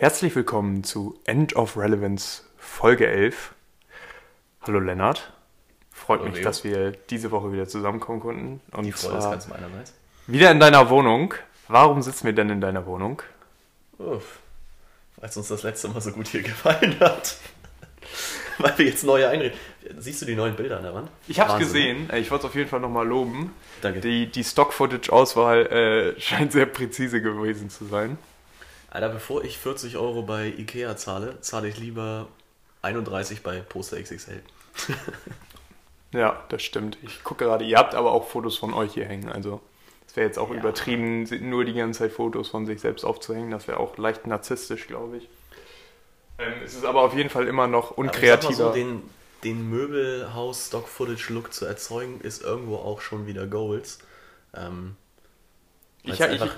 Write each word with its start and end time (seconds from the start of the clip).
Herzlich 0.00 0.36
willkommen 0.36 0.84
zu 0.84 1.18
End 1.24 1.56
of 1.56 1.76
Relevance 1.76 2.44
Folge 2.56 3.08
11. 3.08 3.52
Hallo 4.62 4.78
Lennart. 4.78 5.32
Freut 5.90 6.20
Hallo 6.20 6.30
mich, 6.30 6.38
Leo. 6.38 6.44
dass 6.44 6.62
wir 6.62 6.92
diese 6.92 7.32
Woche 7.32 7.52
wieder 7.52 7.66
zusammenkommen 7.66 8.20
konnten. 8.20 8.60
Und 8.70 8.84
Die 8.84 8.92
Freude 8.92 9.18
ist 9.18 9.24
ganz 9.24 9.48
meinerseits. 9.48 9.92
wieder 10.28 10.52
in 10.52 10.60
deiner 10.60 10.88
Wohnung. 10.88 11.34
Warum 11.66 12.00
sitzen 12.02 12.26
wir 12.26 12.32
denn 12.32 12.48
in 12.48 12.60
deiner 12.60 12.86
Wohnung? 12.86 13.22
Uff. 13.98 14.38
Weil 15.16 15.30
es 15.30 15.36
uns 15.36 15.48
das 15.48 15.64
letzte 15.64 15.88
Mal 15.88 16.00
so 16.00 16.12
gut 16.12 16.28
hier 16.28 16.42
gefallen 16.44 16.94
hat. 17.00 17.36
Weil 18.58 18.78
wir 18.78 18.86
jetzt 18.86 19.02
neue 19.02 19.28
einrichten. 19.28 19.58
Siehst 19.98 20.22
du 20.22 20.26
die 20.26 20.36
neuen 20.36 20.54
Bilder 20.54 20.76
an 20.76 20.84
der 20.84 20.94
Wand? 20.94 21.10
Ich 21.26 21.40
habe 21.40 21.54
es 21.54 21.54
Wahnsinn, 21.60 21.72
ne? 21.72 22.06
gesehen. 22.06 22.20
Ich 22.22 22.30
wollte 22.30 22.46
es 22.46 22.50
auf 22.50 22.54
jeden 22.54 22.70
Fall 22.70 22.78
nochmal 22.78 23.04
loben. 23.04 23.52
Danke. 23.82 24.00
Die, 24.00 24.30
die 24.30 24.44
Stock-Footage-Auswahl 24.44 25.66
äh, 26.16 26.20
scheint 26.20 26.52
sehr 26.52 26.66
präzise 26.66 27.20
gewesen 27.20 27.68
zu 27.68 27.84
sein. 27.86 28.16
Alter, 28.90 29.08
bevor 29.10 29.44
ich 29.44 29.58
40 29.58 29.96
Euro 29.96 30.22
bei 30.22 30.46
Ikea 30.46 30.96
zahle, 30.96 31.40
zahle 31.40 31.68
ich 31.68 31.78
lieber 31.78 32.26
31 32.82 33.42
bei 33.42 33.60
Poster 33.60 34.00
XXL. 34.02 34.42
Ja, 36.12 36.42
das 36.48 36.62
stimmt. 36.62 36.96
Ich 37.02 37.22
gucke 37.22 37.44
gerade, 37.44 37.66
ihr 37.66 37.76
habt 37.76 37.94
aber 37.94 38.12
auch 38.12 38.28
Fotos 38.28 38.56
von 38.56 38.72
euch 38.72 38.94
hier 38.94 39.04
hängen. 39.04 39.30
Also 39.30 39.60
es 40.06 40.16
wäre 40.16 40.26
jetzt 40.26 40.38
auch 40.38 40.48
Ja. 40.50 40.56
übertrieben, 40.56 41.24
nur 41.50 41.66
die 41.66 41.74
ganze 41.74 41.98
Zeit 41.98 42.12
Fotos 42.12 42.48
von 42.48 42.64
sich 42.64 42.80
selbst 42.80 43.04
aufzuhängen. 43.04 43.50
Das 43.50 43.68
wäre 43.68 43.78
auch 43.78 43.98
leicht 43.98 44.26
narzisstisch, 44.26 44.86
glaube 44.86 45.18
ich. 45.18 45.28
Ähm, 46.38 46.54
es 46.64 46.72
ist 46.74 46.86
aber 46.86 47.02
auf 47.02 47.14
jeden 47.14 47.28
Fall 47.28 47.46
immer 47.46 47.66
noch 47.66 47.90
unkreativer. 47.90 48.54
so, 48.54 48.72
den, 48.72 49.02
den 49.44 49.68
Möbelhaus-Stock-Footage-Look 49.68 51.52
zu 51.52 51.66
erzeugen, 51.66 52.22
ist 52.22 52.42
irgendwo 52.42 52.76
auch 52.76 53.02
schon 53.02 53.26
wieder 53.26 53.46
Goals. 53.46 53.98
Ähm, 54.56 54.96
Ich- 56.12 56.20
weil's 56.20 56.34
ich- 56.34 56.42
einfach, 56.42 56.56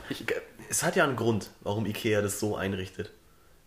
es 0.68 0.82
hat 0.82 0.96
ja 0.96 1.04
einen 1.04 1.16
Grund, 1.16 1.50
warum 1.62 1.86
Ikea 1.86 2.22
das 2.22 2.40
so 2.40 2.56
einrichtet. 2.56 3.10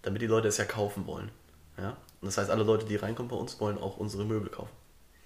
Damit 0.01 0.21
die 0.21 0.27
Leute 0.27 0.47
es 0.49 0.57
ja 0.57 0.65
kaufen 0.65 1.07
wollen. 1.07 1.29
Ja? 1.77 1.89
Und 2.21 2.25
das 2.27 2.37
heißt, 2.37 2.49
alle 2.49 2.63
Leute, 2.63 2.85
die 2.85 2.95
reinkommen 2.97 3.29
bei 3.29 3.35
uns, 3.37 3.59
wollen 3.59 3.77
auch 3.77 3.97
unsere 3.97 4.25
Möbel 4.25 4.49
kaufen. 4.49 4.69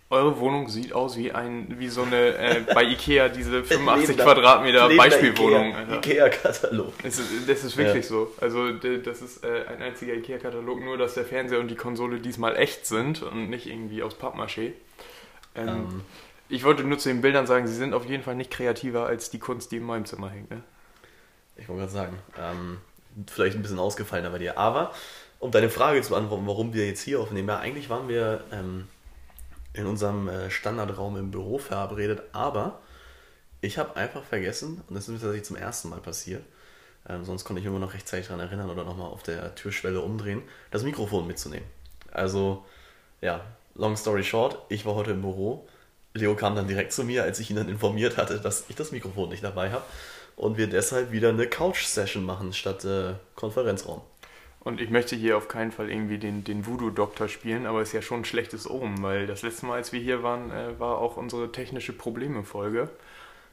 Eure 0.10 0.40
Wohnung 0.40 0.70
sieht 0.70 0.94
aus 0.94 1.18
wie 1.18 1.34
ein, 1.34 1.80
wie 1.80 1.90
so 1.90 2.04
eine, 2.04 2.36
äh, 2.38 2.62
bei 2.74 2.84
Ikea 2.84 3.28
diese 3.28 3.64
85 3.66 4.16
Lebender- 4.16 4.24
Quadratmeter 4.24 4.88
lebender 4.88 5.04
Beispielwohnung. 5.10 5.74
Ikea-. 5.76 5.96
Ikea-Katalog. 5.98 6.94
Das 7.04 7.20
ist, 7.20 7.50
das 7.50 7.64
ist 7.66 7.76
wirklich 7.76 8.06
Ja. 8.06 8.10
so. 8.10 8.32
Also 8.40 8.72
das 8.72 9.22
ist 9.22 9.44
äh, 9.44 9.66
ein 9.68 9.82
einziger 9.82 10.14
Ikea-Katalog, 10.14 10.80
nur 10.82 10.98
dass 10.98 11.16
der 11.16 11.26
Fernseher 11.26 11.60
und 11.60 11.68
die 11.70 11.76
Konsole 11.76 12.20
diesmal 12.20 12.56
echt 12.56 12.86
sind 12.86 13.22
und 13.22 13.50
nicht 13.50 13.66
irgendwie 13.68 14.02
aus 14.02 14.16
Pappmaché. 14.16 14.72
Ähm, 15.56 15.68
Ähm, 15.68 16.02
ich 16.50 16.64
wollte 16.64 16.84
nur 16.84 16.98
zu 16.98 17.10
den 17.10 17.22
Bildern 17.22 17.48
sagen, 17.48 17.68
sie 17.68 17.76
sind 17.76 17.94
auf 17.94 18.06
jeden 18.06 18.24
Fall 18.24 18.36
nicht 18.36 18.52
kreativer 18.52 19.06
als 19.06 19.30
die 19.30 19.40
Kunst, 19.40 19.72
die 19.72 19.78
in 19.78 19.84
meinem 19.84 20.06
Zimmer 20.06 20.30
hängt. 20.30 20.50
Ne? 20.50 20.64
ich 21.58 21.68
wollte 21.68 21.82
gerade 21.82 21.92
sagen, 21.92 22.20
ähm, 22.40 22.78
vielleicht 23.28 23.56
ein 23.56 23.62
bisschen 23.62 23.80
ausgefallener 23.80 24.30
bei 24.30 24.38
dir. 24.38 24.58
Aber, 24.58 24.94
um 25.40 25.52
deine 25.52 25.70
Frage 25.70 26.02
zu 26.02 26.10
beantworten, 26.10 26.48
warum 26.48 26.74
wir 26.74 26.88
jetzt 26.88 27.02
hier 27.02 27.20
aufnehmen, 27.20 27.48
ja, 27.48 27.60
eigentlich 27.60 27.90
waren 27.90 28.08
wir 28.08 28.44
ähm, 28.52 28.88
in 29.74 29.86
unserem 29.86 30.28
äh, 30.30 30.50
Standardraum 30.50 31.18
im 31.18 31.32
Büro 31.32 31.58
verabredet, 31.58 32.22
aber 32.32 32.80
ich 33.62 33.78
habe 33.78 33.96
einfach 33.96 34.24
vergessen, 34.24 34.82
und 34.88 34.96
das 34.96 35.06
ist 35.06 35.10
mir 35.10 35.20
tatsächlich 35.20 35.46
zum 35.46 35.56
ersten 35.56 35.90
Mal 35.90 36.00
passiert, 36.00 36.44
ähm, 37.10 37.26
sonst 37.26 37.44
konnte 37.44 37.60
ich 37.60 37.66
immer 37.66 37.80
noch 37.80 37.94
rechtzeitig 37.94 38.28
daran 38.28 38.46
erinnern 38.46 38.70
oder 38.70 38.84
nochmal 38.84 39.08
auf 39.08 39.24
der 39.24 39.56
Türschwelle 39.56 40.02
umdrehen, 40.02 40.44
das 40.72 40.84
Mikrofon 40.84 41.26
mitzunehmen. 41.26 41.68
Also, 42.12 42.66
ja, 43.22 43.42
long 43.76 43.98
story 43.98 44.24
short, 44.24 44.60
ich 44.70 44.86
war 44.86 44.96
heute 44.96 45.12
im 45.12 45.22
Büro. 45.22 45.68
Leo 46.18 46.36
kam 46.36 46.56
dann 46.56 46.68
direkt 46.68 46.94
zu 46.94 47.04
mir, 47.04 47.24
als 47.24 47.40
ich 47.40 47.50
ihn 47.50 47.56
dann 47.56 47.70
informiert 47.70 48.18
hatte, 48.18 48.40
dass 48.40 48.66
ich 48.70 48.76
das 48.76 48.92
Mikrofon 48.92 49.30
nicht 49.30 49.44
dabei 49.44 49.72
habe. 49.72 49.84
Und 50.36 50.58
wir 50.58 50.68
deshalb 50.68 51.12
wieder 51.12 51.30
eine 51.30 51.48
Couch-Session 51.48 52.24
machen 52.24 52.54
statt 52.54 52.86
äh, 52.86 53.14
Konferenzraum. 53.36 54.02
Und 54.60 54.82
ich 54.82 54.90
möchte 54.90 55.16
hier 55.16 55.38
auf 55.38 55.48
keinen 55.48 55.72
Fall 55.72 55.90
irgendwie 55.90 56.18
den, 56.18 56.44
den 56.44 56.66
Voodoo-Doktor 56.66 57.30
spielen, 57.30 57.66
aber 57.66 57.82
es 57.82 57.90
ist 57.90 57.94
ja 57.94 58.02
schon 58.02 58.22
ein 58.22 58.26
schlechtes 58.26 58.70
Omen, 58.70 59.02
weil 59.02 59.26
das 59.26 59.42
letzte 59.42 59.66
Mal, 59.66 59.76
als 59.76 59.94
wir 59.94 60.00
hier 60.02 60.24
waren, 60.24 60.52
äh, 60.52 60.78
war 60.78 60.98
auch 60.98 61.16
unsere 61.16 61.52
technische 61.52 61.94
Probleme-Folge. 61.94 62.90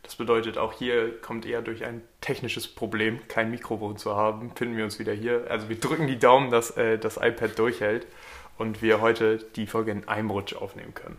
Das 0.03 0.17
bedeutet, 0.17 0.59
auch 0.59 0.73
hier 0.73 1.19
kommt 1.21 1.47
eher 1.47 1.63
durch 1.63 1.85
ein 1.85 2.03
technisches 2.21 2.69
Problem, 2.69 3.21
kein 3.29 3.51
Mikrofon 3.51 3.97
zu 3.97 4.17
haben, 4.17 4.51
finden 4.55 4.77
wir 4.77 4.85
uns 4.85 4.99
wieder 4.99 5.13
hier. 5.13 5.47
Also 5.49 5.69
wir 5.69 5.79
drücken 5.81 6.07
die 6.07 6.19
Daumen, 6.19 6.51
dass 6.51 6.77
äh, 6.77 6.99
das 6.99 7.17
iPad 7.17 7.59
durchhält 7.59 8.07
und 8.59 8.83
wir 8.83 9.01
heute 9.01 9.39
die 9.57 9.67
Folge 9.67 9.93
in 9.93 10.09
einem 10.09 10.31
Rutsch 10.31 10.55
aufnehmen 10.55 10.95
können. 10.95 11.17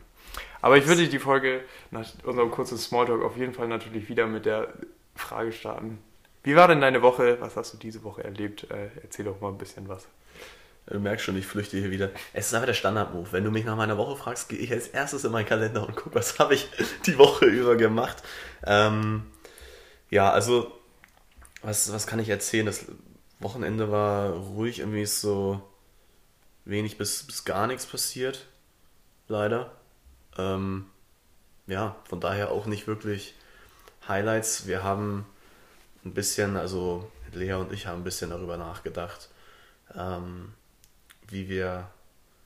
Aber 0.65 0.77
ich 0.77 0.87
würde 0.87 1.07
die 1.07 1.19
Folge 1.19 1.63
nach 1.91 2.07
unserem 2.23 2.49
kurzen 2.49 2.79
Smalltalk 2.79 3.21
auf 3.21 3.37
jeden 3.37 3.53
Fall 3.53 3.67
natürlich 3.67 4.09
wieder 4.09 4.25
mit 4.25 4.47
der 4.47 4.73
Frage 5.13 5.51
starten. 5.51 5.99
Wie 6.41 6.55
war 6.55 6.67
denn 6.67 6.81
deine 6.81 7.03
Woche? 7.03 7.39
Was 7.39 7.55
hast 7.55 7.73
du 7.73 7.77
diese 7.77 8.03
Woche 8.03 8.23
erlebt? 8.23 8.63
Äh, 8.71 8.89
erzähl 9.03 9.25
doch 9.25 9.39
mal 9.39 9.49
ein 9.49 9.59
bisschen 9.59 9.87
was. 9.87 10.07
Du 10.87 10.99
merkst 10.99 11.23
schon, 11.23 11.37
ich 11.37 11.45
flüchte 11.45 11.77
hier 11.77 11.91
wieder. 11.91 12.09
Es 12.33 12.47
ist 12.47 12.55
einfach 12.55 12.65
der 12.65 12.73
Standard-Move. 12.73 13.31
Wenn 13.31 13.43
du 13.43 13.51
mich 13.51 13.63
nach 13.63 13.75
meiner 13.75 13.95
Woche 13.99 14.15
fragst, 14.15 14.49
gehe 14.49 14.57
ich 14.57 14.71
als 14.71 14.87
erstes 14.87 15.23
in 15.23 15.31
meinen 15.31 15.45
Kalender 15.45 15.87
und 15.87 15.95
gucke, 15.95 16.15
was 16.15 16.39
habe 16.39 16.55
ich 16.55 16.67
die 17.05 17.19
Woche 17.19 17.45
über 17.45 17.75
gemacht. 17.75 18.23
Ähm, 18.65 19.27
ja, 20.09 20.31
also, 20.31 20.71
was, 21.61 21.93
was 21.93 22.07
kann 22.07 22.17
ich 22.17 22.29
erzählen? 22.29 22.65
Das 22.65 22.87
Wochenende 23.39 23.91
war 23.91 24.31
ruhig, 24.31 24.79
irgendwie 24.79 25.03
ist 25.03 25.21
so 25.21 25.61
wenig 26.63 26.97
bis, 26.97 27.21
bis 27.21 27.45
gar 27.45 27.67
nichts 27.67 27.85
passiert. 27.85 28.47
Leider. 29.27 29.71
Ähm, 30.37 30.85
ja, 31.67 31.95
von 32.07 32.19
daher 32.19 32.51
auch 32.51 32.65
nicht 32.65 32.87
wirklich 32.87 33.35
Highlights. 34.07 34.67
Wir 34.67 34.83
haben 34.83 35.25
ein 36.03 36.13
bisschen, 36.13 36.57
also 36.57 37.09
Lea 37.33 37.53
und 37.53 37.71
ich 37.73 37.87
haben 37.87 38.01
ein 38.01 38.03
bisschen 38.03 38.29
darüber 38.29 38.57
nachgedacht, 38.57 39.29
ähm, 39.95 40.53
wie 41.27 41.49
wir, 41.49 41.87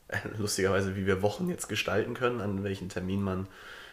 lustigerweise, 0.37 0.95
wie 0.95 1.05
wir 1.05 1.21
Wochen 1.21 1.49
jetzt 1.49 1.67
gestalten 1.67 2.13
können, 2.13 2.41
an 2.41 2.63
welchen 2.63 2.89
Termin 2.89 3.21
man, 3.21 3.47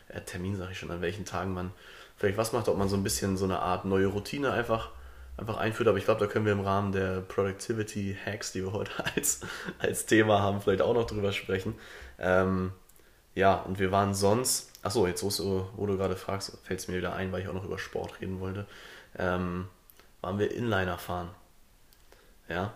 äh, 0.09 0.21
Termin 0.21 0.57
sage 0.57 0.73
ich 0.73 0.79
schon, 0.79 0.91
an 0.91 1.03
welchen 1.03 1.25
Tagen 1.25 1.53
man 1.53 1.73
vielleicht 2.17 2.39
was 2.39 2.53
macht, 2.53 2.69
ob 2.69 2.79
man 2.79 2.89
so 2.89 2.97
ein 2.97 3.03
bisschen 3.03 3.37
so 3.37 3.45
eine 3.45 3.59
Art 3.59 3.85
neue 3.85 4.07
Routine 4.07 4.53
einfach, 4.53 4.91
einfach 5.37 5.57
einführt. 5.57 5.89
Aber 5.89 5.99
ich 5.99 6.05
glaube, 6.05 6.21
da 6.21 6.27
können 6.27 6.47
wir 6.47 6.53
im 6.53 6.61
Rahmen 6.61 6.93
der 6.93 7.21
Productivity 7.21 8.17
Hacks, 8.25 8.53
die 8.53 8.63
wir 8.65 8.73
heute 8.73 8.93
als, 9.17 9.41
als 9.79 10.07
Thema 10.07 10.41
haben, 10.41 10.61
vielleicht 10.61 10.83
auch 10.83 10.95
noch 10.95 11.07
drüber 11.07 11.33
sprechen. 11.33 11.75
Ähm, 12.19 12.73
ja, 13.37 13.55
und 13.55 13.79
wir 13.79 13.93
waren 13.93 14.15
sonst, 14.15 14.73
achso, 14.83 15.07
jetzt 15.07 15.23
wo 15.23 15.87
du, 15.87 15.97
gerade 15.99 16.17
fragst, 16.17 16.57
fällt 16.65 16.81
es 16.81 16.89
mir 16.89 16.97
wieder 16.97 17.13
ein, 17.13 17.31
weil 17.31 17.43
ich 17.43 17.49
auch 17.49 17.53
noch 17.53 17.67
über 17.67 17.79
Sport 17.79 18.19
reden 18.23 18.41
wollte, 18.41 18.67
ähm, 19.19 19.69
waren 20.23 20.39
wir 20.39 20.51
Inliner 20.53 20.97
fahren. 20.97 21.29
Ja, 22.49 22.73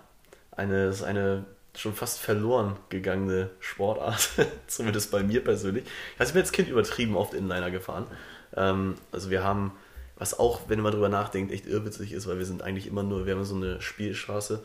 eine, 0.53 0.87
das 0.87 0.97
ist 0.97 1.03
eine 1.03 1.47
schon 1.75 1.95
fast 1.95 2.19
verloren 2.19 2.77
gegangene 2.91 3.49
Sportart, 3.59 4.31
zumindest 4.67 5.11
bei 5.11 5.23
mir 5.23 5.43
persönlich. 5.43 5.85
Also 6.19 6.31
ich 6.31 6.35
bin 6.35 6.43
als 6.43 6.53
Kind 6.53 6.69
übertrieben 6.69 7.17
oft 7.17 7.33
Inliner 7.33 7.71
gefahren. 7.71 8.07
Ähm, 8.55 8.97
also 9.13 9.31
wir 9.31 9.43
haben, 9.43 9.73
was 10.17 10.39
auch, 10.39 10.69
wenn 10.69 10.81
man 10.81 10.93
drüber 10.93 11.09
nachdenkt, 11.09 11.53
echt 11.53 11.67
irrwitzig 11.67 12.13
ist, 12.13 12.27
weil 12.27 12.37
wir 12.37 12.45
sind 12.45 12.61
eigentlich 12.61 12.87
immer 12.87 13.03
nur, 13.03 13.25
wir 13.25 13.35
haben 13.35 13.45
so 13.45 13.55
eine 13.55 13.81
Spielstraße, 13.81 14.63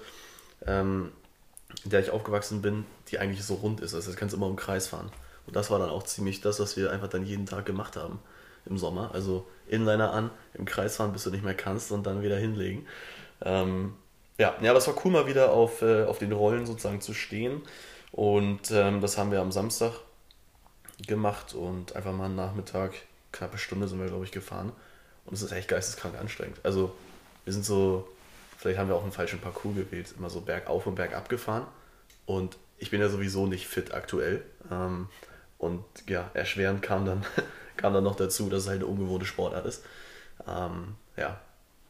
ähm, 0.66 1.14
in 1.86 1.90
der 1.92 2.02
ich 2.02 2.10
aufgewachsen 2.10 2.62
bin, 2.62 2.86
die 3.08 3.20
eigentlich 3.20 3.46
so 3.46 3.54
rund 3.54 3.80
ist. 3.80 3.94
Also 3.94 4.12
das 4.12 4.20
kannst 4.20 4.34
du 4.34 4.38
immer 4.38 4.50
im 4.50 4.58
Kreis 4.58 4.88
fahren. 4.88 5.10
Und 5.48 5.56
das 5.56 5.70
war 5.70 5.80
dann 5.80 5.90
auch 5.90 6.04
ziemlich 6.04 6.42
das, 6.42 6.60
was 6.60 6.78
wir 6.78 6.92
einfach 6.92 7.08
dann 7.08 7.26
jeden 7.26 7.46
Tag 7.46 7.66
gemacht 7.66 7.96
haben 7.96 8.20
im 8.66 8.78
Sommer. 8.78 9.12
Also 9.14 9.46
Inliner 9.68 10.12
an, 10.12 10.32
im 10.54 10.66
Kreis 10.66 10.96
fahren, 10.98 11.14
bis 11.14 11.24
du 11.24 11.32
nicht 11.32 11.44
mehr 11.44 11.54
kannst 11.54 11.92
und 11.92 12.06
dann 12.06 12.24
wieder 12.24 12.38
hinlegen. 12.38 12.86
Ähm, 13.44 13.94
ja, 14.38 14.56
ja, 14.62 14.72
aber 14.72 14.80
es 14.80 14.88
war 14.88 14.96
cool, 15.06 15.12
mal 15.12 15.28
wieder 15.28 15.52
auf, 15.52 15.82
äh, 15.82 16.04
auf 16.04 16.20
den 16.20 16.32
Rollen 16.32 16.66
sozusagen 16.66 17.02
zu 17.02 17.14
stehen. 17.14 17.62
Und 18.12 18.72
ähm, 18.72 19.02
das 19.02 19.18
haben 19.18 19.32
wir 19.32 19.42
am 19.42 19.52
Samstag 19.52 19.94
gemacht 21.06 21.54
und 21.54 21.96
einfach 21.96 22.14
mal 22.14 22.26
einen 22.26 22.36
Nachmittag, 22.36 22.94
knappe 23.32 23.58
Stunde 23.58 23.88
sind 23.88 24.00
wir, 24.00 24.08
glaube 24.08 24.26
ich, 24.26 24.32
gefahren. 24.32 24.72
Und 25.26 25.34
es 25.34 25.42
ist 25.42 25.52
echt 25.52 25.68
geisteskrank 25.68 26.18
anstrengend. 26.18 26.58
Also 26.64 26.94
wir 27.44 27.54
sind 27.54 27.66
so, 27.66 28.08
vielleicht 28.58 28.80
haben 28.80 28.90
wir 28.90 28.96
auch 28.96 29.04
einen 29.04 29.12
falschen 29.12 29.40
Parcours 29.40 29.76
gewählt, 29.76 30.14
immer 30.18 30.30
so 30.30 30.42
bergauf 30.42 30.86
und 30.88 30.96
bergab 30.96 31.30
gefahren. 31.30 31.66
Und 32.26 32.58
ich 32.78 32.92
bin 32.92 33.02
ja 33.02 33.10
sowieso 33.10 33.48
nicht 33.48 33.68
fit 33.68 33.94
aktuell. 33.94 34.44
Ähm, 34.72 35.08
und 35.58 35.84
ja, 36.08 36.30
erschwerend 36.34 36.82
kam 36.82 37.06
dann, 37.06 37.26
kam 37.78 37.94
dann 37.94 38.04
noch 38.04 38.16
dazu, 38.16 38.50
dass 38.50 38.64
es 38.64 38.68
halt 38.68 38.82
eine 38.82 38.88
ungewohnte 38.88 39.26
Sportart 39.26 39.66
ist. 39.66 39.84
Ähm, 40.48 40.96
ja, 41.18 41.40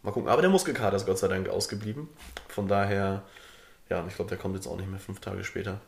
mal 0.03 0.11
gucken. 0.11 0.29
Aber 0.29 0.41
der 0.41 0.51
Muskelkater 0.51 0.95
ist 0.95 1.05
Gott 1.05 1.17
sei 1.17 1.27
Dank 1.27 1.49
ausgeblieben. 1.49 2.09
Von 2.47 2.67
daher, 2.67 3.23
ja, 3.89 4.05
ich 4.07 4.15
glaube, 4.15 4.29
der 4.29 4.37
kommt 4.37 4.55
jetzt 4.55 4.67
auch 4.67 4.77
nicht 4.77 4.89
mehr 4.89 4.99
fünf 4.99 5.19
Tage 5.19 5.43
später. 5.43 5.79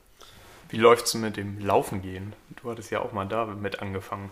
Wie 0.70 0.78
läuft's 0.78 1.14
mit 1.14 1.38
dem 1.38 1.60
Laufen 1.60 2.02
gehen? 2.02 2.34
Du 2.62 2.70
hattest 2.70 2.92
ja 2.92 3.00
auch 3.00 3.14
mal 3.14 3.26
da 3.26 3.46
mit 3.46 3.80
angefangen. 3.82 4.32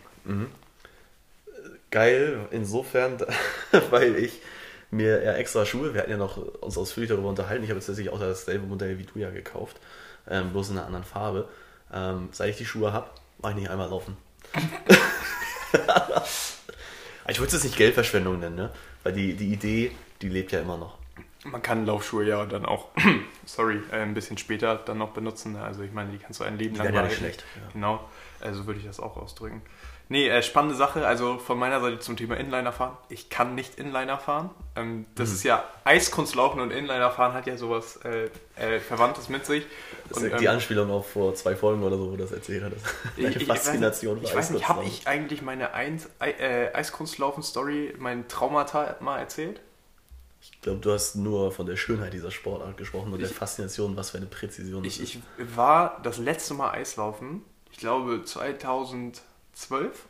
Geil, 1.92 2.47
insofern, 2.51 3.18
weil 3.89 4.18
ich 4.18 4.42
mir 4.92 5.24
ja 5.24 5.33
extra 5.33 5.65
Schuhe, 5.65 5.94
wir 5.94 6.01
hatten 6.01 6.12
ja 6.12 6.18
noch 6.18 6.38
uns 6.38 6.77
ausführlich 6.77 7.09
darüber 7.09 7.30
unterhalten, 7.30 7.63
ich 7.63 7.69
habe 7.69 7.80
jetzt 7.80 7.88
tatsächlich 7.88 8.13
auch 8.13 8.19
dasselbe 8.19 8.65
Modell 8.65 9.00
wie 9.00 9.03
du 9.03 9.19
ja 9.19 9.30
gekauft, 9.30 9.77
ähm, 10.30 10.51
bloß 10.51 10.71
in 10.71 10.77
einer 10.77 10.88
anderen 10.88 11.06
Farbe. 11.06 11.47
Ähm, 11.94 12.30
seit 12.31 12.50
ich 12.50 12.57
die 12.57 12.65
Schuhe 12.65 12.92
habe, 12.92 13.09
mache 13.45 13.53
ich 13.53 13.59
nicht 13.59 13.69
einmal 13.69 13.89
laufen. 13.89 14.18
ich 17.27 17.38
würde 17.38 17.47
es 17.47 17.53
jetzt 17.53 17.63
nicht 17.63 17.77
Geldverschwendung 17.77 18.39
nennen, 18.39 18.56
ne? 18.56 18.71
weil 19.03 19.13
die, 19.13 19.36
die 19.36 19.53
Idee, 19.53 19.92
die 20.24 20.30
lebt 20.30 20.51
ja 20.51 20.62
immer 20.62 20.77
noch. 20.77 20.97
Man 21.44 21.62
kann 21.62 21.86
Laufschuhe 21.86 22.25
ja 22.25 22.44
dann 22.47 22.65
auch, 22.65 22.88
sorry, 23.45 23.83
äh, 23.92 23.97
ein 23.97 24.15
bisschen 24.15 24.39
später 24.39 24.77
dann 24.77 24.97
noch 24.97 25.12
benutzen. 25.12 25.57
Also 25.57 25.83
ich 25.83 25.92
meine, 25.92 26.12
die 26.12 26.18
kannst 26.18 26.39
du 26.39 26.44
ein 26.44 26.57
Leben 26.57 26.74
Die 26.74 26.80
lang 26.81 26.92
ja 26.92 27.03
nicht 27.03 27.18
schlecht. 27.18 27.44
Ja. 27.56 27.62
Genau, 27.71 28.09
also 28.42 28.65
würde 28.65 28.80
ich 28.80 28.88
das 28.88 29.00
auch 29.00 29.15
ausdrücken. 29.15 29.62
Nee, 30.07 30.28
äh, 30.30 30.44
spannende 30.44 30.75
Sache, 30.75 31.07
also 31.07 31.40
von 31.40 31.57
meiner 31.57 31.81
Seite 31.81 31.98
zum 32.00 32.16
Thema 32.16 32.38
Inliner 32.38 32.72
fahren. 32.72 32.96
Ich 33.10 33.30
kann 33.31 33.56
nicht 33.56 33.75
Inliner 33.80 34.19
fahren. 34.19 34.52
Ähm, 34.75 35.07
das 35.16 35.30
Mhm. 35.30 35.36
ist 35.36 35.44
ja 35.44 35.63
Eiskunstlaufen 35.84 36.62
und 36.62 36.69
Inliner 36.72 37.10
fahren 37.10 37.34
hat 37.34 37.48
ja 37.48 37.57
sowas 37.57 37.98
äh, 38.06 38.30
äh, 38.56 38.80
Verwandtes 38.80 39.30
mit 39.30 39.48
sich. 39.48 39.66
Das 40.10 40.19
Und, 40.19 40.25
ist 40.25 40.40
die 40.40 40.46
ähm, 40.46 40.52
Anspielung 40.52 40.92
auch 40.92 41.04
vor 41.06 41.34
zwei 41.34 41.56
Folgen 41.56 41.81
oder 41.81 41.98
so, 41.98 42.12
wo 42.12 42.16
das 42.18 42.31
erzählt 42.31 42.63
hattest. 42.63 42.86
Deine 43.18 43.30
ich, 43.30 43.36
ich, 43.38 43.48
Faszination 43.48 44.22
Ich 44.22 44.30
für 44.31 44.38
weiß 44.38 44.52
nicht, 44.52 44.69
habe 44.69 44.84
ich 44.84 45.07
eigentlich 45.07 45.42
meine 45.42 45.74
Eins, 45.74 46.07
Ei- 46.19 46.31
äh, 46.34 46.72
Eiskunstlaufen-Story, 46.74 47.96
mein 47.98 48.28
Traumata 48.28 48.98
mal 49.00 49.18
erzählt? 49.19 49.60
Ich 50.42 50.62
glaube, 50.62 50.80
du 50.81 50.92
hast 50.92 51.16
nur 51.16 51.52
von 51.52 51.66
der 51.66 51.75
Schönheit 51.78 52.13
dieser 52.13 52.30
Sportart 52.30 52.78
gesprochen 52.78 53.12
und 53.12 53.19
der 53.19 53.30
Ich- 53.31 53.36
Faszination, 53.36 53.98
was 53.98 54.12
für 54.12 54.18
eine 54.18 54.28
Präzision 54.28 54.84
das 54.84 54.94
Ich, 54.98 55.02
ist. 55.02 55.16
ich 55.40 55.56
war 55.57 56.00
das 56.04 56.19
letzte 56.19 56.54
Mal 56.54 56.69
Eislaufen, 56.72 57.42
ich 57.72 57.78
glaube 57.80 58.24
2012. 59.56 60.06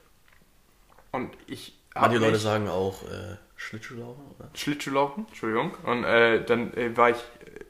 Und 1.12 1.32
ich 1.48 1.80
hab 1.94 2.04
Manche 2.04 2.18
Leute 2.18 2.38
sagen 2.40 2.68
auch 2.68 3.04
äh, 3.04 3.38
Schlittschuhlaufen, 3.56 4.24
oder? 4.38 4.50
Schlittschuhlaufen, 4.54 5.26
Entschuldigung. 5.28 5.72
Und 5.84 6.04
äh, 6.04 6.44
dann 6.44 6.74
äh, 6.74 6.96
war, 6.98 7.12
ich, 7.12 7.18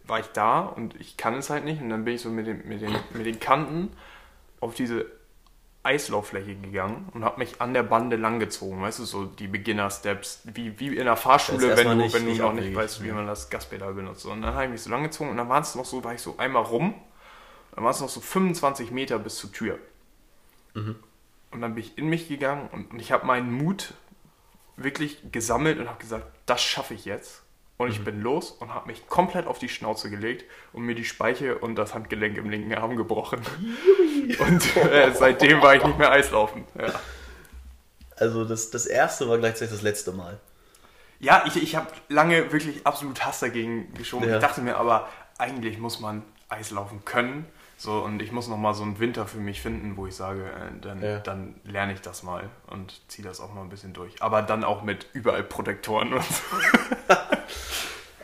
war 0.06 0.20
ich 0.20 0.28
da 0.28 0.62
und 0.62 1.00
ich 1.00 1.16
kann 1.18 1.36
es 1.36 1.50
halt 1.52 1.64
nicht. 1.64 1.82
Und 1.82 1.90
dann 1.90 2.06
bin 2.06 2.16
ich 2.16 2.22
so 2.22 2.30
mit 2.30 2.48
den, 2.48 2.68
mit 2.68 2.82
den, 2.82 2.96
mit 3.14 3.26
den 3.28 3.40
Kanten 3.40 3.92
auf 4.62 4.74
diese 4.74 5.06
Eislauffläche 5.84 6.56
gegangen 6.56 7.10
und 7.14 7.24
habe 7.24 7.38
mich 7.38 7.62
an 7.62 7.76
der 7.76 7.84
Bande 7.84 8.16
langgezogen. 8.16 8.82
Weißt 8.82 8.98
du, 8.98 9.06
so 9.06 9.26
die 9.26 9.48
Beginner-Steps, 9.48 10.42
wie, 10.46 10.80
wie 10.80 10.88
in 10.98 11.06
der 11.06 11.16
Fahrschule, 11.16 11.60
wenn 11.78 11.88
du, 11.90 11.96
nicht- 11.96 12.16
wenn 12.16 12.26
du 12.26 12.32
noch 12.42 12.54
nicht 12.54 12.76
weißt, 12.76 13.04
wie 13.04 13.12
man 13.12 13.28
das 13.28 13.52
Gaspedal 13.52 13.94
benutzt. 13.94 14.26
Und 14.26 14.42
dann 14.42 14.56
habe 14.56 14.64
ich 14.66 14.72
mich 14.72 14.82
so 14.82 14.90
langgezogen 14.90 15.30
und 15.30 15.38
dann 15.38 15.48
war 15.50 15.62
es 15.62 15.76
noch 15.76 15.86
so, 15.86 16.04
war 16.04 16.16
ich 16.16 16.22
so 16.22 16.36
einmal 16.40 16.64
rum. 16.64 16.96
Dann 17.76 17.84
waren 17.84 17.92
es 17.92 18.00
noch 18.02 18.10
so 18.10 18.20
25 18.22 18.90
Meter 18.90 19.20
bis 19.20 19.36
zur 19.36 19.52
Tür. 19.52 19.78
Mhm. 20.74 20.96
Und 21.56 21.62
dann 21.62 21.74
bin 21.76 21.84
ich 21.86 21.98
in 21.98 22.08
mich 22.08 22.28
gegangen 22.28 22.68
und, 22.74 22.92
und 22.92 23.00
ich 23.00 23.14
habe 23.14 23.26
meinen 23.26 23.50
Mut 23.52 23.94
wirklich 24.76 25.20
gesammelt 25.32 25.80
und 25.80 25.88
habe 25.88 26.00
gesagt, 26.00 26.26
das 26.46 26.62
schaffe 26.62 26.94
ich 26.94 27.06
jetzt. 27.06 27.44
Und 27.78 27.88
Mhm. 27.88 27.94
ich 27.94 28.04
bin 28.04 28.22
los 28.22 28.52
und 28.52 28.74
habe 28.74 28.88
mich 28.88 29.08
komplett 29.08 29.48
auf 29.48 29.58
die 29.58 29.70
Schnauze 29.70 30.10
gelegt 30.10 30.44
und 30.74 30.84
mir 30.84 30.96
die 30.96 31.06
Speiche 31.06 31.58
und 31.58 31.76
das 31.76 31.94
Handgelenk 31.94 32.38
im 32.38 32.50
linken 32.50 32.74
Arm 32.76 32.98
gebrochen. 32.98 33.40
und 34.40 34.78
äh, 34.78 35.12
seitdem 35.14 35.62
war 35.62 35.76
ich 35.76 35.84
nicht 35.86 35.98
mehr 35.98 36.12
Eislaufen. 36.12 36.66
Ja, 36.78 36.94
Also 38.18 38.44
das, 38.44 38.70
das 38.70 38.86
erste 38.86 39.30
war 39.30 39.38
gleichzeitig 39.38 39.74
das 39.74 39.82
letzte 39.82 40.12
Mal. 40.12 40.40
ja 41.20 41.44
ich, 41.48 41.56
ich 41.62 41.76
habe 41.78 41.88
lange 42.10 42.52
wirklich 42.52 42.86
absolut 42.86 43.26
Hass 43.26 43.40
dagegen 43.40 43.94
geschoben. 43.94 44.28
Ja. 44.28 44.36
Ich 44.36 44.42
dachte 44.42 44.60
mir 44.62 44.76
aber, 44.76 45.08
eigentlich 45.38 45.78
muss 45.78 46.02
man 46.02 46.24
Eislaufen 46.50 47.04
können. 47.06 47.46
So, 47.78 48.00
und 48.04 48.22
ich 48.22 48.32
muss 48.32 48.48
noch 48.48 48.58
mal 48.58 48.74
so 48.74 48.84
einen 48.84 49.00
Winter 49.00 49.28
für 49.28 49.38
mich 49.38 49.62
finden, 49.62 49.98
wo 49.98 50.08
ich 50.08 50.16
sage, 50.16 50.46
äh, 50.46 50.80
dann, 50.82 51.02
Ja. 51.04 51.20
dann 51.20 51.56
lerne 51.66 51.94
ich 51.94 52.02
das 52.02 52.24
mal 52.24 52.50
und 52.68 53.02
ziehe 53.10 53.28
das 53.28 53.40
auch 53.42 53.54
mal 53.54 53.62
ein 53.62 53.70
bisschen 53.70 53.94
durch. 53.94 54.22
Aber 54.22 54.42
dann 54.42 54.64
auch 54.64 54.82
mit 54.82 55.08
überall 55.14 55.44
Protektoren 55.44 56.14
und 56.14 56.24
so. 56.24 56.44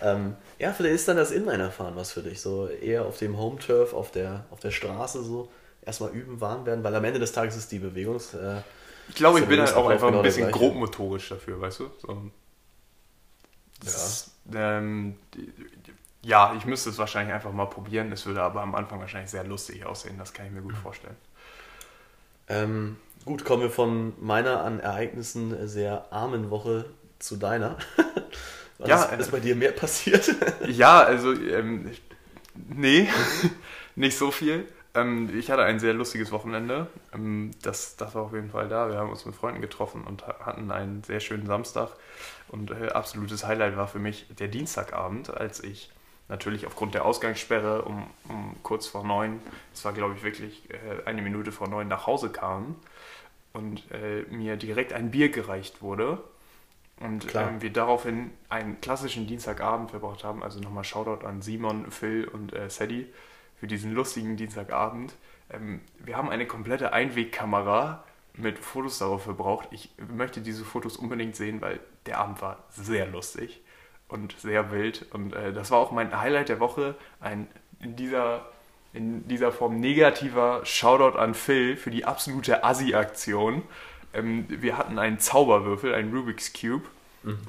Ähm, 0.03 0.35
ja, 0.57 0.73
vielleicht 0.73 0.95
ist 0.95 1.07
dann 1.07 1.17
das 1.17 1.29
Inliner-Fahren 1.29 1.95
was 1.95 2.11
für 2.11 2.23
dich. 2.23 2.41
So 2.41 2.67
eher 2.67 3.05
auf 3.05 3.19
dem 3.19 3.37
Home-Turf, 3.37 3.93
auf 3.93 4.09
der, 4.09 4.45
auf 4.49 4.59
der 4.59 4.71
Straße 4.71 5.23
so. 5.23 5.51
Erstmal 5.83 6.09
üben, 6.09 6.41
warm 6.41 6.65
werden, 6.65 6.83
weil 6.83 6.95
am 6.95 7.03
Ende 7.03 7.19
des 7.19 7.31
Tages 7.33 7.55
ist 7.55 7.71
die 7.71 7.77
Bewegungs... 7.77 8.33
Äh, 8.33 8.61
Ich 9.09 9.13
glaube, 9.15 9.39
ich 9.41 9.45
bin 9.45 9.59
ja 9.59 9.65
halt 9.67 9.75
auch 9.75 9.87
einfach 9.87 10.07
ein 10.07 10.13
genau 10.13 10.23
der 10.23 10.29
bisschen 10.29 10.51
grobmotorisch 10.51 11.29
dafür, 11.29 11.61
weißt 11.61 11.81
du? 11.81 11.91
So. 11.99 12.31
Das, 13.83 14.31
ähm, 14.51 15.17
die- 15.35 15.53
ja, 16.23 16.53
ich 16.57 16.65
müsste 16.65 16.89
es 16.91 16.97
wahrscheinlich 16.97 17.33
einfach 17.33 17.51
mal 17.51 17.65
probieren. 17.67 18.11
Es 18.11 18.25
würde 18.25 18.43
aber 18.43 18.61
am 18.61 18.75
Anfang 18.75 18.99
wahrscheinlich 18.99 19.31
sehr 19.31 19.43
lustig 19.43 19.85
aussehen. 19.85 20.17
Das 20.17 20.33
kann 20.33 20.45
ich 20.47 20.51
mir 20.51 20.61
gut 20.61 20.77
vorstellen. 20.77 21.17
ähm, 22.47 22.97
gut, 23.25 23.45
kommen 23.45 23.63
wir 23.63 23.69
von 23.69 24.13
meiner 24.19 24.63
an 24.63 24.79
Ereignissen 24.79 25.67
sehr 25.67 26.11
armen 26.11 26.49
Woche 26.49 26.85
zu 27.19 27.37
deiner. 27.37 27.77
Was 28.77 28.93
Ja, 28.93 29.03
ist, 29.05 29.05
äh, 29.05 29.17
ist 29.17 29.31
bei 29.31 29.39
dir 29.39 29.55
mehr 29.55 29.71
passiert? 29.71 30.33
Ja, 30.65 31.01
also, 31.01 31.33
ähm, 31.33 31.91
nee, 32.55 33.09
nicht 33.95 34.17
so 34.17 34.31
viel. 34.31 34.67
Ähm, 34.93 35.29
ich 35.37 35.51
hatte 35.51 35.63
ein 35.63 35.79
sehr 35.79 35.93
lustiges 35.93 36.31
Wochenende. 36.31 36.87
Ähm, 37.13 37.51
das, 37.61 37.95
das 37.97 38.15
war 38.15 38.23
auf 38.23 38.33
jeden 38.33 38.49
Fall 38.51 38.67
da. 38.69 38.89
Wir 38.89 38.97
haben 38.97 39.09
uns 39.09 39.25
mit 39.25 39.35
Freunden 39.35 39.61
getroffen 39.61 40.03
und 40.05 40.27
ha- 40.27 40.39
hatten 40.45 40.71
einen 40.71 41.03
sehr 41.03 41.19
schönen 41.19 41.45
Samstag. 41.47 41.91
Und 42.49 42.71
äh, 42.71 42.89
absolutes 42.89 43.45
Highlight 43.45 43.77
war 43.77 43.87
für 43.87 43.99
mich 43.99 44.27
der 44.39 44.49
Dienstagabend, 44.49 45.29
als 45.35 45.63
ich 45.63 45.91
natürlich 46.31 46.65
aufgrund 46.65 46.95
der 46.95 47.05
Ausgangssperre 47.05 47.83
um, 47.83 48.07
um 48.27 48.55
kurz 48.63 48.87
vor 48.87 49.03
neun, 49.03 49.39
es 49.73 49.85
war 49.85 49.93
glaube 49.93 50.15
ich 50.15 50.23
wirklich 50.23 50.69
äh, 50.71 51.05
eine 51.05 51.21
Minute 51.21 51.51
vor 51.51 51.67
neun, 51.67 51.87
nach 51.87 52.07
Hause 52.07 52.31
kam 52.31 52.77
und 53.53 53.83
äh, 53.91 54.23
mir 54.33 54.55
direkt 54.55 54.93
ein 54.93 55.11
Bier 55.11 55.29
gereicht 55.29 55.81
wurde. 55.83 56.23
Und 56.99 57.33
ähm, 57.33 57.61
wir 57.61 57.73
daraufhin 57.73 58.29
einen 58.47 58.79
klassischen 58.79 59.25
Dienstagabend 59.25 59.89
verbracht 59.89 60.23
haben. 60.23 60.43
Also 60.43 60.59
nochmal 60.59 60.83
Shoutout 60.83 61.25
an 61.25 61.41
Simon, 61.41 61.89
Phil 61.89 62.27
und 62.27 62.53
äh, 62.53 62.69
Sadie 62.69 63.07
für 63.59 63.65
diesen 63.65 63.91
lustigen 63.93 64.37
Dienstagabend. 64.37 65.15
Ähm, 65.51 65.81
wir 65.97 66.15
haben 66.15 66.29
eine 66.29 66.45
komplette 66.45 66.93
Einwegkamera 66.93 68.03
mit 68.35 68.59
Fotos 68.59 68.99
darauf 68.99 69.23
verbraucht. 69.23 69.67
Ich 69.71 69.89
möchte 70.15 70.41
diese 70.41 70.63
Fotos 70.63 70.95
unbedingt 70.95 71.35
sehen, 71.35 71.59
weil 71.59 71.79
der 72.05 72.19
Abend 72.19 72.39
war 72.39 72.63
sehr 72.69 73.07
lustig 73.07 73.61
und 74.11 74.35
sehr 74.39 74.71
wild. 74.71 75.05
Und 75.11 75.33
äh, 75.33 75.53
das 75.53 75.71
war 75.71 75.79
auch 75.79 75.91
mein 75.91 76.19
Highlight 76.19 76.49
der 76.49 76.59
Woche. 76.59 76.95
Ein 77.19 77.47
in 77.79 77.95
dieser, 77.95 78.45
in 78.93 79.27
dieser 79.27 79.51
Form 79.51 79.79
negativer 79.79 80.61
Shoutout 80.65 81.17
an 81.17 81.33
Phil 81.33 81.77
für 81.77 81.91
die 81.91 82.05
absolute 82.05 82.63
Assi-Aktion. 82.63 83.63
Ähm, 84.13 84.45
wir 84.49 84.77
hatten 84.77 84.99
einen 84.99 85.19
Zauberwürfel, 85.19 85.93
einen 85.93 86.15
Rubik's 86.15 86.53
Cube. 86.53 86.83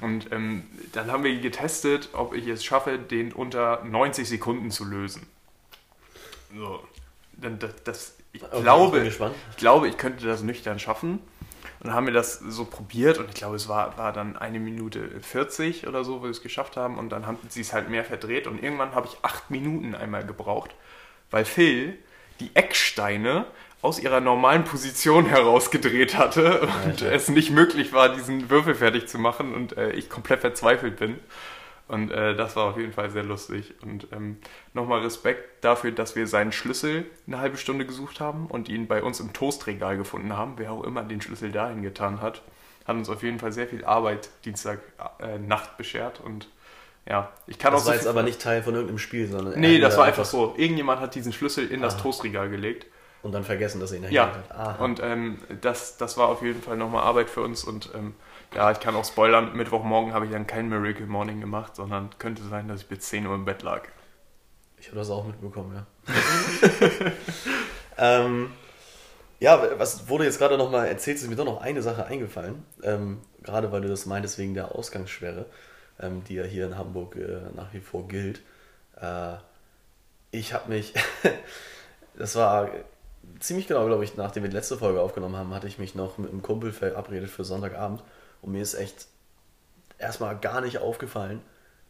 Und 0.01 0.31
ähm, 0.31 0.63
dann 0.91 1.11
haben 1.11 1.23
wir 1.23 1.35
getestet, 1.39 2.09
ob 2.13 2.35
ich 2.35 2.47
es 2.47 2.63
schaffe, 2.63 2.99
den 2.99 3.31
unter 3.33 3.83
90 3.83 4.29
Sekunden 4.29 4.69
zu 4.69 4.85
lösen. 4.85 5.25
So. 6.55 6.83
Dann, 7.33 7.57
das, 7.57 7.71
das, 7.83 8.17
ich, 8.33 8.43
Okay, 8.43 8.57
ich 8.57 8.63
glaube, 8.63 9.03
gespannt. 9.03 9.35
ich 9.51 9.57
glaube, 9.57 9.87
ich 9.87 9.97
könnte 9.97 10.27
das 10.27 10.43
nüchtern 10.43 10.77
schaffen. 10.77 11.19
Und 11.83 11.89
dann 11.89 11.95
haben 11.95 12.05
wir 12.05 12.13
das 12.13 12.39
so 12.39 12.63
probiert 12.63 13.17
und 13.17 13.27
ich 13.27 13.35
glaube, 13.35 13.57
es 13.57 13.67
war, 13.67 13.97
war 13.97 14.13
dann 14.13 14.37
eine 14.37 14.59
Minute 14.59 15.09
40 15.21 15.85
oder 15.85 16.05
so, 16.05 16.21
wo 16.21 16.23
wir 16.23 16.29
es 16.29 16.41
geschafft 16.41 16.77
haben. 16.77 16.97
Und 16.97 17.09
dann 17.09 17.27
haben 17.27 17.37
sie 17.49 17.59
es 17.59 17.73
halt 17.73 17.89
mehr 17.89 18.05
verdreht 18.05 18.47
und 18.47 18.63
irgendwann 18.63 18.95
habe 18.95 19.07
ich 19.07 19.17
acht 19.21 19.51
Minuten 19.51 19.93
einmal 19.93 20.25
gebraucht, 20.25 20.73
weil 21.29 21.43
Phil 21.43 21.97
die 22.39 22.51
Ecksteine 22.53 23.45
aus 23.81 23.99
ihrer 23.99 24.21
normalen 24.21 24.63
Position 24.63 25.25
herausgedreht 25.25 26.17
hatte 26.17 26.61
und 26.61 26.69
Alter. 26.69 27.11
es 27.11 27.27
nicht 27.27 27.51
möglich 27.51 27.91
war, 27.91 28.15
diesen 28.15 28.49
Würfel 28.49 28.75
fertig 28.75 29.07
zu 29.07 29.19
machen 29.19 29.53
und 29.53 29.75
äh, 29.75 29.91
ich 29.91 30.09
komplett 30.09 30.39
verzweifelt 30.39 30.95
bin. 30.95 31.19
Und 31.87 32.11
äh, 32.11 32.35
das 32.35 32.55
war 32.55 32.65
auf 32.69 32.77
jeden 32.77 32.93
Fall 32.93 33.09
sehr 33.09 33.23
lustig. 33.23 33.73
Und 33.81 34.07
ähm, 34.13 34.37
nochmal 34.73 35.01
Respekt 35.01 35.63
dafür, 35.63 35.91
dass 35.91 36.15
wir 36.15 36.27
seinen 36.27 36.51
Schlüssel 36.51 37.05
eine 37.27 37.39
halbe 37.39 37.57
Stunde 37.57 37.85
gesucht 37.85 38.19
haben 38.19 38.47
und 38.47 38.69
ihn 38.69 38.87
bei 38.87 39.03
uns 39.03 39.19
im 39.19 39.33
Toastregal 39.33 39.97
gefunden 39.97 40.35
haben. 40.37 40.53
Wer 40.57 40.71
auch 40.71 40.83
immer 40.83 41.03
den 41.03 41.21
Schlüssel 41.21 41.51
dahin 41.51 41.83
getan 41.83 42.21
hat, 42.21 42.41
hat 42.85 42.95
uns 42.95 43.09
auf 43.09 43.21
jeden 43.21 43.39
Fall 43.39 43.51
sehr 43.51 43.67
viel 43.67 43.83
Arbeit 43.85 44.29
Dienstag 44.45 44.79
äh, 45.19 45.37
Nacht 45.37 45.77
beschert. 45.77 46.21
Und 46.21 46.47
ja, 47.07 47.31
ich 47.47 47.59
kann 47.59 47.73
Das 47.73 47.81
auch 47.81 47.87
war 47.87 47.93
so 47.93 47.99
jetzt 47.99 48.07
aber 48.07 48.23
nicht 48.23 48.41
Teil 48.41 48.63
von 48.63 48.73
irgendeinem 48.73 48.99
Spiel, 48.99 49.27
sondern... 49.27 49.53
er 49.53 49.59
Nee, 49.59 49.79
das 49.79 49.95
da 49.95 49.99
war 49.99 50.05
einfach 50.07 50.25
so. 50.25 50.53
Irgendjemand 50.57 51.01
hat 51.01 51.15
diesen 51.15 51.33
Schlüssel 51.33 51.69
in 51.69 51.81
das 51.81 51.95
Ah. 51.95 51.99
Toastregal 51.99 52.49
gelegt. 52.49 52.85
Und 53.23 53.33
dann 53.33 53.43
vergessen, 53.43 53.79
dass 53.79 53.91
er 53.91 53.97
ihn 53.97 54.03
dahin 54.03 54.15
Ja, 54.15 54.27
hat. 54.27 54.51
Aha. 54.51 54.83
und 54.83 54.99
ähm, 55.01 55.37
das, 55.61 55.95
das 55.97 56.17
war 56.17 56.27
auf 56.27 56.41
jeden 56.41 56.61
Fall 56.61 56.75
nochmal 56.77 57.03
Arbeit 57.03 57.29
für 57.29 57.41
uns 57.41 57.63
und 57.63 57.89
ähm, 57.93 58.15
ja, 58.55 58.71
ich 58.71 58.79
kann 58.79 58.95
auch 58.95 59.05
spoilern, 59.05 59.55
Mittwochmorgen 59.55 60.13
habe 60.13 60.25
ich 60.25 60.31
dann 60.31 60.47
kein 60.47 60.69
Miracle 60.69 61.05
Morning 61.05 61.41
gemacht, 61.41 61.75
sondern 61.75 62.09
könnte 62.19 62.43
sein, 62.43 62.67
dass 62.67 62.81
ich 62.81 62.87
bis 62.87 62.99
10 63.01 63.27
Uhr 63.27 63.35
im 63.35 63.45
Bett 63.45 63.63
lag. 63.63 63.83
Ich 64.77 64.87
habe 64.87 64.97
das 64.97 65.09
auch 65.09 65.25
mitbekommen, 65.25 65.73
ja. 65.75 65.85
ähm, 67.97 68.51
ja, 69.39 69.61
was 69.77 70.07
wurde 70.07 70.25
jetzt 70.25 70.39
gerade 70.39 70.57
nochmal 70.57 70.87
erzählt, 70.87 71.17
ist 71.17 71.27
mir 71.29 71.35
doch 71.35 71.45
noch 71.45 71.61
eine 71.61 71.81
Sache 71.81 72.05
eingefallen. 72.05 72.65
Ähm, 72.81 73.21
gerade 73.43 73.71
weil 73.71 73.81
du 73.81 73.87
das 73.87 74.05
meintest 74.05 74.37
wegen 74.37 74.53
der 74.53 74.75
Ausgangssperre, 74.75 75.45
ähm, 75.99 76.23
die 76.23 76.35
ja 76.35 76.43
hier 76.43 76.65
in 76.65 76.77
Hamburg 76.77 77.15
äh, 77.15 77.41
nach 77.55 77.73
wie 77.73 77.79
vor 77.79 78.07
gilt. 78.07 78.41
Äh, 78.99 79.35
ich 80.31 80.53
habe 80.53 80.69
mich, 80.69 80.93
das 82.17 82.35
war 82.35 82.69
ziemlich 83.39 83.67
genau, 83.67 83.85
glaube 83.85 84.03
ich, 84.03 84.15
nachdem 84.17 84.43
wir 84.43 84.49
die 84.49 84.55
letzte 84.55 84.77
Folge 84.77 85.01
aufgenommen 85.01 85.35
haben, 85.35 85.53
hatte 85.53 85.67
ich 85.67 85.77
mich 85.77 85.95
noch 85.95 86.17
mit 86.17 86.31
einem 86.31 86.41
Kumpel 86.41 86.71
verabredet 86.71 87.29
für 87.29 87.43
Sonntagabend. 87.43 88.03
Und 88.43 88.53
mir 88.53 88.61
ist 88.61 88.75
echt 88.75 89.07
erstmal 89.97 90.37
gar 90.37 90.61
nicht 90.61 90.79
aufgefallen, 90.79 91.41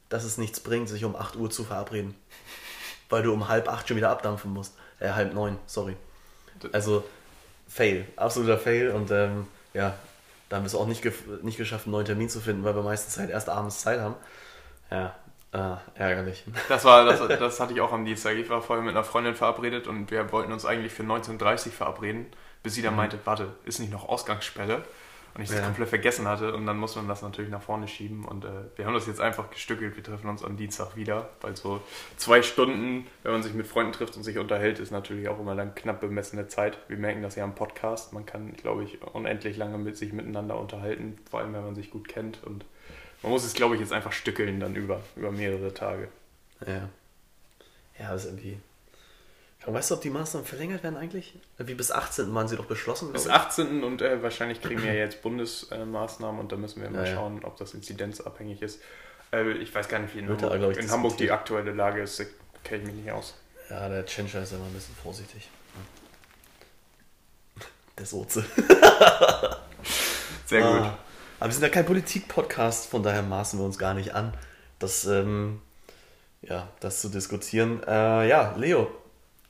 dass 0.09 0.23
es 0.23 0.37
nichts 0.37 0.61
bringt, 0.61 0.89
sich 0.89 1.05
um 1.05 1.15
8 1.15 1.35
Uhr 1.35 1.49
zu 1.51 1.65
verabreden. 1.65 2.15
Weil 3.09 3.23
du 3.23 3.33
um 3.33 3.49
halb 3.49 3.69
acht 3.69 3.87
schon 3.87 3.97
wieder 3.97 4.09
abdampfen 4.11 4.53
musst. 4.53 4.75
Äh, 4.99 5.09
halb 5.11 5.33
neun, 5.33 5.59
sorry. 5.67 5.97
Also, 6.71 7.03
Fail. 7.67 8.07
Absoluter 8.15 8.57
Fail. 8.57 8.91
Und 8.91 9.11
ähm, 9.11 9.47
ja, 9.73 9.95
da 10.49 10.57
haben 10.57 10.63
wir 10.63 10.67
es 10.67 10.75
auch 10.75 10.87
nicht, 10.87 11.03
gef- 11.03 11.43
nicht 11.43 11.57
geschafft, 11.57 11.85
einen 11.85 11.93
neuen 11.93 12.05
Termin 12.05 12.29
zu 12.29 12.39
finden, 12.41 12.63
weil 12.63 12.75
wir 12.75 12.83
meistens 12.83 13.17
halt 13.17 13.29
erst 13.31 13.49
abends 13.49 13.81
Zeit 13.81 13.99
haben. 13.99 14.15
Ja, 14.91 15.15
Ah, 15.53 15.77
ärgerlich. 15.95 16.43
Das 16.67 16.83
war, 16.83 17.05
das, 17.05 17.19
das 17.27 17.59
hatte 17.59 17.73
ich 17.73 17.81
auch 17.81 17.91
am 17.93 18.05
Dienstag. 18.05 18.37
Ich 18.37 18.49
war 18.49 18.61
vorher 18.63 18.83
mit 18.83 18.95
einer 18.95 19.03
Freundin 19.03 19.35
verabredet 19.35 19.85
und 19.87 20.09
wir 20.09 20.31
wollten 20.31 20.51
uns 20.51 20.65
eigentlich 20.65 20.93
für 20.93 21.03
19.30 21.03 21.67
Uhr 21.67 21.73
verabreden, 21.73 22.25
bis 22.63 22.73
sie 22.73 22.81
dann 22.81 22.93
mhm. 22.93 22.97
meinte, 22.97 23.19
warte, 23.25 23.49
ist 23.63 23.79
nicht 23.79 23.91
noch 23.91 24.09
Ausgangssperre? 24.09 24.83
Und 25.35 25.41
ich 25.41 25.49
das 25.49 25.59
ja. 25.59 25.65
komplett 25.65 25.89
vergessen 25.89 26.27
hatte 26.27 26.53
und 26.53 26.67
dann 26.67 26.77
muss 26.77 26.95
man 26.95 27.07
das 27.07 27.23
natürlich 27.23 27.49
nach 27.49 27.61
vorne 27.61 27.87
schieben. 27.87 28.23
Und 28.23 28.45
äh, 28.45 28.49
wir 28.75 28.85
haben 28.85 28.93
das 28.93 29.07
jetzt 29.07 29.19
einfach 29.19 29.49
gestückelt. 29.49 29.95
Wir 29.95 30.03
treffen 30.03 30.29
uns 30.29 30.43
am 30.43 30.57
Dienstag 30.57 30.95
wieder, 30.95 31.29
weil 31.41 31.55
so 31.55 31.81
zwei 32.17 32.43
Stunden, 32.43 33.07
wenn 33.23 33.31
man 33.31 33.41
sich 33.41 33.53
mit 33.53 33.65
Freunden 33.65 33.93
trifft 33.93 34.15
und 34.15 34.23
sich 34.23 34.37
unterhält, 34.37 34.77
ist 34.77 34.91
natürlich 34.91 35.29
auch 35.29 35.39
immer 35.39 35.55
dann 35.55 35.73
knapp 35.73 36.01
bemessene 36.01 36.47
Zeit. 36.49 36.77
Wir 36.87 36.97
merken 36.97 37.23
das 37.23 37.35
ja 37.35 37.43
am 37.43 37.55
Podcast. 37.55 38.13
Man 38.13 38.27
kann, 38.27 38.53
glaube 38.53 38.83
ich, 38.83 39.01
unendlich 39.01 39.57
lange 39.57 39.79
mit 39.79 39.97
sich 39.97 40.13
miteinander 40.13 40.59
unterhalten, 40.59 41.17
vor 41.29 41.39
allem 41.39 41.53
wenn 41.53 41.63
man 41.63 41.75
sich 41.75 41.89
gut 41.89 42.07
kennt. 42.07 42.43
Und 42.43 42.63
man 43.23 43.31
muss 43.31 43.43
es, 43.43 43.55
glaube 43.55 43.73
ich, 43.73 43.81
jetzt 43.81 43.93
einfach 43.93 44.11
stückeln 44.11 44.59
dann 44.59 44.75
über, 44.75 45.01
über 45.15 45.31
mehrere 45.31 45.73
Tage. 45.73 46.09
Ja. 46.67 46.89
Ja, 47.99 48.11
das 48.11 48.25
ist 48.25 48.31
irgendwie 48.31 48.57
Weißt 49.65 49.91
du, 49.91 49.95
ob 49.95 50.01
die 50.01 50.09
Maßnahmen 50.09 50.45
verlängert 50.45 50.83
werden 50.83 50.97
eigentlich? 50.97 51.35
Wie 51.57 51.73
bis 51.73 51.91
18. 51.91 52.33
waren 52.35 52.49
sie 52.49 52.57
doch 52.57 52.65
beschlossen? 52.65 53.13
Bis 53.13 53.27
18. 53.27 53.83
und 53.83 54.01
äh, 54.01 54.21
wahrscheinlich 54.21 54.61
kriegen 54.61 54.83
wir 54.83 54.93
jetzt 54.93 55.21
Bundesmaßnahmen 55.21 56.41
und 56.41 56.51
da 56.51 56.57
müssen 56.57 56.81
wir 56.81 56.89
mal 56.89 57.07
ja, 57.07 57.13
schauen, 57.13 57.45
ob 57.45 57.55
das 57.57 57.73
inzidenzabhängig 57.73 58.61
ist. 58.61 58.81
Äh, 59.31 59.53
ich 59.53 59.73
weiß 59.73 59.87
gar 59.87 59.99
nicht, 59.99 60.13
wie 60.15 60.19
in 60.19 60.29
Hamburg, 60.29 60.51
da, 60.51 60.69
ich, 60.69 60.77
in 60.77 60.91
Hamburg 60.91 61.15
die 61.17 61.31
aktuelle 61.31 61.71
Lage 61.71 62.01
ist, 62.01 62.21
kenne 62.63 62.83
ich 62.83 62.87
mich 62.87 62.95
nicht 62.95 63.11
aus. 63.11 63.35
Ja, 63.69 63.87
der 63.87 64.05
Tschentscher 64.05 64.43
ist 64.43 64.51
immer 64.51 64.65
ein 64.65 64.73
bisschen 64.73 64.95
vorsichtig. 65.01 65.49
Der 67.97 68.05
Soze. 68.05 68.43
Sehr 70.45 70.61
gut. 70.61 70.81
Ah, 70.81 70.97
aber 71.39 71.49
wir 71.49 71.53
sind 71.53 71.63
ja 71.63 71.69
kein 71.69 71.85
Politik-Podcast, 71.85 72.89
von 72.89 73.01
daher 73.03 73.21
maßen 73.21 73.59
wir 73.59 73.65
uns 73.65 73.77
gar 73.77 73.93
nicht 73.93 74.15
an, 74.15 74.33
das, 74.79 75.05
ähm, 75.05 75.61
ja, 76.41 76.67
das 76.79 77.01
zu 77.01 77.09
diskutieren. 77.09 77.83
Äh, 77.87 78.27
ja, 78.27 78.55
Leo, 78.57 78.89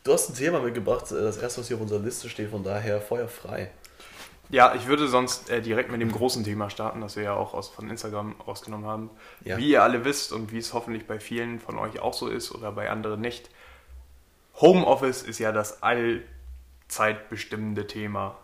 Du 0.04 0.12
hast 0.12 0.30
ein 0.30 0.36
Thema 0.36 0.60
mitgebracht, 0.60 1.12
äh, 1.12 1.22
das 1.22 1.38
erste, 1.38 1.62
was 1.62 1.68
hier 1.68 1.78
auf 1.78 1.82
unserer 1.82 2.00
Liste 2.00 2.30
steht, 2.30 2.50
von 2.50 2.64
daher 2.64 3.00
feuerfrei. 3.00 3.72
Ja, 4.50 4.76
ich 4.76 4.88
würde 4.88 5.08
sonst 5.08 5.50
äh, 5.50 5.62
direkt 5.62 5.92
mit 5.92 6.02
dem 6.02 6.12
großen 6.12 6.44
Thema 6.44 6.70
starten, 6.70 7.00
das 7.02 7.16
wir 7.16 7.24
ja 7.24 7.34
auch 7.34 7.54
aus, 7.54 7.70
von 7.70 7.90
Instagram 7.90 8.36
rausgenommen 8.46 8.86
haben. 8.86 9.10
Ja. 9.46 9.58
Wie 9.58 9.70
ihr 9.70 9.82
alle 9.82 10.04
wisst 10.04 10.34
und 10.34 10.52
wie 10.52 10.58
es 10.58 10.74
hoffentlich 10.74 11.08
bei 11.08 11.20
vielen 11.20 11.60
von 11.60 11.80
euch 11.80 12.00
auch 12.00 12.14
so 12.14 12.28
ist 12.28 12.54
oder 12.54 12.72
bei 12.74 12.90
anderen 12.90 13.22
nicht, 13.22 13.50
Homeoffice 14.60 15.24
ist 15.24 15.40
ja 15.40 15.52
das 15.52 15.82
allzeit 15.82 17.30
bestimmende 17.30 17.88
Thema. 17.88 18.38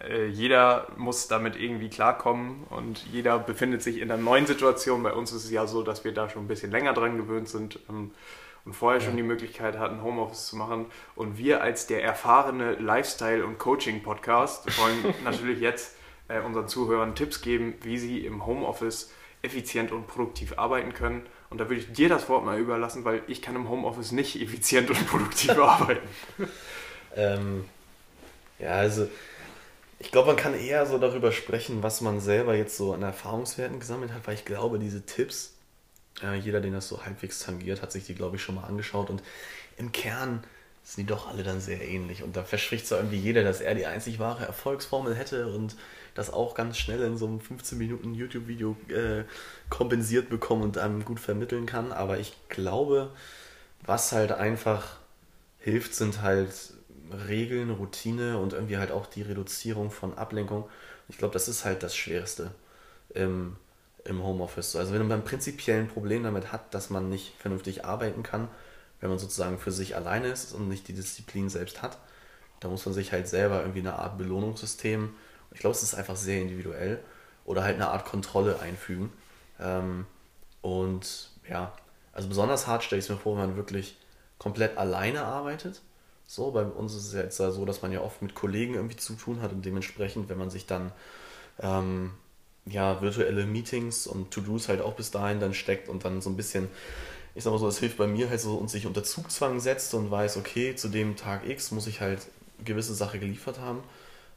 Äh, 0.00 0.26
jeder 0.26 0.88
muss 0.96 1.28
damit 1.28 1.56
irgendwie 1.56 1.88
klarkommen 1.88 2.64
und 2.68 3.06
jeder 3.12 3.38
befindet 3.38 3.82
sich 3.82 3.98
in 3.98 4.10
einer 4.10 4.22
neuen 4.22 4.46
Situation. 4.46 5.04
Bei 5.04 5.12
uns 5.12 5.32
ist 5.32 5.44
es 5.44 5.50
ja 5.50 5.66
so, 5.66 5.82
dass 5.82 6.04
wir 6.04 6.12
da 6.12 6.28
schon 6.28 6.44
ein 6.44 6.48
bisschen 6.48 6.72
länger 6.72 6.92
dran 6.92 7.16
gewöhnt 7.16 7.48
sind. 7.48 7.78
Ähm, 7.88 8.10
und 8.66 8.74
vorher 8.74 9.00
schon 9.00 9.16
die 9.16 9.22
Möglichkeit 9.22 9.78
hatten, 9.78 10.02
Homeoffice 10.02 10.48
zu 10.48 10.56
machen. 10.56 10.86
Und 11.14 11.38
wir 11.38 11.62
als 11.62 11.86
der 11.86 12.02
erfahrene 12.02 12.74
Lifestyle- 12.74 13.46
und 13.46 13.58
Coaching-Podcast 13.58 14.78
wollen 14.78 15.14
natürlich 15.24 15.60
jetzt 15.60 15.94
äh, 16.28 16.40
unseren 16.40 16.68
Zuhörern 16.68 17.14
Tipps 17.14 17.40
geben, 17.40 17.74
wie 17.82 17.96
sie 17.96 18.26
im 18.26 18.44
Homeoffice 18.44 19.12
effizient 19.42 19.92
und 19.92 20.08
produktiv 20.08 20.58
arbeiten 20.58 20.92
können. 20.92 21.24
Und 21.48 21.58
da 21.58 21.68
würde 21.68 21.80
ich 21.80 21.92
dir 21.92 22.08
das 22.08 22.28
Wort 22.28 22.44
mal 22.44 22.58
überlassen, 22.58 23.04
weil 23.04 23.22
ich 23.28 23.40
kann 23.40 23.54
im 23.54 23.68
Homeoffice 23.68 24.10
nicht 24.10 24.34
effizient 24.42 24.90
und 24.90 25.06
produktiv 25.06 25.56
arbeiten. 25.58 26.08
ähm, 27.14 27.64
ja, 28.58 28.72
also 28.72 29.08
ich 29.98 30.10
glaube, 30.10 30.28
man 30.28 30.36
kann 30.36 30.54
eher 30.54 30.86
so 30.86 30.98
darüber 30.98 31.30
sprechen, 31.30 31.82
was 31.82 32.00
man 32.00 32.20
selber 32.20 32.54
jetzt 32.54 32.76
so 32.76 32.92
an 32.92 33.02
Erfahrungswerten 33.02 33.78
gesammelt 33.78 34.12
hat, 34.12 34.26
weil 34.26 34.34
ich 34.34 34.44
glaube, 34.44 34.78
diese 34.78 35.06
Tipps, 35.06 35.55
äh, 36.22 36.36
jeder, 36.36 36.60
den 36.60 36.72
das 36.72 36.88
so 36.88 37.04
halbwegs 37.04 37.40
tangiert, 37.40 37.82
hat 37.82 37.92
sich 37.92 38.04
die, 38.04 38.14
glaube 38.14 38.36
ich, 38.36 38.42
schon 38.42 38.54
mal 38.54 38.64
angeschaut. 38.64 39.10
Und 39.10 39.22
im 39.76 39.92
Kern 39.92 40.42
sind 40.82 41.08
die 41.08 41.12
doch 41.12 41.28
alle 41.28 41.42
dann 41.42 41.60
sehr 41.60 41.80
ähnlich. 41.86 42.22
Und 42.22 42.36
da 42.36 42.44
verspricht 42.44 42.86
so 42.86 42.94
irgendwie 42.96 43.18
jeder, 43.18 43.42
dass 43.42 43.60
er 43.60 43.74
die 43.74 43.86
einzig 43.86 44.18
wahre 44.18 44.46
Erfolgsformel 44.46 45.14
hätte 45.14 45.48
und 45.48 45.76
das 46.14 46.32
auch 46.32 46.54
ganz 46.54 46.78
schnell 46.78 47.02
in 47.02 47.18
so 47.18 47.26
einem 47.26 47.40
15 47.40 47.76
Minuten 47.76 48.14
YouTube-Video 48.14 48.76
äh, 48.88 49.24
kompensiert 49.68 50.30
bekommen 50.30 50.62
und 50.62 50.78
einem 50.78 51.04
gut 51.04 51.20
vermitteln 51.20 51.66
kann. 51.66 51.92
Aber 51.92 52.18
ich 52.18 52.34
glaube, 52.48 53.10
was 53.84 54.12
halt 54.12 54.32
einfach 54.32 54.96
hilft, 55.58 55.94
sind 55.94 56.22
halt 56.22 56.52
Regeln, 57.28 57.70
Routine 57.70 58.38
und 58.38 58.52
irgendwie 58.52 58.78
halt 58.78 58.92
auch 58.92 59.06
die 59.06 59.22
Reduzierung 59.22 59.90
von 59.90 60.16
Ablenkung. 60.16 60.68
Ich 61.08 61.18
glaube, 61.18 61.34
das 61.34 61.48
ist 61.48 61.64
halt 61.64 61.82
das 61.82 61.96
Schwerste 61.96 62.52
im 63.14 63.56
im 64.06 64.22
Homeoffice. 64.22 64.76
Also 64.76 64.92
wenn 64.94 65.06
man 65.06 65.24
prinzipiell 65.24 65.80
ein 65.80 65.88
Problem 65.88 66.22
damit 66.22 66.52
hat, 66.52 66.74
dass 66.74 66.90
man 66.90 67.08
nicht 67.08 67.34
vernünftig 67.38 67.84
arbeiten 67.84 68.22
kann, 68.22 68.48
wenn 69.00 69.10
man 69.10 69.18
sozusagen 69.18 69.58
für 69.58 69.72
sich 69.72 69.96
alleine 69.96 70.28
ist 70.28 70.52
und 70.52 70.68
nicht 70.68 70.88
die 70.88 70.94
Disziplin 70.94 71.48
selbst 71.48 71.82
hat, 71.82 71.98
da 72.60 72.68
muss 72.68 72.86
man 72.86 72.94
sich 72.94 73.12
halt 73.12 73.28
selber 73.28 73.60
irgendwie 73.60 73.80
eine 73.80 73.98
Art 73.98 74.16
Belohnungssystem, 74.18 75.14
ich 75.52 75.60
glaube, 75.60 75.76
es 75.76 75.82
ist 75.82 75.94
einfach 75.94 76.16
sehr 76.16 76.40
individuell, 76.40 77.00
oder 77.46 77.62
halt 77.62 77.76
eine 77.76 77.88
Art 77.88 78.04
Kontrolle 78.04 78.60
einfügen. 78.60 79.12
Ähm, 79.60 80.06
und 80.60 81.30
ja, 81.48 81.72
also 82.12 82.28
besonders 82.28 82.66
hart 82.66 82.82
stelle 82.82 82.98
ich 82.98 83.06
es 83.06 83.10
mir 83.10 83.16
vor, 83.16 83.36
wenn 83.36 83.48
man 83.48 83.56
wirklich 83.56 83.96
komplett 84.38 84.76
alleine 84.76 85.24
arbeitet. 85.24 85.80
So, 86.26 86.50
bei 86.50 86.64
uns 86.64 86.94
ist 86.94 87.06
es 87.06 87.12
ja 87.14 87.20
jetzt 87.20 87.36
so, 87.36 87.64
dass 87.64 87.82
man 87.82 87.92
ja 87.92 88.00
oft 88.00 88.20
mit 88.20 88.34
Kollegen 88.34 88.74
irgendwie 88.74 88.96
zu 88.96 89.14
tun 89.14 89.40
hat 89.40 89.52
und 89.52 89.64
dementsprechend, 89.64 90.28
wenn 90.28 90.38
man 90.38 90.50
sich 90.50 90.66
dann 90.66 90.92
ähm, 91.60 92.12
ja, 92.66 93.00
virtuelle 93.00 93.46
Meetings 93.46 94.06
und 94.06 94.30
To-Dos 94.30 94.68
halt 94.68 94.80
auch 94.80 94.94
bis 94.94 95.10
dahin 95.10 95.40
dann 95.40 95.54
steckt 95.54 95.88
und 95.88 96.04
dann 96.04 96.20
so 96.20 96.30
ein 96.30 96.36
bisschen, 96.36 96.68
ich 97.34 97.44
sag 97.44 97.52
mal 97.52 97.58
so, 97.58 97.66
das 97.66 97.78
hilft 97.78 97.96
bei 97.96 98.06
mir 98.06 98.28
halt 98.28 98.40
so 98.40 98.56
und 98.56 98.68
sich 98.68 98.86
unter 98.86 99.04
Zugzwang 99.04 99.60
setzt 99.60 99.94
und 99.94 100.10
weiß, 100.10 100.36
okay, 100.36 100.74
zu 100.74 100.88
dem 100.88 101.16
Tag 101.16 101.48
X 101.48 101.70
muss 101.70 101.86
ich 101.86 102.00
halt 102.00 102.26
gewisse 102.64 102.94
Sache 102.94 103.18
geliefert 103.18 103.60
haben. 103.60 103.82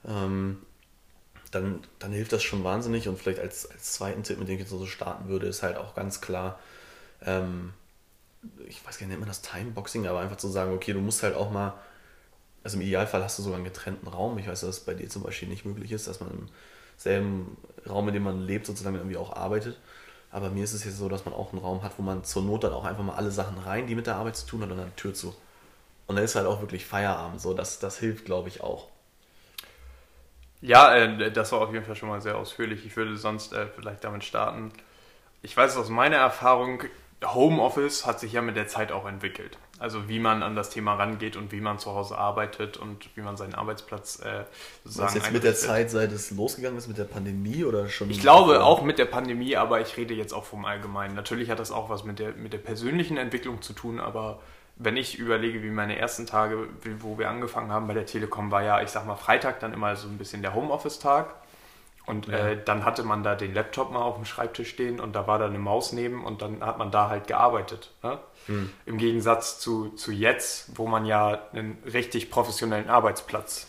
Ähm, 0.07 0.57
dann, 1.51 1.79
dann 1.97 2.11
hilft 2.11 2.31
das 2.31 2.43
schon 2.43 2.63
wahnsinnig 2.63 3.07
und 3.07 3.17
vielleicht 3.17 3.39
als, 3.39 3.69
als 3.71 3.93
zweiten 3.93 4.21
Tipp, 4.23 4.37
mit 4.37 4.47
dem 4.47 4.55
ich 4.55 4.61
jetzt 4.61 4.69
so 4.69 4.85
starten 4.85 5.27
würde, 5.29 5.47
ist 5.47 5.63
halt 5.63 5.77
auch 5.77 5.95
ganz 5.95 6.21
klar, 6.21 6.59
ähm, 7.25 7.73
ich 8.67 8.85
weiß 8.85 8.97
gar 8.97 9.07
nicht, 9.07 9.09
nennt 9.09 9.21
man 9.21 9.27
das 9.27 9.41
Timeboxing, 9.41 10.07
aber 10.07 10.19
einfach 10.19 10.37
zu 10.37 10.47
sagen, 10.47 10.73
okay, 10.73 10.93
du 10.93 10.99
musst 10.99 11.23
halt 11.23 11.35
auch 11.35 11.51
mal, 11.51 11.73
also 12.63 12.77
im 12.77 12.83
Idealfall 12.83 13.23
hast 13.23 13.39
du 13.39 13.43
sogar 13.43 13.57
einen 13.57 13.65
getrennten 13.65 14.07
Raum. 14.07 14.37
Ich 14.37 14.47
weiß, 14.47 14.61
dass 14.61 14.69
es 14.69 14.79
bei 14.81 14.93
dir 14.93 15.09
zum 15.09 15.23
Beispiel 15.23 15.47
nicht 15.47 15.65
möglich 15.65 15.91
ist, 15.91 16.07
dass 16.07 16.19
man 16.19 16.29
im 16.29 16.49
selben 16.99 17.57
Raum, 17.87 18.07
in 18.09 18.13
dem 18.13 18.23
man 18.23 18.41
lebt, 18.41 18.65
sozusagen 18.65 18.95
irgendwie 18.95 19.17
auch 19.17 19.35
arbeitet. 19.35 19.79
Aber 20.31 20.49
mir 20.49 20.63
ist 20.63 20.73
es 20.73 20.83
jetzt 20.83 20.97
so, 20.97 21.09
dass 21.09 21.25
man 21.25 21.33
auch 21.33 21.53
einen 21.53 21.61
Raum 21.61 21.81
hat, 21.81 21.93
wo 21.97 22.03
man 22.03 22.23
zur 22.23 22.43
Not 22.43 22.63
dann 22.63 22.73
auch 22.73 22.85
einfach 22.85 23.03
mal 23.03 23.15
alle 23.15 23.31
Sachen 23.31 23.57
rein, 23.57 23.87
die 23.87 23.95
mit 23.95 24.05
der 24.05 24.17
Arbeit 24.17 24.35
zu 24.35 24.45
tun 24.45 24.61
hat, 24.61 24.69
und 24.69 24.77
dann 24.77 24.91
die 24.95 25.01
Tür 25.01 25.13
zu. 25.13 25.33
Und 26.05 26.15
dann 26.15 26.25
ist 26.25 26.35
halt 26.35 26.45
auch 26.45 26.61
wirklich 26.61 26.85
Feierabend. 26.85 27.41
So, 27.41 27.53
das, 27.53 27.79
das 27.79 27.97
hilft, 27.97 28.25
glaube 28.25 28.49
ich, 28.49 28.61
auch. 28.61 28.89
Ja, 30.61 30.95
äh, 30.95 31.31
das 31.31 31.51
war 31.51 31.61
auf 31.61 31.73
jeden 31.73 31.85
Fall 31.85 31.95
schon 31.95 32.09
mal 32.09 32.21
sehr 32.21 32.37
ausführlich. 32.37 32.85
Ich 32.85 32.95
würde 32.95 33.17
sonst 33.17 33.53
äh, 33.53 33.67
vielleicht 33.67 34.03
damit 34.03 34.23
starten. 34.23 34.71
Ich 35.41 35.55
weiß 35.55 35.77
aus 35.77 35.89
meiner 35.89 36.17
Erfahrung, 36.17 36.83
Homeoffice 37.23 38.05
hat 38.05 38.19
sich 38.19 38.33
ja 38.33 38.41
mit 38.41 38.55
der 38.55 38.67
Zeit 38.67 38.91
auch 38.91 39.07
entwickelt. 39.07 39.57
Also 39.79 40.09
wie 40.09 40.19
man 40.19 40.43
an 40.43 40.55
das 40.55 40.69
Thema 40.69 40.95
rangeht 40.95 41.37
und 41.37 41.51
wie 41.53 41.61
man 41.61 41.79
zu 41.79 41.95
Hause 41.95 42.17
arbeitet 42.17 42.77
und 42.77 43.09
wie 43.15 43.21
man 43.21 43.37
seinen 43.37 43.55
Arbeitsplatz 43.55 44.19
äh, 44.19 44.43
sozusagen. 44.83 45.07
Was 45.07 45.15
jetzt 45.15 45.31
mit 45.31 45.43
der 45.43 45.55
Zeit, 45.55 45.89
seit 45.89 46.11
es 46.11 46.31
losgegangen 46.31 46.77
ist 46.77 46.87
mit 46.87 46.97
der 46.97 47.05
Pandemie 47.05 47.63
oder 47.63 47.87
schon? 47.87 48.09
Ich 48.09 48.19
glaube 48.19 48.53
davor? 48.53 48.67
auch 48.67 48.83
mit 48.83 48.99
der 48.99 49.05
Pandemie, 49.05 49.55
aber 49.55 49.79
ich 49.79 49.95
rede 49.95 50.13
jetzt 50.13 50.33
auch 50.33 50.43
vom 50.43 50.65
Allgemeinen. 50.65 51.15
Natürlich 51.15 51.49
hat 51.49 51.59
das 51.59 51.71
auch 51.71 51.89
was 51.89 52.03
mit 52.03 52.19
der, 52.19 52.33
mit 52.33 52.51
der 52.51 52.57
persönlichen 52.57 53.17
Entwicklung 53.17 53.61
zu 53.61 53.73
tun, 53.73 53.99
aber 53.99 54.39
wenn 54.75 54.95
ich 54.95 55.19
überlege, 55.19 55.61
wie 55.61 55.69
meine 55.69 55.97
ersten 55.97 56.25
Tage, 56.25 56.67
wo 56.99 57.17
wir 57.17 57.29
angefangen 57.29 57.71
haben 57.71 57.87
bei 57.87 57.93
der 57.93 58.05
Telekom, 58.05 58.49
war 58.49 58.63
ja, 58.63 58.81
ich 58.81 58.89
sag 58.89 59.05
mal, 59.05 59.15
Freitag 59.15 59.59
dann 59.59 59.73
immer 59.73 59.95
so 59.95 60.07
ein 60.07 60.17
bisschen 60.17 60.41
der 60.41 60.53
Homeoffice-Tag. 60.53 61.27
Und 62.09 62.27
ja. 62.27 62.37
äh, 62.37 62.57
dann 62.65 62.85
hatte 62.85 63.03
man 63.03 63.21
da 63.21 63.35
den 63.35 63.53
Laptop 63.53 63.91
mal 63.91 64.01
auf 64.01 64.15
dem 64.15 64.25
Schreibtisch 64.25 64.69
stehen 64.69 64.99
und 64.99 65.13
da 65.13 65.27
war 65.27 65.37
da 65.37 65.45
eine 65.45 65.59
Maus 65.59 65.93
neben 65.93 66.25
und 66.25 66.41
dann 66.41 66.65
hat 66.65 66.79
man 66.79 66.89
da 66.89 67.07
halt 67.07 67.27
gearbeitet. 67.27 67.91
Ne? 68.01 68.17
Hm. 68.47 68.71
Im 68.87 68.97
Gegensatz 68.97 69.59
zu, 69.59 69.89
zu 69.89 70.11
jetzt, 70.11 70.71
wo 70.75 70.87
man 70.87 71.05
ja 71.05 71.39
einen 71.53 71.77
richtig 71.85 72.31
professionellen 72.31 72.89
Arbeitsplatz 72.89 73.67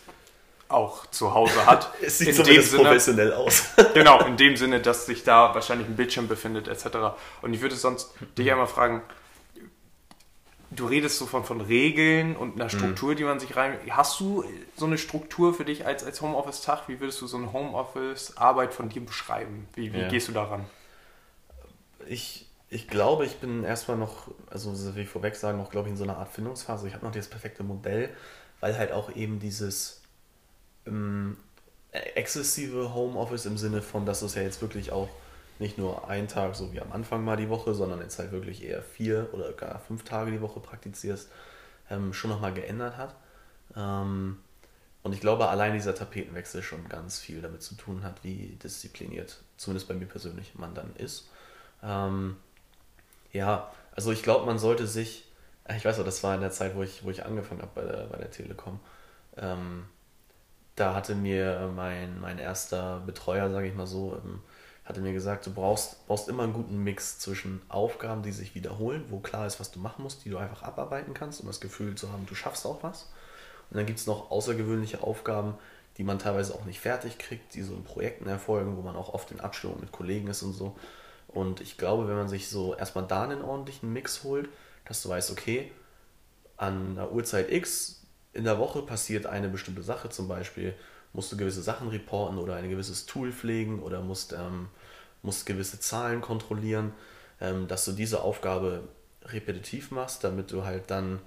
auch 0.70 1.04
zu 1.10 1.34
Hause 1.34 1.66
hat. 1.66 1.90
es 2.00 2.16
sieht 2.16 2.38
in 2.38 2.44
dem 2.44 2.62
Sinne, 2.62 2.82
professionell 2.84 3.34
aus. 3.34 3.64
genau, 3.94 4.24
in 4.24 4.38
dem 4.38 4.56
Sinne, 4.56 4.80
dass 4.80 5.04
sich 5.04 5.22
da 5.22 5.54
wahrscheinlich 5.54 5.86
ein 5.86 5.96
Bildschirm 5.96 6.26
befindet, 6.26 6.66
etc. 6.66 6.86
Und 7.42 7.52
ich 7.52 7.60
würde 7.60 7.74
sonst 7.74 8.14
dich 8.38 8.50
einmal 8.50 8.68
fragen, 8.68 9.02
du 10.80 10.86
redest 10.86 11.18
so 11.18 11.26
von, 11.26 11.44
von 11.44 11.60
Regeln 11.60 12.36
und 12.36 12.54
einer 12.54 12.70
Struktur, 12.70 13.12
mhm. 13.12 13.16
die 13.16 13.24
man 13.24 13.40
sich 13.40 13.56
rein. 13.56 13.78
Hast 13.90 14.18
du 14.20 14.44
so 14.76 14.86
eine 14.86 14.98
Struktur 14.98 15.54
für 15.54 15.64
dich 15.64 15.86
als, 15.86 16.02
als 16.02 16.20
Homeoffice-Tag? 16.20 16.88
Wie 16.88 17.00
würdest 17.00 17.20
du 17.20 17.26
so 17.26 17.36
eine 17.36 17.52
Homeoffice-Arbeit 17.52 18.74
von 18.74 18.88
dir 18.88 19.04
beschreiben? 19.04 19.68
Wie, 19.74 19.92
wie 19.92 20.00
ja. 20.00 20.08
gehst 20.08 20.28
du 20.28 20.32
daran? 20.32 20.64
Ich, 22.08 22.46
ich 22.68 22.88
glaube, 22.88 23.26
ich 23.26 23.36
bin 23.36 23.62
erstmal 23.64 23.96
noch, 23.96 24.28
also 24.48 24.72
will 24.94 25.02
ich 25.02 25.08
vorweg 25.08 25.36
sagen, 25.36 25.58
noch, 25.58 25.70
glaube 25.70 25.88
ich, 25.88 25.92
in 25.92 25.96
so 25.96 26.04
einer 26.04 26.16
Art 26.16 26.30
Findungsphase. 26.30 26.88
Ich 26.88 26.94
habe 26.94 27.04
noch 27.04 27.12
das 27.12 27.28
perfekte 27.28 27.62
Modell, 27.62 28.10
weil 28.60 28.76
halt 28.78 28.92
auch 28.92 29.14
eben 29.14 29.38
dieses 29.38 30.00
ähm, 30.86 31.36
exzessive 31.92 32.94
Homeoffice 32.94 33.46
im 33.46 33.58
Sinne 33.58 33.82
von, 33.82 34.06
dass 34.06 34.20
du 34.20 34.26
es 34.26 34.34
ja 34.34 34.42
jetzt 34.42 34.62
wirklich 34.62 34.92
auch 34.92 35.08
nicht 35.60 35.78
nur 35.78 36.08
einen 36.08 36.28
Tag, 36.28 36.56
so 36.56 36.72
wie 36.72 36.80
am 36.80 36.90
Anfang 36.92 37.24
mal 37.24 37.36
die 37.36 37.48
Woche, 37.48 37.74
sondern 37.74 38.00
jetzt 38.00 38.18
halt 38.18 38.32
wirklich 38.32 38.64
eher 38.64 38.82
vier 38.82 39.28
oder 39.32 39.52
gar 39.52 39.78
fünf 39.78 40.04
Tage 40.04 40.30
die 40.30 40.40
Woche 40.40 40.60
praktizierst, 40.60 41.30
ähm, 41.90 42.12
schon 42.12 42.30
nochmal 42.30 42.54
geändert 42.54 42.96
hat. 42.96 43.14
Ähm, 43.76 44.38
und 45.02 45.12
ich 45.12 45.20
glaube, 45.20 45.48
allein 45.48 45.74
dieser 45.74 45.94
Tapetenwechsel 45.94 46.62
schon 46.62 46.88
ganz 46.88 47.18
viel 47.18 47.42
damit 47.42 47.62
zu 47.62 47.74
tun 47.74 48.02
hat, 48.04 48.24
wie 48.24 48.58
diszipliniert, 48.62 49.38
zumindest 49.56 49.88
bei 49.88 49.94
mir 49.94 50.06
persönlich, 50.06 50.54
man 50.54 50.74
dann 50.74 50.94
ist. 50.96 51.28
Ähm, 51.82 52.36
ja, 53.32 53.70
also 53.94 54.12
ich 54.12 54.22
glaube, 54.22 54.46
man 54.46 54.58
sollte 54.58 54.86
sich, 54.86 55.26
äh, 55.64 55.76
ich 55.76 55.84
weiß 55.84 56.00
auch, 56.00 56.04
das 56.04 56.22
war 56.22 56.34
in 56.34 56.40
der 56.40 56.50
Zeit, 56.50 56.74
wo 56.74 56.82
ich, 56.82 57.04
wo 57.04 57.10
ich 57.10 57.24
angefangen 57.24 57.62
habe 57.62 57.72
bei 57.74 57.82
der, 57.82 58.06
bei 58.06 58.18
der 58.18 58.30
Telekom. 58.30 58.80
Ähm, 59.36 59.84
da 60.76 60.94
hatte 60.94 61.14
mir 61.14 61.70
mein, 61.74 62.18
mein 62.20 62.38
erster 62.38 63.00
Betreuer, 63.00 63.50
sage 63.50 63.68
ich 63.68 63.74
mal 63.74 63.86
so, 63.86 64.20
ähm, 64.90 64.94
hatte 64.94 65.00
mir 65.00 65.12
gesagt, 65.12 65.46
du 65.46 65.52
brauchst, 65.52 66.06
brauchst 66.06 66.28
immer 66.28 66.42
einen 66.42 66.52
guten 66.52 66.82
Mix 66.82 67.18
zwischen 67.18 67.62
Aufgaben, 67.68 68.22
die 68.22 68.32
sich 68.32 68.54
wiederholen, 68.54 69.04
wo 69.08 69.20
klar 69.20 69.46
ist, 69.46 69.60
was 69.60 69.70
du 69.70 69.78
machen 69.78 70.02
musst, 70.02 70.24
die 70.24 70.30
du 70.30 70.38
einfach 70.38 70.62
abarbeiten 70.62 71.14
kannst, 71.14 71.40
um 71.40 71.46
das 71.46 71.60
Gefühl 71.60 71.94
zu 71.94 72.12
haben, 72.12 72.26
du 72.26 72.34
schaffst 72.34 72.66
auch 72.66 72.82
was. 72.82 73.08
Und 73.70 73.76
dann 73.76 73.86
gibt 73.86 73.98
es 73.98 74.06
noch 74.06 74.30
außergewöhnliche 74.30 75.02
Aufgaben, 75.02 75.54
die 75.96 76.04
man 76.04 76.18
teilweise 76.18 76.54
auch 76.54 76.64
nicht 76.64 76.80
fertig 76.80 77.18
kriegt, 77.18 77.54
die 77.54 77.62
so 77.62 77.74
in 77.74 77.84
Projekten 77.84 78.28
erfolgen, 78.28 78.76
wo 78.76 78.82
man 78.82 78.96
auch 78.96 79.14
oft 79.14 79.30
in 79.30 79.40
Abstimmung 79.40 79.80
mit 79.80 79.92
Kollegen 79.92 80.28
ist 80.28 80.42
und 80.42 80.52
so. 80.52 80.76
Und 81.28 81.60
ich 81.60 81.78
glaube, 81.78 82.08
wenn 82.08 82.16
man 82.16 82.28
sich 82.28 82.48
so 82.48 82.74
erstmal 82.74 83.06
da 83.06 83.24
einen 83.24 83.42
ordentlichen 83.42 83.92
Mix 83.92 84.24
holt, 84.24 84.48
dass 84.86 85.02
du 85.02 85.08
weißt, 85.08 85.30
okay, 85.30 85.70
an 86.56 86.96
der 86.96 87.12
Uhrzeit 87.12 87.50
X 87.52 88.02
in 88.32 88.44
der 88.44 88.58
Woche 88.58 88.82
passiert 88.82 89.26
eine 89.26 89.48
bestimmte 89.48 89.82
Sache, 89.82 90.08
zum 90.08 90.26
Beispiel 90.28 90.74
musst 91.12 91.32
du 91.32 91.36
gewisse 91.36 91.62
Sachen 91.62 91.88
reporten 91.88 92.38
oder 92.38 92.56
ein 92.56 92.70
gewisses 92.70 93.06
Tool 93.06 93.32
pflegen 93.32 93.80
oder 93.80 94.00
musst, 94.00 94.32
ähm, 94.32 94.68
musst 95.22 95.46
gewisse 95.46 95.80
Zahlen 95.80 96.20
kontrollieren, 96.20 96.92
ähm, 97.40 97.68
dass 97.68 97.84
du 97.84 97.92
diese 97.92 98.22
Aufgabe 98.22 98.82
repetitiv 99.24 99.90
machst, 99.90 100.24
damit 100.24 100.52
du 100.52 100.64
halt 100.64 100.90
dann 100.90 101.20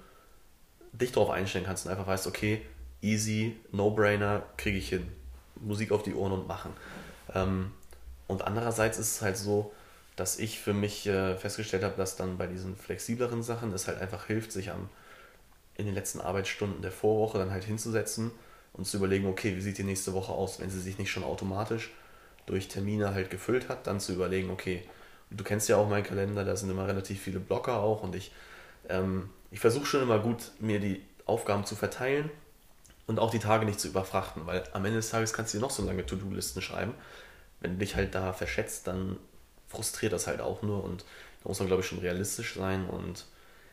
dich 0.92 1.12
darauf 1.12 1.30
einstellen 1.30 1.64
kannst 1.64 1.86
und 1.86 1.90
einfach 1.90 2.06
weißt, 2.06 2.26
okay, 2.26 2.62
easy, 3.02 3.56
no-brainer, 3.72 4.42
kriege 4.56 4.78
ich 4.78 4.88
hin. 4.88 5.06
Musik 5.56 5.92
auf 5.92 6.02
die 6.02 6.14
Ohren 6.14 6.32
und 6.32 6.48
machen. 6.48 6.72
Ähm, 7.34 7.72
und 8.26 8.42
andererseits 8.42 8.98
ist 8.98 9.16
es 9.16 9.22
halt 9.22 9.36
so, 9.36 9.72
dass 10.16 10.38
ich 10.38 10.60
für 10.60 10.72
mich 10.72 11.06
äh, 11.06 11.36
festgestellt 11.36 11.82
habe, 11.82 11.96
dass 11.96 12.16
dann 12.16 12.38
bei 12.38 12.46
diesen 12.46 12.76
flexibleren 12.76 13.42
Sachen 13.42 13.72
es 13.72 13.88
halt 13.88 14.00
einfach 14.00 14.26
hilft, 14.26 14.52
sich 14.52 14.70
am, 14.70 14.88
in 15.74 15.86
den 15.86 15.94
letzten 15.94 16.20
Arbeitsstunden 16.20 16.82
der 16.82 16.92
Vorwoche 16.92 17.38
dann 17.38 17.50
halt 17.50 17.64
hinzusetzen 17.64 18.30
und 18.74 18.84
zu 18.86 18.98
überlegen, 18.98 19.26
okay, 19.26 19.56
wie 19.56 19.60
sieht 19.60 19.78
die 19.78 19.84
nächste 19.84 20.12
Woche 20.12 20.32
aus, 20.32 20.60
wenn 20.60 20.70
sie 20.70 20.80
sich 20.80 20.98
nicht 20.98 21.10
schon 21.10 21.24
automatisch 21.24 21.90
durch 22.46 22.68
Termine 22.68 23.14
halt 23.14 23.30
gefüllt 23.30 23.68
hat, 23.68 23.86
dann 23.86 24.00
zu 24.00 24.12
überlegen, 24.12 24.50
okay, 24.50 24.82
du 25.30 25.42
kennst 25.44 25.68
ja 25.68 25.76
auch 25.76 25.88
meinen 25.88 26.04
Kalender, 26.04 26.44
da 26.44 26.56
sind 26.56 26.70
immer 26.70 26.86
relativ 26.86 27.20
viele 27.20 27.40
Blocker 27.40 27.78
auch 27.78 28.02
und 28.02 28.14
ich, 28.14 28.32
ähm, 28.88 29.30
ich 29.50 29.60
versuche 29.60 29.86
schon 29.86 30.02
immer 30.02 30.18
gut, 30.18 30.50
mir 30.58 30.80
die 30.80 31.02
Aufgaben 31.26 31.64
zu 31.64 31.74
verteilen 31.76 32.30
und 33.06 33.18
auch 33.18 33.30
die 33.30 33.38
Tage 33.38 33.64
nicht 33.64 33.80
zu 33.80 33.88
überfrachten, 33.88 34.46
weil 34.46 34.64
am 34.72 34.84
Ende 34.84 34.98
des 34.98 35.10
Tages 35.10 35.32
kannst 35.32 35.54
du 35.54 35.58
dir 35.58 35.62
noch 35.62 35.70
so 35.70 35.84
lange 35.84 36.04
To-Do-Listen 36.04 36.60
schreiben. 36.60 36.94
Wenn 37.60 37.72
du 37.72 37.78
dich 37.78 37.96
halt 37.96 38.14
da 38.14 38.32
verschätzt, 38.32 38.86
dann 38.86 39.18
frustriert 39.68 40.12
das 40.12 40.26
halt 40.26 40.40
auch 40.40 40.62
nur 40.62 40.84
und 40.84 41.04
da 41.42 41.48
muss 41.48 41.58
man, 41.58 41.68
glaube 41.68 41.82
ich, 41.82 41.88
schon 41.88 41.98
realistisch 41.98 42.54
sein 42.54 42.86
und 42.86 43.24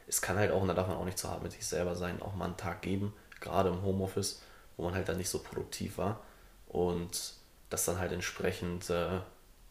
es 0.08 0.22
kann 0.22 0.38
halt 0.38 0.52
auch, 0.52 0.62
und 0.62 0.68
da 0.68 0.74
darf 0.74 0.88
man 0.88 0.98
auch 0.98 1.06
nicht 1.06 1.18
zu 1.18 1.30
hart 1.30 1.44
mit 1.44 1.54
sich 1.54 1.66
selber 1.66 1.96
sein, 1.96 2.22
auch 2.22 2.36
mal 2.36 2.46
einen 2.46 2.58
Tag 2.58 2.82
geben, 2.82 3.14
gerade 3.40 3.70
im 3.70 3.82
Homeoffice, 3.82 4.42
wo 4.82 4.86
man 4.88 4.96
halt 4.96 5.08
dann 5.08 5.18
nicht 5.18 5.30
so 5.30 5.40
produktiv 5.40 6.00
war 6.00 6.22
und 6.68 7.36
das 7.70 7.86
dann 7.86 8.00
halt 8.00 8.12
entsprechend 8.12 8.90
äh, 8.90 9.20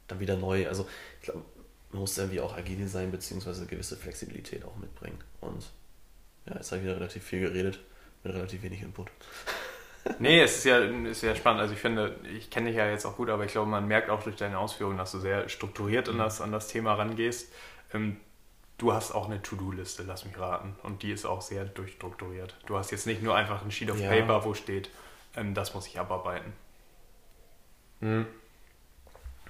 dann 0.07 0.21
wieder 0.21 0.37
neu, 0.37 0.69
also 0.69 0.87
ich 1.21 1.27
glaube, 1.27 1.43
man 1.91 2.01
muss 2.01 2.17
irgendwie 2.17 2.41
auch 2.41 2.57
agil 2.57 2.87
sein, 2.87 3.11
beziehungsweise 3.11 3.67
gewisse 3.67 3.97
Flexibilität 3.97 4.65
auch 4.65 4.77
mitbringen 4.77 5.19
und 5.41 5.71
ja, 6.47 6.55
jetzt 6.55 6.71
habe 6.71 6.79
ich 6.79 6.85
wieder 6.85 6.97
relativ 6.97 7.25
viel 7.25 7.41
geredet, 7.41 7.81
mit 8.23 8.35
relativ 8.35 8.63
wenig 8.63 8.83
Input. 8.83 9.11
nee, 10.19 10.41
es 10.41 10.59
ist 10.59 10.65
ja, 10.65 10.79
ist 10.79 11.23
ja 11.23 11.35
spannend. 11.35 11.61
Also 11.61 11.75
ich 11.75 11.81
finde, 11.81 12.17
ich 12.37 12.49
kenne 12.49 12.69
dich 12.69 12.77
ja 12.77 12.89
jetzt 12.89 13.05
auch 13.05 13.17
gut, 13.17 13.29
aber 13.29 13.45
ich 13.45 13.53
glaube, 13.53 13.69
man 13.69 13.87
merkt 13.87 14.09
auch 14.09 14.23
durch 14.23 14.37
deine 14.37 14.59
Ausführungen, 14.59 14.97
dass 14.97 15.13
du 15.13 15.19
sehr 15.19 15.49
strukturiert 15.49 16.09
an 16.09 16.15
mhm. 16.15 16.21
das, 16.21 16.41
an 16.41 16.53
das 16.53 16.69
Thema 16.69 16.95
rangehst. 16.95 17.53
Ähm, 17.93 18.17
du 18.81 18.93
hast 18.93 19.13
auch 19.13 19.27
eine 19.27 19.43
To-Do-Liste, 19.43 20.03
lass 20.07 20.25
mich 20.25 20.39
raten. 20.39 20.75
Und 20.83 21.03
die 21.03 21.13
ist 21.13 21.25
auch 21.25 21.43
sehr 21.43 21.65
durchstrukturiert. 21.65 22.55
Du 22.67 22.77
hast 22.77 22.91
jetzt 22.91 23.07
nicht 23.07 23.23
nur 23.23 23.37
einfach 23.37 23.63
ein 23.63 23.71
Sheet 23.71 23.91
of 23.91 24.01
ja. 24.01 24.09
Paper, 24.09 24.45
wo 24.45 24.55
steht, 24.55 24.91
ähm, 25.37 25.55
das 25.55 25.75
muss 25.75 25.87
ich 25.87 26.01
abarbeiten. 26.01 26.53
Mhm. 28.01 28.27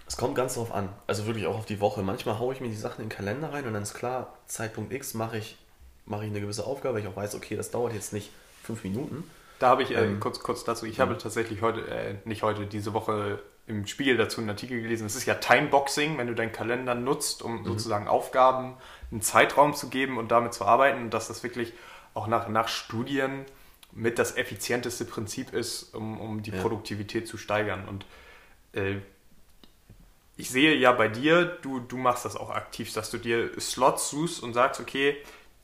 Es 0.07 0.17
kommt 0.17 0.35
ganz 0.35 0.55
drauf 0.55 0.73
an. 0.75 0.89
Also 1.07 1.27
wirklich 1.27 1.47
auch 1.47 1.57
auf 1.57 1.67
die 1.67 1.81
Woche. 1.81 2.03
Manchmal 2.03 2.39
haue 2.39 2.53
ich 2.53 2.61
mir 2.61 2.69
die 2.69 2.75
Sachen 2.75 3.03
in 3.03 3.09
den 3.09 3.17
Kalender 3.17 3.53
rein 3.53 3.65
und 3.67 3.75
dann 3.75 3.85
ist 3.85 3.95
klar, 3.95 4.35
Zeitpunkt 4.47 4.93
X 4.93 5.15
mache 5.15 5.39
ich, 5.39 5.57
mache 6.05 6.25
ich 6.25 6.31
eine 6.31 6.41
gewisse 6.41 6.67
Aufgabe. 6.67 7.01
Ich 7.01 7.07
auch 7.07 7.17
weiß, 7.17 7.37
okay, 7.37 7.57
das 7.57 7.71
dauert 7.71 7.95
jetzt 7.95 8.13
nicht 8.13 8.31
fünf 8.65 8.83
Minuten 8.83 9.25
da 9.61 9.69
habe 9.69 9.83
ich, 9.83 9.91
äh, 9.91 10.07
ähm, 10.07 10.21
kurz, 10.21 10.41
kurz 10.41 10.65
dazu, 10.65 10.87
ich 10.87 10.99
habe 11.01 11.17
tatsächlich 11.19 11.61
heute, 11.61 11.87
äh, 11.87 12.15
nicht 12.25 12.43
heute, 12.43 12.67
diese 12.67 12.95
Woche 12.95 13.41
im 13.71 13.87
Spiegel 13.87 14.17
dazu 14.17 14.41
einen 14.41 14.51
Artikel 14.51 14.83
gelesen. 14.83 15.07
Es 15.07 15.15
ist 15.15 15.27
ja 15.27 15.35
Timeboxing, 15.35 16.19
wenn 16.19 16.27
du 16.27 16.35
deinen 16.35 16.53
Kalender 16.53 16.95
nutzt, 16.95 17.43
um 17.43 17.61
mhm. 17.61 17.65
sozusagen 17.65 18.09
Aufgaben 18.09 18.77
einen 19.11 19.23
Zeitraum 19.23 19.75
zu 19.75 19.89
geben 19.89 20.19
und 20.19 20.31
damit 20.31 20.53
zu 20.53 20.65
arbeiten 20.65 21.05
und 21.05 21.15
dass 21.15 21.29
das 21.29 21.43
wirklich 21.43 21.73
auch 22.13 22.27
nach, 22.27 22.49
nach 22.49 22.69
Studien 22.69 23.47
mit 23.93 24.19
das 24.19 24.37
effizienteste 24.37 25.05
Prinzip 25.05 25.53
ist, 25.53 25.95
um, 25.95 26.21
um 26.21 26.43
die 26.43 26.51
ja. 26.51 26.61
Produktivität 26.61 27.27
zu 27.27 27.39
steigern. 27.39 27.89
Und 27.89 28.05
äh, 28.73 28.97
ich 30.37 30.51
sehe 30.51 30.75
ja 30.75 30.93
bei 30.93 31.09
dir, 31.09 31.45
du, 31.45 31.81
du 31.81 31.97
machst 31.97 32.25
das 32.25 32.37
auch 32.37 32.51
aktiv, 32.51 32.93
dass 32.93 33.11
du 33.11 33.19
dir 33.19 33.59
Slots 33.61 34.11
suchst 34.11 34.43
und 34.43 34.53
sagst, 34.53 34.81
okay, 34.81 35.17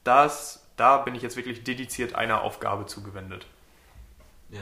das, 0.05 0.64
da 0.77 0.99
bin 0.99 1.14
ich 1.14 1.23
jetzt 1.23 1.37
wirklich 1.37 1.64
dediziert 1.64 2.14
einer 2.14 2.42
Aufgabe 2.42 2.87
zugewendet. 2.87 3.47
Ja. 4.51 4.61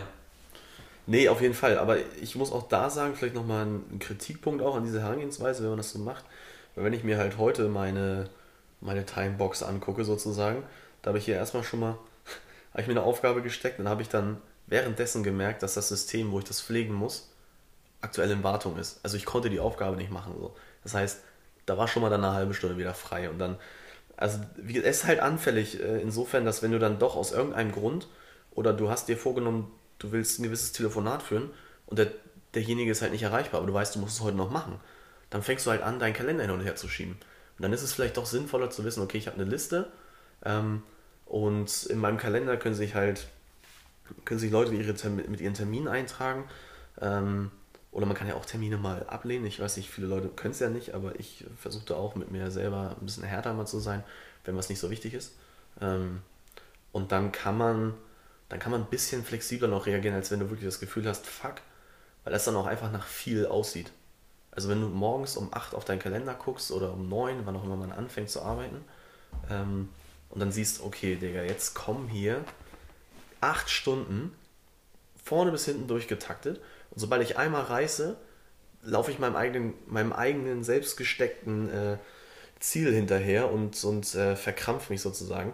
Nee, 1.06 1.28
auf 1.28 1.40
jeden 1.40 1.54
Fall. 1.54 1.78
Aber 1.78 1.98
ich 2.20 2.34
muss 2.36 2.52
auch 2.52 2.68
da 2.68 2.88
sagen, 2.90 3.14
vielleicht 3.14 3.34
nochmal 3.34 3.66
ein 3.66 3.98
Kritikpunkt 3.98 4.62
auch 4.62 4.76
an 4.76 4.84
dieser 4.84 5.02
Herangehensweise, 5.02 5.62
wenn 5.62 5.70
man 5.70 5.78
das 5.78 5.90
so 5.90 5.98
macht. 5.98 6.24
Weil 6.74 6.84
wenn 6.84 6.92
ich 6.92 7.04
mir 7.04 7.18
halt 7.18 7.38
heute 7.38 7.68
meine, 7.68 8.30
meine 8.80 9.04
Timebox 9.04 9.62
angucke, 9.62 10.04
sozusagen, 10.04 10.62
da 11.02 11.08
habe 11.08 11.18
ich 11.18 11.26
hier 11.26 11.36
erstmal 11.36 11.62
schon 11.62 11.80
mal, 11.80 11.98
habe 12.72 12.82
ich 12.82 12.86
mir 12.86 12.94
eine 12.94 13.02
Aufgabe 13.02 13.42
gesteckt, 13.42 13.78
dann 13.78 13.88
habe 13.88 14.02
ich 14.02 14.08
dann 14.08 14.40
währenddessen 14.66 15.22
gemerkt, 15.22 15.62
dass 15.62 15.74
das 15.74 15.88
System, 15.88 16.32
wo 16.32 16.38
ich 16.38 16.44
das 16.46 16.62
pflegen 16.62 16.94
muss, 16.94 17.30
aktuell 18.00 18.30
in 18.30 18.42
Wartung 18.42 18.78
ist. 18.78 19.00
Also 19.02 19.16
ich 19.16 19.26
konnte 19.26 19.50
die 19.50 19.60
Aufgabe 19.60 19.96
nicht 19.96 20.10
machen. 20.10 20.34
So. 20.38 20.54
Das 20.82 20.94
heißt, 20.94 21.22
da 21.66 21.78
war 21.78 21.88
schon 21.88 22.02
mal 22.02 22.10
dann 22.10 22.24
eine 22.24 22.34
halbe 22.34 22.54
Stunde 22.54 22.78
wieder 22.78 22.94
frei. 22.94 23.28
Und 23.28 23.38
dann, 23.38 23.56
also 24.16 24.38
es 24.66 24.74
ist 24.76 25.06
halt 25.06 25.20
anfällig, 25.20 25.80
äh, 25.80 26.00
insofern, 26.00 26.44
dass 26.44 26.62
wenn 26.62 26.72
du 26.72 26.78
dann 26.78 26.98
doch 26.98 27.16
aus 27.16 27.32
irgendeinem 27.32 27.72
Grund 27.72 28.08
oder 28.54 28.72
du 28.72 28.90
hast 28.90 29.08
dir 29.08 29.16
vorgenommen, 29.16 29.70
du 29.98 30.12
willst 30.12 30.38
ein 30.38 30.42
gewisses 30.42 30.72
Telefonat 30.72 31.22
führen 31.22 31.50
und 31.86 31.98
der, 31.98 32.12
derjenige 32.54 32.90
ist 32.90 33.02
halt 33.02 33.12
nicht 33.12 33.22
erreichbar, 33.22 33.58
aber 33.58 33.66
du 33.66 33.74
weißt, 33.74 33.94
du 33.94 33.98
musst 33.98 34.16
es 34.16 34.22
heute 34.22 34.36
noch 34.36 34.50
machen. 34.50 34.80
Dann 35.30 35.42
fängst 35.42 35.66
du 35.66 35.70
halt 35.70 35.82
an, 35.82 35.98
deinen 35.98 36.14
Kalender 36.14 36.44
hin 36.44 36.52
und 36.52 36.60
her 36.60 36.76
zu 36.76 36.88
schieben. 36.88 37.16
Und 37.58 37.62
dann 37.62 37.72
ist 37.72 37.82
es 37.82 37.92
vielleicht 37.92 38.16
doch 38.16 38.26
sinnvoller 38.26 38.70
zu 38.70 38.84
wissen, 38.84 39.02
okay, 39.02 39.18
ich 39.18 39.26
habe 39.26 39.40
eine 39.40 39.48
Liste 39.48 39.90
ähm, 40.44 40.82
und 41.26 41.84
in 41.84 41.98
meinem 41.98 42.18
Kalender 42.18 42.56
können 42.56 42.74
sich 42.74 42.94
halt 42.94 43.28
können 44.24 44.40
sich 44.40 44.50
Leute 44.50 44.74
ihre 44.74 44.94
mit 45.10 45.40
ihren 45.40 45.54
Terminen 45.54 45.88
eintragen. 45.88 46.44
Ähm, 47.00 47.50
oder 47.90 48.06
man 48.06 48.16
kann 48.16 48.26
ja 48.26 48.34
auch 48.34 48.44
Termine 48.44 48.76
mal 48.76 49.06
ablehnen. 49.06 49.46
Ich 49.46 49.60
weiß 49.60 49.76
nicht, 49.76 49.88
viele 49.88 50.08
Leute 50.08 50.28
können 50.28 50.52
es 50.52 50.60
ja 50.60 50.68
nicht, 50.68 50.94
aber 50.94 51.18
ich 51.18 51.44
versuche 51.56 51.86
da 51.86 51.94
auch 51.94 52.16
mit 52.16 52.30
mir 52.30 52.50
selber 52.50 52.96
ein 53.00 53.06
bisschen 53.06 53.22
härter 53.22 53.54
mal 53.54 53.66
zu 53.66 53.78
sein, 53.78 54.02
wenn 54.44 54.56
was 54.56 54.68
nicht 54.68 54.80
so 54.80 54.90
wichtig 54.90 55.14
ist. 55.14 55.36
Ähm, 55.80 56.22
und 56.92 57.12
dann 57.12 57.32
kann 57.32 57.56
man 57.56 57.94
dann 58.54 58.60
kann 58.60 58.70
man 58.70 58.82
ein 58.82 58.86
bisschen 58.88 59.24
flexibler 59.24 59.66
noch 59.66 59.86
reagieren, 59.86 60.14
als 60.14 60.30
wenn 60.30 60.38
du 60.38 60.48
wirklich 60.48 60.64
das 60.64 60.78
Gefühl 60.78 61.08
hast, 61.08 61.26
fuck, 61.26 61.56
weil 62.22 62.32
das 62.32 62.44
dann 62.44 62.54
auch 62.54 62.66
einfach 62.66 62.92
nach 62.92 63.04
viel 63.04 63.46
aussieht. 63.46 63.90
Also 64.52 64.68
wenn 64.68 64.80
du 64.80 64.86
morgens 64.86 65.36
um 65.36 65.52
8 65.52 65.74
auf 65.74 65.84
deinen 65.84 65.98
Kalender 65.98 66.34
guckst 66.34 66.70
oder 66.70 66.92
um 66.92 67.08
9, 67.08 67.46
wann 67.46 67.56
auch 67.56 67.64
immer 67.64 67.74
man 67.74 67.90
anfängt 67.90 68.30
zu 68.30 68.42
arbeiten, 68.42 68.84
ähm, 69.50 69.88
und 70.30 70.38
dann 70.38 70.52
siehst, 70.52 70.84
okay, 70.84 71.16
Digga, 71.16 71.42
jetzt 71.42 71.74
kommen 71.74 72.06
hier 72.06 72.44
8 73.40 73.68
Stunden 73.68 74.32
vorne 75.20 75.50
bis 75.50 75.64
hinten 75.64 75.88
durchgetaktet 75.88 76.60
und 76.92 77.00
sobald 77.00 77.22
ich 77.22 77.36
einmal 77.36 77.62
reiße, 77.62 78.16
laufe 78.82 79.10
ich 79.10 79.18
meinem 79.18 79.34
eigenen, 79.34 79.74
meinem 79.88 80.12
eigenen 80.12 80.62
selbst 80.62 80.96
gesteckten 80.96 81.70
äh, 81.70 81.98
Ziel 82.60 82.94
hinterher 82.94 83.50
und, 83.50 83.82
und 83.82 84.14
äh, 84.14 84.36
verkrampfe 84.36 84.92
mich 84.92 85.02
sozusagen. 85.02 85.52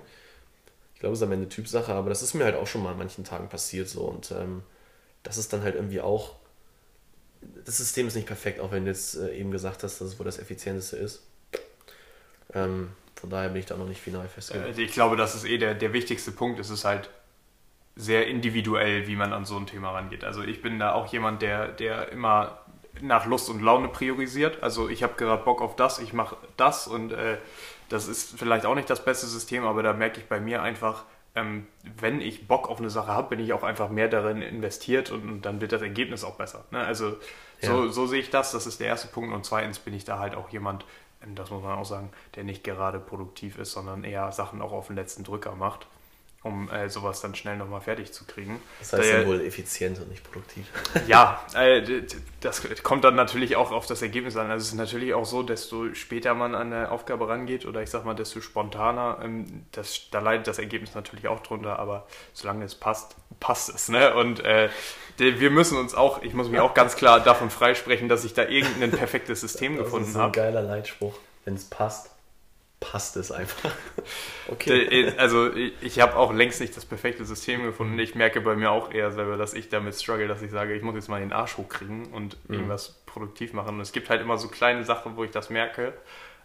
Ich 1.01 1.03
glaube, 1.03 1.15
es 1.15 1.21
ist 1.21 1.27
am 1.27 1.33
Ende 1.33 1.49
Typsache, 1.49 1.95
aber 1.95 2.11
das 2.11 2.21
ist 2.21 2.35
mir 2.35 2.45
halt 2.45 2.57
auch 2.57 2.67
schon 2.67 2.83
mal 2.83 2.91
an 2.91 2.99
manchen 2.99 3.25
Tagen 3.25 3.49
passiert 3.49 3.89
so 3.89 4.03
und 4.03 4.33
ähm, 4.33 4.63
das 5.23 5.39
ist 5.39 5.51
dann 5.51 5.63
halt 5.63 5.75
irgendwie 5.75 6.03
auch. 6.03 6.37
Das 7.65 7.79
System 7.79 8.07
ist 8.07 8.17
nicht 8.17 8.27
perfekt, 8.27 8.61
auch 8.61 8.71
wenn 8.71 8.85
du 8.85 8.91
jetzt 8.91 9.15
äh, 9.15 9.35
eben 9.35 9.51
gesagt 9.51 9.83
hast, 9.83 10.03
dass 10.03 10.09
es 10.09 10.19
wohl 10.19 10.27
das 10.27 10.39
effizienteste 10.39 10.99
ist. 10.99 11.23
Ähm, 12.53 12.91
von 13.19 13.31
daher 13.31 13.49
bin 13.49 13.61
ich 13.61 13.65
da 13.65 13.79
noch 13.79 13.89
nicht 13.89 14.03
final 14.03 14.29
festgelegt. 14.29 14.77
Äh, 14.77 14.83
ich 14.83 14.93
glaube, 14.93 15.17
das 15.17 15.35
ist 15.35 15.47
eh 15.47 15.57
der, 15.57 15.75
der 15.75 15.95
wichtigste 15.95 16.33
Punkt. 16.33 16.61
Es 16.61 16.69
ist 16.69 16.85
halt 16.85 17.09
sehr 17.97 18.27
individuell, 18.27 19.07
wie 19.09 19.17
man 19.17 19.33
an 19.33 19.47
so 19.47 19.57
ein 19.57 19.67
Thema 19.67 19.93
rangeht. 19.93 20.23
Also 20.23 20.43
ich 20.43 20.61
bin 20.61 20.79
da 20.79 20.93
auch 20.93 21.11
jemand, 21.11 21.41
der, 21.41 21.69
der 21.69 22.13
immer 22.13 22.60
nach 23.01 23.27
Lust 23.27 23.49
und 23.49 23.63
Laune 23.63 23.89
priorisiert. 23.89 24.63
Also 24.63 24.89
ich 24.89 25.03
habe 25.03 25.15
gerade 25.17 25.43
Bock 25.43 25.63
auf 25.63 25.77
das, 25.77 25.99
ich 25.99 26.13
mache 26.13 26.37
das 26.57 26.87
und 26.87 27.13
äh, 27.13 27.39
das 27.89 28.09
ist 28.09 28.39
vielleicht 28.39 28.67
auch 28.67 28.75
nicht 28.75 28.91
das 28.91 29.05
beste 29.05 29.27
System, 29.27 29.65
aber 29.65 29.83
da 29.83 29.93
merke 29.93 30.21
ich 30.21 30.27
bei 30.27 30.41
mir 30.41 30.63
einfach, 30.63 31.05
ähm, 31.35 31.67
wenn 31.99 32.21
ich 32.21 32.47
Bock 32.49 32.69
auf 32.69 32.79
eine 32.79 32.91
Sache 32.91 33.09
habe, 33.09 33.31
bin 33.31 33.41
ich 33.41 33.53
auch 33.53 33.63
einfach 33.63 33.89
mehr 33.89 34.09
darin 34.09 34.43
investiert 34.43 35.11
und, 35.11 35.29
und 35.29 35.43
dann 35.43 35.61
wird 35.61 35.73
das 35.73 35.83
Ergebnis 35.83 36.25
auch 36.25 36.37
besser. 36.37 36.65
Ne? 36.71 36.81
Also 36.81 37.17
so, 37.61 37.87
ja. 37.87 37.93
so 37.93 38.07
sehe 38.07 38.21
ich 38.21 38.31
das, 38.31 38.53
das 38.53 38.67
ist 38.67 38.81
der 38.81 38.89
erste 38.89 39.09
Punkt 39.09 39.35
und 39.35 39.45
zweitens 39.45 39.79
bin 39.79 39.95
ich 39.95 40.05
da 40.05 40.19
halt 40.19 40.35
auch 40.35 40.51
jemand, 40.51 40.85
ähm, 41.23 41.35
das 41.35 41.51
muss 41.51 41.63
man 41.63 41.79
auch 41.79 41.85
sagen, 41.85 42.11
der 42.35 42.45
nicht 42.45 42.65
gerade 42.65 42.99
produktiv 42.99 43.59
ist, 43.59 43.73
sondern 43.73 44.05
eher 44.05 44.33
Sachen 44.33 44.63
auch 44.63 44.73
auf 44.73 44.89
den 44.89 44.97
letzten 44.97 45.25
Drücker 45.25 45.55
macht 45.55 45.87
um 46.43 46.71
äh, 46.71 46.89
sowas 46.89 47.21
dann 47.21 47.35
schnell 47.35 47.57
nochmal 47.57 47.83
fertig 47.83 48.13
zu 48.13 48.25
kriegen. 48.25 48.63
Das 48.79 48.95
heißt 48.95 49.13
dann 49.13 49.27
wohl 49.27 49.43
effizient 49.43 50.01
und 50.01 50.09
nicht 50.09 50.25
produktiv. 50.25 50.67
Ja, 51.07 51.45
äh, 51.55 52.03
das 52.41 52.63
kommt 52.83 53.05
dann 53.05 53.15
natürlich 53.15 53.57
auch 53.57 53.73
auf 53.73 53.87
das 53.87 54.01
Ergebnis 54.01 54.37
an. 54.37 54.51
Also 54.51 54.63
es 54.63 54.69
ist 54.69 54.79
natürlich 54.79 55.13
auch 55.13 55.27
so, 55.27 55.43
desto 55.43 55.93
später 55.95 56.35
man 56.35 56.55
an 56.55 56.73
eine 56.73 56.91
Aufgabe 56.91 57.29
rangeht 57.29 57.67
oder 57.67 57.83
ich 57.83 57.91
sag 57.91 58.05
mal, 58.05 58.15
desto 58.15 58.41
spontaner, 58.41 59.19
ähm, 59.23 59.67
das, 59.73 60.09
da 60.11 60.21
leidet 60.21 60.47
das 60.47 60.59
Ergebnis 60.59 60.95
natürlich 60.95 61.29
auch 61.29 61.41
drunter, 61.41 61.79
aber 61.79 62.07
solange 62.33 62.65
es 62.65 62.75
passt, 62.75 63.17
passt 63.39 63.69
es. 63.69 63.89
Ne? 63.91 64.15
Und 64.15 64.41
äh, 64.41 64.71
wir 65.19 65.51
müssen 65.51 65.77
uns 65.77 65.95
auch, 65.95 66.23
ich 66.23 66.33
muss 66.33 66.49
mich 66.49 66.61
auch 66.61 66.73
ganz 66.73 66.97
klar 66.97 67.21
davon 67.21 67.51
freisprechen, 67.51 68.09
dass 68.09 68.25
ich 68.25 68.33
da 68.33 68.45
irgendein 68.45 68.93
perfektes 68.93 69.43
System 69.43 69.77
gefunden 69.77 69.95
habe. 69.95 70.01
Das 70.05 70.09
ist 70.09 70.17
ein 70.17 70.23
hab. 70.23 70.33
geiler 70.33 70.63
Leitspruch, 70.63 71.15
wenn 71.45 71.55
es 71.55 71.65
passt 71.65 72.10
passt 72.81 73.17
es 73.17 73.31
einfach. 73.31 73.75
Okay. 74.49 75.05
Äh, 75.07 75.17
also 75.17 75.55
ich 75.55 76.01
habe 76.01 76.17
auch 76.17 76.33
längst 76.33 76.61
nicht 76.61 76.77
das 76.77 76.85
perfekte 76.85 77.25
System 77.25 77.63
gefunden. 77.63 77.97
Ich 78.01 78.17
merke 78.17 78.41
bei 78.41 78.57
mir 78.57 78.73
auch 78.73 78.93
eher 78.93 79.13
selber, 79.13 79.37
dass 79.37 79.55
ich 79.55 79.69
damit 79.69 79.95
struggle, 79.95 80.27
dass 80.27 80.43
ich 80.43 80.51
sage, 80.51 80.75
ich 80.75 80.83
muss 80.83 80.97
jetzt 80.97 81.09
mal 81.09 81.21
den 81.21 81.33
Arsch 81.33 81.57
hochkriegen 81.57 82.07
und 82.07 82.37
mhm. 82.49 82.55
irgendwas 82.55 83.01
produktiv 83.07 83.53
machen. 83.53 83.77
Und 83.77 83.81
es 83.81 83.93
gibt 83.93 84.11
halt 84.11 84.21
immer 84.21 84.39
so 84.39 84.49
kleine 84.49 84.85
Sachen, 84.85 85.17
wo 85.17 85.23
ich 85.23 85.31
das 85.31 85.49
merke. 85.51 85.95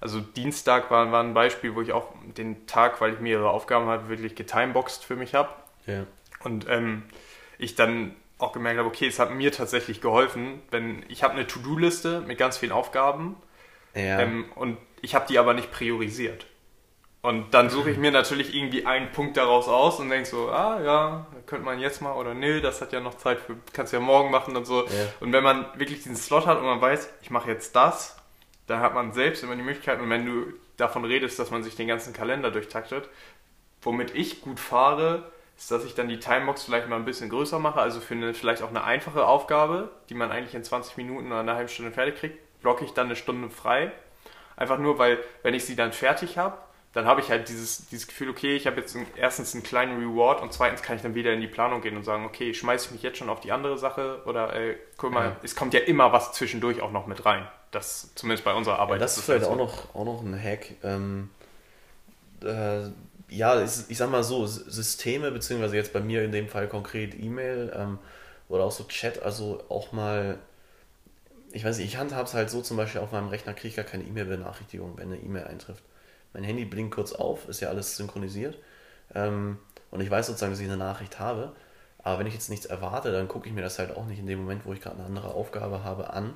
Also 0.01 0.19
Dienstag 0.19 0.91
war, 0.91 1.11
war 1.11 1.23
ein 1.23 1.33
Beispiel, 1.33 1.73
wo 1.73 1.81
ich 1.81 1.93
auch 1.93 2.13
den 2.37 2.67
Tag, 2.67 3.01
weil 3.01 3.13
ich 3.13 3.19
mehrere 3.19 3.49
Aufgaben 3.49 3.87
hatte, 3.87 4.07
wirklich 4.07 4.35
getimeboxt 4.35 5.03
für 5.03 5.15
mich 5.15 5.33
habe. 5.33 5.49
Ja. 5.87 6.05
Und 6.43 6.67
ähm, 6.69 7.03
ich 7.57 7.73
dann 7.73 8.15
auch 8.37 8.51
gemerkt 8.51 8.77
habe, 8.77 8.87
okay, 8.87 9.07
es 9.07 9.17
hat 9.17 9.31
mir 9.31 9.51
tatsächlich 9.51 9.99
geholfen, 9.99 10.61
wenn 10.69 11.03
ich 11.07 11.23
habe 11.23 11.33
eine 11.33 11.47
To-Do-Liste 11.47 12.21
mit 12.21 12.37
ganz 12.37 12.57
vielen 12.57 12.73
Aufgaben 12.73 13.35
ja. 13.95 14.19
ähm, 14.19 14.45
und 14.53 14.77
ich 15.05 15.13
habe 15.13 15.27
die 15.29 15.37
aber 15.37 15.53
nicht 15.53 15.71
priorisiert. 15.71 16.47
Und 17.21 17.53
dann 17.53 17.69
suche 17.69 17.91
ich 17.91 17.97
mir 17.97 18.11
natürlich 18.11 18.55
irgendwie 18.55 18.85
einen 18.85 19.11
Punkt 19.11 19.37
daraus 19.37 19.67
aus 19.67 19.99
und 19.99 20.09
denke 20.09 20.27
so, 20.27 20.49
ah 20.49 20.79
ja, 20.83 21.27
könnte 21.45 21.65
man 21.65 21.79
jetzt 21.79 22.01
mal 22.01 22.13
oder 22.13 22.33
nee, 22.33 22.59
das 22.59 22.81
hat 22.81 22.91
ja 22.91 22.99
noch 22.99 23.15
Zeit 23.15 23.39
für, 23.39 23.55
kannst 23.71 23.93
du 23.93 23.97
ja 23.97 24.03
morgen 24.03 24.29
machen 24.29 24.55
und 24.55 24.65
so. 24.65 24.83
Ja. 24.83 24.89
Und 25.19 25.31
wenn 25.31 25.43
man 25.43 25.65
wirklich 25.75 25.99
diesen 25.99 26.15
Slot 26.15 26.45
hat 26.45 26.57
und 26.57 26.65
man 26.65 26.81
weiß, 26.81 27.09
ich 27.21 27.29
mache 27.29 27.49
jetzt 27.49 27.75
das, 27.75 28.17
dann 28.67 28.79
hat 28.79 28.93
man 28.93 29.13
selbst 29.13 29.43
immer 29.43 29.55
die 29.55 29.61
Möglichkeit 29.61 29.99
und 29.99 30.09
wenn 30.09 30.25
du 30.25 30.53
davon 30.77 31.05
redest, 31.05 31.39
dass 31.39 31.51
man 31.51 31.63
sich 31.63 31.75
den 31.75 31.87
ganzen 31.87 32.13
Kalender 32.13 32.51
durchtaktet, 32.51 33.09
womit 33.81 34.13
ich 34.13 34.41
gut 34.41 34.59
fahre, 34.59 35.31
ist, 35.57 35.71
dass 35.71 35.85
ich 35.85 35.95
dann 35.95 36.09
die 36.09 36.19
Timebox 36.19 36.63
vielleicht 36.63 36.89
mal 36.89 36.97
ein 36.97 37.05
bisschen 37.05 37.29
größer 37.29 37.59
mache, 37.59 37.79
also 37.79 38.01
für 38.01 38.15
eine 38.15 38.33
vielleicht 38.33 38.61
auch 38.61 38.69
eine 38.69 38.83
einfache 38.83 39.25
Aufgabe, 39.25 39.89
die 40.09 40.15
man 40.15 40.31
eigentlich 40.31 40.55
in 40.55 40.63
20 40.63 40.97
Minuten 40.97 41.27
oder 41.27 41.39
einer 41.39 41.55
halben 41.55 41.69
Stunde 41.69 41.91
fertig 41.91 42.17
kriegt, 42.17 42.61
blocke 42.61 42.85
ich 42.85 42.91
dann 42.91 43.07
eine 43.07 43.15
Stunde 43.15 43.49
frei 43.49 43.91
Einfach 44.57 44.79
nur, 44.79 44.97
weil, 44.97 45.19
wenn 45.43 45.53
ich 45.53 45.65
sie 45.65 45.75
dann 45.75 45.91
fertig 45.91 46.37
habe, 46.37 46.57
dann 46.95 47.05
habe 47.05 47.19
ich 47.19 47.29
halt 47.29 47.49
dieses, 47.49 47.87
dieses 47.89 48.07
Gefühl, 48.07 48.29
okay, 48.29 48.55
ich 48.55 48.67
habe 48.67 48.79
jetzt 48.79 48.95
ein, 48.95 49.05
erstens 49.17 49.53
einen 49.53 49.63
kleinen 49.63 49.99
Reward 49.99 50.41
und 50.41 50.53
zweitens 50.53 50.81
kann 50.81 50.95
ich 50.95 51.01
dann 51.01 51.13
wieder 51.13 51.33
in 51.33 51.41
die 51.41 51.47
Planung 51.47 51.81
gehen 51.81 51.97
und 51.97 52.03
sagen, 52.03 52.25
okay, 52.25 52.53
schmeiße 52.53 52.85
ich 52.85 52.91
mich 52.93 53.03
jetzt 53.03 53.17
schon 53.17 53.27
auf 53.27 53.41
die 53.41 53.51
andere 53.51 53.77
Sache 53.77 54.21
oder 54.25 54.55
äh, 54.55 54.77
guck 54.95 55.11
mal, 55.11 55.25
ja. 55.25 55.35
es 55.43 55.57
kommt 55.57 55.73
ja 55.73 55.81
immer 55.81 56.13
was 56.13 56.31
zwischendurch 56.31 56.81
auch 56.81 56.91
noch 56.91 57.05
mit 57.05 57.25
rein. 57.25 57.45
Das 57.71 58.15
zumindest 58.15 58.45
bei 58.45 58.53
unserer 58.53 58.79
Arbeit. 58.79 58.95
Ja, 58.95 58.99
das 58.99 59.13
ist, 59.13 59.17
ist 59.17 59.25
vielleicht 59.25 59.43
so. 59.43 59.51
auch, 59.51 59.57
noch, 59.57 59.93
auch 59.93 60.05
noch 60.05 60.21
ein 60.21 60.41
Hack. 60.41 60.67
Ähm, 60.83 61.29
äh, 62.41 62.83
ja, 63.27 63.61
ich, 63.61 63.71
ich 63.89 63.97
sag 63.97 64.09
mal 64.09 64.23
so, 64.23 64.45
Systeme, 64.47 65.31
beziehungsweise 65.31 65.75
jetzt 65.75 65.91
bei 65.91 65.99
mir 65.99 66.23
in 66.23 66.31
dem 66.31 66.47
Fall 66.47 66.69
konkret 66.69 67.13
E-Mail 67.19 67.73
ähm, 67.75 67.99
oder 68.47 68.63
auch 68.63 68.71
so 68.71 68.85
Chat, 68.85 69.21
also 69.21 69.61
auch 69.67 69.91
mal 69.91 70.39
ich 71.55 71.63
weiß 71.63 71.77
nicht, 71.77 71.87
ich 71.87 71.97
handhabe 71.97 72.25
es 72.25 72.33
halt 72.33 72.49
so 72.49 72.61
zum 72.61 72.75
Beispiel 72.75 72.99
auf 72.99 73.13
meinem 73.13 73.29
Rechner, 73.29 73.53
kriege 73.53 73.69
ich 73.69 73.75
gar 73.77 73.85
keine 73.85 74.03
E-Mail-Benachrichtigung, 74.03 74.97
wenn 74.97 75.13
eine 75.13 75.21
E-Mail 75.21 75.45
eintrifft. 75.45 75.83
Mein 76.33 76.43
Handy 76.43 76.65
blinkt 76.65 76.93
kurz 76.93 77.13
auf, 77.13 77.47
ist 77.47 77.61
ja 77.61 77.69
alles 77.69 77.95
synchronisiert. 77.95 78.57
Ähm, 79.13 79.57
und 79.89 80.01
ich 80.01 80.11
weiß 80.11 80.27
sozusagen, 80.27 80.51
dass 80.51 80.59
ich 80.59 80.67
eine 80.67 80.75
Nachricht 80.75 81.17
habe. 81.17 81.53
Aber 81.99 82.19
wenn 82.19 82.27
ich 82.27 82.33
jetzt 82.33 82.49
nichts 82.49 82.65
erwarte, 82.65 83.13
dann 83.13 83.29
gucke 83.29 83.47
ich 83.47 83.55
mir 83.55 83.61
das 83.61 83.79
halt 83.79 83.95
auch 83.95 84.05
nicht 84.05 84.19
in 84.19 84.27
dem 84.27 84.39
Moment, 84.39 84.65
wo 84.65 84.73
ich 84.73 84.81
gerade 84.81 84.97
eine 84.97 85.05
andere 85.05 85.29
Aufgabe 85.29 85.85
habe, 85.85 86.09
an. 86.09 86.33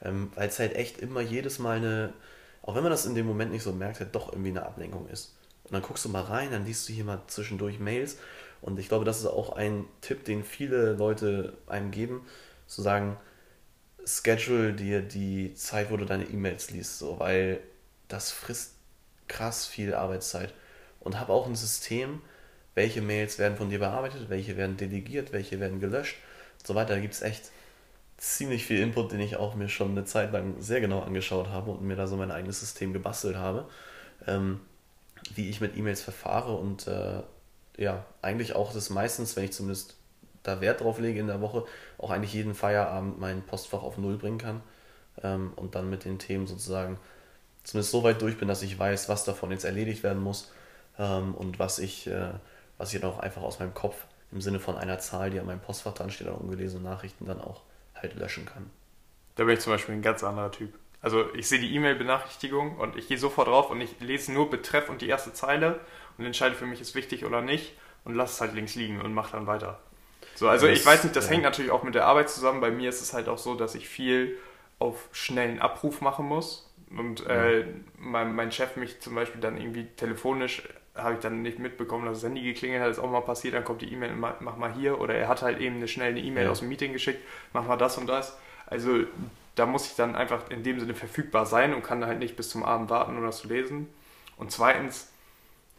Ähm, 0.00 0.30
weil 0.36 0.48
es 0.48 0.60
halt 0.60 0.76
echt 0.76 0.98
immer 0.98 1.22
jedes 1.22 1.58
Mal 1.58 1.78
eine, 1.78 2.12
auch 2.62 2.76
wenn 2.76 2.84
man 2.84 2.92
das 2.92 3.04
in 3.04 3.16
dem 3.16 3.26
Moment 3.26 3.50
nicht 3.50 3.64
so 3.64 3.72
merkt, 3.72 3.98
halt 3.98 4.14
doch 4.14 4.32
irgendwie 4.32 4.50
eine 4.50 4.64
Ablenkung 4.64 5.08
ist. 5.08 5.34
Und 5.64 5.72
dann 5.72 5.82
guckst 5.82 6.04
du 6.04 6.08
mal 6.08 6.22
rein, 6.22 6.52
dann 6.52 6.64
liest 6.64 6.88
du 6.88 6.92
hier 6.92 7.04
mal 7.04 7.20
zwischendurch 7.26 7.80
Mails. 7.80 8.18
Und 8.60 8.78
ich 8.78 8.88
glaube, 8.88 9.04
das 9.04 9.18
ist 9.18 9.26
auch 9.26 9.56
ein 9.56 9.86
Tipp, 10.02 10.24
den 10.24 10.44
viele 10.44 10.92
Leute 10.92 11.54
einem 11.66 11.90
geben, 11.90 12.24
zu 12.68 12.80
sagen, 12.80 13.16
schedule 14.04 14.72
dir 14.72 15.02
die 15.02 15.54
Zeit, 15.54 15.90
wo 15.90 15.96
du 15.96 16.04
deine 16.04 16.24
E-Mails 16.24 16.70
liest, 16.70 16.98
so, 16.98 17.18
weil 17.18 17.60
das 18.08 18.30
frisst 18.30 18.74
krass 19.28 19.66
viel 19.66 19.94
Arbeitszeit. 19.94 20.52
Und 21.00 21.18
habe 21.18 21.32
auch 21.32 21.46
ein 21.46 21.56
System, 21.56 22.20
welche 22.74 23.02
Mails 23.02 23.38
werden 23.38 23.56
von 23.56 23.70
dir 23.70 23.80
bearbeitet, 23.80 24.30
welche 24.30 24.56
werden 24.56 24.76
delegiert, 24.76 25.32
welche 25.32 25.58
werden 25.60 25.80
gelöscht 25.80 26.16
und 26.58 26.66
so 26.66 26.74
weiter. 26.74 26.94
Da 26.94 27.00
gibt 27.00 27.14
es 27.14 27.22
echt 27.22 27.50
ziemlich 28.18 28.64
viel 28.64 28.80
Input, 28.80 29.12
den 29.12 29.20
ich 29.20 29.36
auch 29.36 29.54
mir 29.56 29.68
schon 29.68 29.90
eine 29.90 30.04
Zeit 30.04 30.32
lang 30.32 30.60
sehr 30.60 30.80
genau 30.80 31.00
angeschaut 31.00 31.48
habe 31.48 31.72
und 31.72 31.82
mir 31.82 31.96
da 31.96 32.06
so 32.06 32.16
mein 32.16 32.30
eigenes 32.30 32.60
System 32.60 32.92
gebastelt 32.92 33.36
habe, 33.36 33.68
ähm, 34.26 34.60
wie 35.34 35.48
ich 35.50 35.60
mit 35.60 35.76
E-Mails 35.76 36.02
verfahre 36.02 36.54
und 36.54 36.86
äh, 36.86 37.22
ja, 37.78 38.04
eigentlich 38.22 38.54
auch 38.54 38.72
das 38.72 38.90
meistens, 38.90 39.34
wenn 39.34 39.44
ich 39.44 39.52
zumindest 39.52 39.96
da 40.42 40.60
Wert 40.60 40.80
drauf 40.80 40.98
lege 40.98 41.20
in 41.20 41.26
der 41.26 41.40
Woche, 41.40 41.64
auch 41.98 42.10
eigentlich 42.10 42.34
jeden 42.34 42.54
Feierabend 42.54 43.18
mein 43.18 43.42
Postfach 43.42 43.82
auf 43.82 43.98
Null 43.98 44.16
bringen 44.16 44.38
kann 44.38 44.62
ähm, 45.22 45.52
und 45.56 45.74
dann 45.74 45.90
mit 45.90 46.04
den 46.04 46.18
Themen 46.18 46.46
sozusagen 46.46 46.98
zumindest 47.64 47.92
so 47.92 48.02
weit 48.02 48.20
durch 48.22 48.38
bin, 48.38 48.48
dass 48.48 48.62
ich 48.62 48.78
weiß, 48.78 49.08
was 49.08 49.24
davon 49.24 49.50
jetzt 49.50 49.64
erledigt 49.64 50.02
werden 50.02 50.22
muss 50.22 50.52
ähm, 50.98 51.34
und 51.34 51.58
was 51.58 51.78
ich, 51.78 52.06
äh, 52.06 52.30
was 52.78 52.92
ich 52.92 53.00
dann 53.00 53.10
auch 53.10 53.20
einfach 53.20 53.42
aus 53.42 53.58
meinem 53.58 53.74
Kopf 53.74 53.96
im 54.32 54.40
Sinne 54.40 54.60
von 54.60 54.76
einer 54.76 54.98
Zahl, 54.98 55.30
die 55.30 55.38
an 55.38 55.46
meinem 55.46 55.60
Postfach 55.60 55.94
dran 55.94 56.10
steht, 56.10 56.26
an 56.26 56.34
ungelesenen 56.34 56.84
Nachrichten 56.84 57.26
dann 57.26 57.40
auch 57.40 57.62
halt 57.94 58.14
löschen 58.14 58.46
kann. 58.46 58.70
Da 59.36 59.44
bin 59.44 59.54
ich 59.54 59.60
zum 59.60 59.72
Beispiel 59.72 59.94
ein 59.94 60.02
ganz 60.02 60.24
anderer 60.24 60.50
Typ. 60.50 60.74
Also 61.00 61.32
ich 61.34 61.48
sehe 61.48 61.58
die 61.58 61.74
E-Mail-Benachrichtigung 61.74 62.76
und 62.76 62.96
ich 62.96 63.08
gehe 63.08 63.18
sofort 63.18 63.48
drauf 63.48 63.70
und 63.70 63.80
ich 63.80 64.00
lese 64.00 64.32
nur 64.32 64.50
Betreff 64.50 64.88
und 64.88 65.02
die 65.02 65.08
erste 65.08 65.32
Zeile 65.32 65.80
und 66.16 66.24
entscheide 66.24 66.54
für 66.54 66.66
mich, 66.66 66.80
ist 66.80 66.94
wichtig 66.94 67.24
oder 67.24 67.42
nicht 67.42 67.74
und 68.04 68.14
lasse 68.14 68.34
es 68.34 68.40
halt 68.40 68.54
links 68.54 68.74
liegen 68.74 69.00
und 69.00 69.12
mache 69.12 69.32
dann 69.32 69.46
weiter. 69.46 69.80
So, 70.42 70.48
also 70.48 70.66
das, 70.66 70.76
ich 70.76 70.84
weiß 70.84 71.04
nicht, 71.04 71.14
das 71.14 71.26
ja. 71.26 71.34
hängt 71.34 71.44
natürlich 71.44 71.70
auch 71.70 71.84
mit 71.84 71.94
der 71.94 72.04
Arbeit 72.04 72.28
zusammen. 72.28 72.60
Bei 72.60 72.72
mir 72.72 72.88
ist 72.88 73.00
es 73.00 73.14
halt 73.14 73.28
auch 73.28 73.38
so, 73.38 73.54
dass 73.54 73.76
ich 73.76 73.88
viel 73.88 74.36
auf 74.80 75.08
schnellen 75.12 75.60
Abruf 75.60 76.00
machen 76.00 76.26
muss. 76.26 76.68
Und 76.90 77.24
äh, 77.28 77.64
mein, 77.96 78.34
mein 78.34 78.50
Chef 78.50 78.74
mich 78.74 79.00
zum 79.00 79.14
Beispiel 79.14 79.40
dann 79.40 79.56
irgendwie 79.56 79.86
telefonisch 79.96 80.64
habe 80.96 81.14
ich 81.14 81.20
dann 81.20 81.42
nicht 81.42 81.60
mitbekommen, 81.60 82.06
dass 82.06 82.20
das 82.20 82.24
Handy 82.24 82.42
geklingelt 82.42 82.82
hat, 82.82 82.90
ist 82.90 82.98
auch 82.98 83.08
mal 83.08 83.20
passiert, 83.20 83.54
dann 83.54 83.64
kommt 83.64 83.82
die 83.82 83.92
E-Mail, 83.92 84.14
mach 84.14 84.56
mal 84.56 84.74
hier. 84.74 85.00
Oder 85.00 85.14
er 85.14 85.28
hat 85.28 85.42
halt 85.42 85.60
eben 85.60 85.76
eine 85.76 85.86
schnelle 85.86 86.18
E-Mail 86.18 86.46
ja. 86.46 86.50
aus 86.50 86.58
dem 86.58 86.68
Meeting 86.68 86.92
geschickt, 86.92 87.22
mach 87.52 87.64
mal 87.64 87.76
das 87.76 87.96
und 87.96 88.08
das. 88.08 88.36
Also 88.66 89.04
da 89.54 89.64
muss 89.64 89.86
ich 89.86 89.94
dann 89.94 90.16
einfach 90.16 90.50
in 90.50 90.64
dem 90.64 90.80
Sinne 90.80 90.94
verfügbar 90.94 91.46
sein 91.46 91.72
und 91.72 91.84
kann 91.84 92.04
halt 92.04 92.18
nicht 92.18 92.34
bis 92.36 92.50
zum 92.50 92.64
Abend 92.64 92.90
warten, 92.90 93.16
um 93.16 93.22
das 93.22 93.38
zu 93.38 93.48
lesen. 93.48 93.88
Und 94.36 94.50
zweitens. 94.50 95.08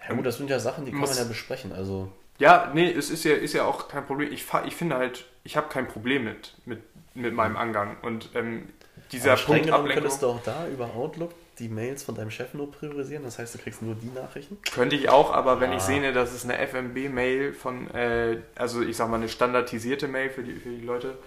Ja 0.08 0.16
gut, 0.16 0.26
das 0.26 0.38
sind 0.38 0.50
ja 0.50 0.60
Sachen, 0.60 0.86
die 0.86 0.92
kann 0.92 1.02
man 1.02 1.18
ja 1.18 1.26
besprechen. 1.26 1.74
Also 1.74 2.10
ja, 2.40 2.72
nee, 2.74 2.92
es 2.92 3.10
ist 3.10 3.24
ja, 3.24 3.34
ist 3.34 3.54
ja 3.54 3.66
auch 3.66 3.88
kein 3.88 4.06
Problem. 4.06 4.32
Ich, 4.32 4.46
ich 4.66 4.76
finde 4.76 4.98
halt, 4.98 5.26
ich 5.44 5.56
habe 5.58 5.70
kein 5.70 5.88
Problem 5.88 6.24
mit, 6.26 6.54
mit, 6.66 6.82
mit 7.14 7.34
meinem 7.34 7.58
Angang. 7.58 7.98
Und 8.02 8.30
ähm, 8.36 8.70
dieser 9.12 9.34
Aber 9.34 9.42
Punkt 9.42 9.70
Ablenkung... 9.70 10.04
könntest 10.04 10.22
du 10.24 10.28
auch 10.28 10.44
da 10.44 10.68
über 10.68 10.86
Outlook 10.96 11.32
die 11.60 11.70
Mails 11.70 12.02
von 12.04 12.16
deinem 12.16 12.32
Chef 12.32 12.54
nur 12.54 12.72
priorisieren? 12.72 13.24
Das 13.24 13.38
heißt, 13.38 13.54
du 13.54 13.60
kriegst 13.60 13.82
nur 13.82 13.96
die 13.96 14.10
Nachrichten? 14.10 14.58
Könnte 14.74 14.96
ich 14.96 15.10
auch, 15.10 15.32
aber 15.32 15.60
wenn 15.60 15.72
ah. 15.72 15.76
ich 15.76 15.82
sehe, 15.82 16.12
dass 16.12 16.34
es 16.34 16.44
eine 16.44 16.58
FMB-Mail 16.58 17.54
von, 17.54 17.90
äh, 17.92 18.38
also 18.56 18.82
ich 18.82 18.98
sag 18.98 19.10
mal 19.10 19.18
eine 19.18 19.30
standardisierte 19.30 20.08
Mail 20.08 20.30
für 20.30 20.44
die, 20.44 20.54
für 20.54 20.70
die 20.70 20.82
Leute, 20.82 21.18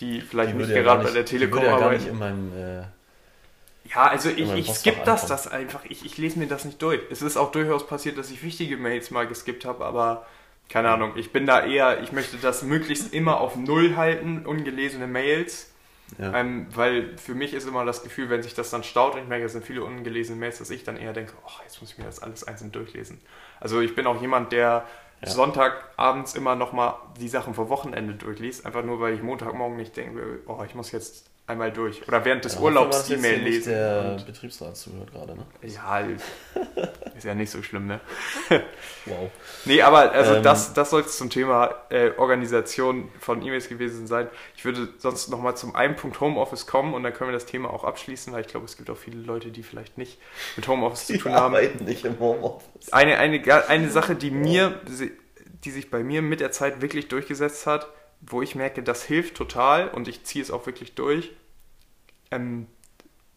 die 0.00 0.20
vielleicht 0.20 0.52
die 0.52 0.58
nicht 0.58 0.70
gerade 0.70 1.04
bei 1.04 1.10
der 1.10 1.24
Telekom 1.24 1.62
ja 1.62 1.74
arbeiten. 1.74 1.90
Gar 1.90 1.92
nicht 1.92 2.08
in 2.08 2.18
meinem, 2.18 2.52
äh, 2.52 2.82
ja, 3.94 4.06
also 4.06 4.28
ich, 4.28 4.52
ich 4.52 4.70
skippe 4.70 5.00
das, 5.04 5.26
das 5.26 5.48
einfach. 5.48 5.84
Ich, 5.88 6.04
ich 6.04 6.16
lese 6.16 6.38
mir 6.38 6.46
das 6.46 6.64
nicht 6.64 6.80
durch. 6.80 7.00
Es 7.10 7.22
ist 7.22 7.36
auch 7.36 7.50
durchaus 7.50 7.86
passiert, 7.86 8.18
dass 8.18 8.30
ich 8.30 8.42
wichtige 8.42 8.76
Mails 8.76 9.10
mal 9.10 9.26
geskippt 9.26 9.64
habe, 9.64 9.84
aber 9.84 10.26
keine 10.70 10.90
Ahnung, 10.90 11.12
ich 11.16 11.32
bin 11.32 11.46
da 11.46 11.64
eher, 11.64 12.00
ich 12.00 12.12
möchte 12.12 12.36
das 12.36 12.62
möglichst 12.62 13.12
immer 13.12 13.40
auf 13.40 13.56
Null 13.56 13.96
halten, 13.96 14.46
ungelesene 14.46 15.06
Mails. 15.06 15.66
Ja. 16.18 16.34
Ähm, 16.34 16.66
weil 16.74 17.16
für 17.18 17.34
mich 17.34 17.54
ist 17.54 17.68
immer 17.68 17.84
das 17.84 18.02
Gefühl, 18.02 18.30
wenn 18.30 18.42
sich 18.42 18.54
das 18.54 18.70
dann 18.70 18.82
staut 18.82 19.14
und 19.14 19.22
ich 19.22 19.28
merke, 19.28 19.44
es 19.44 19.52
sind 19.52 19.64
viele 19.64 19.84
ungelesene 19.84 20.38
Mails, 20.38 20.58
dass 20.58 20.70
ich 20.70 20.82
dann 20.82 20.96
eher 20.96 21.12
denke, 21.12 21.34
oh, 21.46 21.60
jetzt 21.62 21.80
muss 21.80 21.92
ich 21.92 21.98
mir 21.98 22.04
das 22.04 22.20
alles 22.20 22.42
einzeln 22.42 22.72
durchlesen. 22.72 23.20
Also 23.60 23.80
ich 23.80 23.94
bin 23.94 24.06
auch 24.08 24.20
jemand, 24.20 24.50
der 24.50 24.86
ja. 25.22 25.28
Sonntagabends 25.28 26.34
immer 26.34 26.56
nochmal 26.56 26.94
die 27.20 27.28
Sachen 27.28 27.54
vor 27.54 27.68
Wochenende 27.68 28.14
durchliest, 28.14 28.66
einfach 28.66 28.84
nur 28.84 29.00
weil 29.00 29.14
ich 29.14 29.22
Montagmorgen 29.22 29.76
nicht 29.76 29.96
denke, 29.96 30.40
oh, 30.46 30.62
ich 30.66 30.74
muss 30.74 30.90
jetzt 30.90 31.29
einmal 31.50 31.72
durch. 31.72 32.06
Oder 32.08 32.24
während 32.24 32.44
des 32.44 32.54
ja, 32.54 32.60
Urlaubs 32.60 33.04
die 33.04 33.16
Mail 33.16 33.40
lesen. 33.40 33.72
Der 33.72 34.16
Betriebsrat 34.24 34.76
zuhört 34.76 35.12
gerade, 35.12 35.34
ne? 35.34 35.46
Ja, 35.62 36.00
ist 37.16 37.24
ja 37.24 37.34
nicht 37.34 37.50
so 37.50 37.62
schlimm, 37.62 37.86
ne? 37.86 38.00
wow. 39.06 39.30
Nee, 39.64 39.82
aber 39.82 40.12
also 40.12 40.34
ähm, 40.34 40.42
das, 40.42 40.72
das 40.72 40.90
soll 40.90 41.02
es 41.02 41.18
zum 41.18 41.28
Thema 41.28 41.74
äh, 41.90 42.12
Organisation 42.16 43.10
von 43.18 43.42
E-Mails 43.42 43.68
gewesen 43.68 44.06
sein. 44.06 44.28
Ich 44.56 44.64
würde 44.64 44.88
sonst 44.98 45.28
nochmal 45.28 45.56
zum 45.56 45.74
einen 45.74 45.96
Punkt 45.96 46.20
Homeoffice 46.20 46.66
kommen 46.66 46.94
und 46.94 47.02
dann 47.02 47.12
können 47.12 47.30
wir 47.30 47.34
das 47.34 47.46
Thema 47.46 47.70
auch 47.70 47.84
abschließen, 47.84 48.32
weil 48.32 48.42
ich 48.42 48.48
glaube, 48.48 48.66
es 48.66 48.76
gibt 48.76 48.88
auch 48.88 48.96
viele 48.96 49.20
Leute, 49.20 49.50
die 49.50 49.62
vielleicht 49.62 49.98
nicht 49.98 50.18
mit 50.56 50.66
Homeoffice 50.68 51.06
zu 51.06 51.18
tun 51.18 51.32
haben. 51.32 51.56
nicht 51.84 52.04
im 52.04 52.18
Homeoffice. 52.18 52.92
Eine, 52.92 53.18
eine, 53.18 53.68
eine 53.68 53.90
Sache, 53.90 54.14
die 54.14 54.30
mir, 54.30 54.80
die 55.64 55.70
sich 55.70 55.90
bei 55.90 56.02
mir 56.02 56.22
mit 56.22 56.40
der 56.40 56.52
Zeit 56.52 56.80
wirklich 56.80 57.08
durchgesetzt 57.08 57.66
hat, 57.66 57.88
wo 58.20 58.42
ich 58.42 58.54
merke, 58.54 58.82
das 58.82 59.02
hilft 59.02 59.36
total 59.36 59.88
und 59.88 60.08
ich 60.08 60.24
ziehe 60.24 60.42
es 60.42 60.50
auch 60.50 60.66
wirklich 60.66 60.94
durch, 60.94 61.32
ähm, 62.30 62.66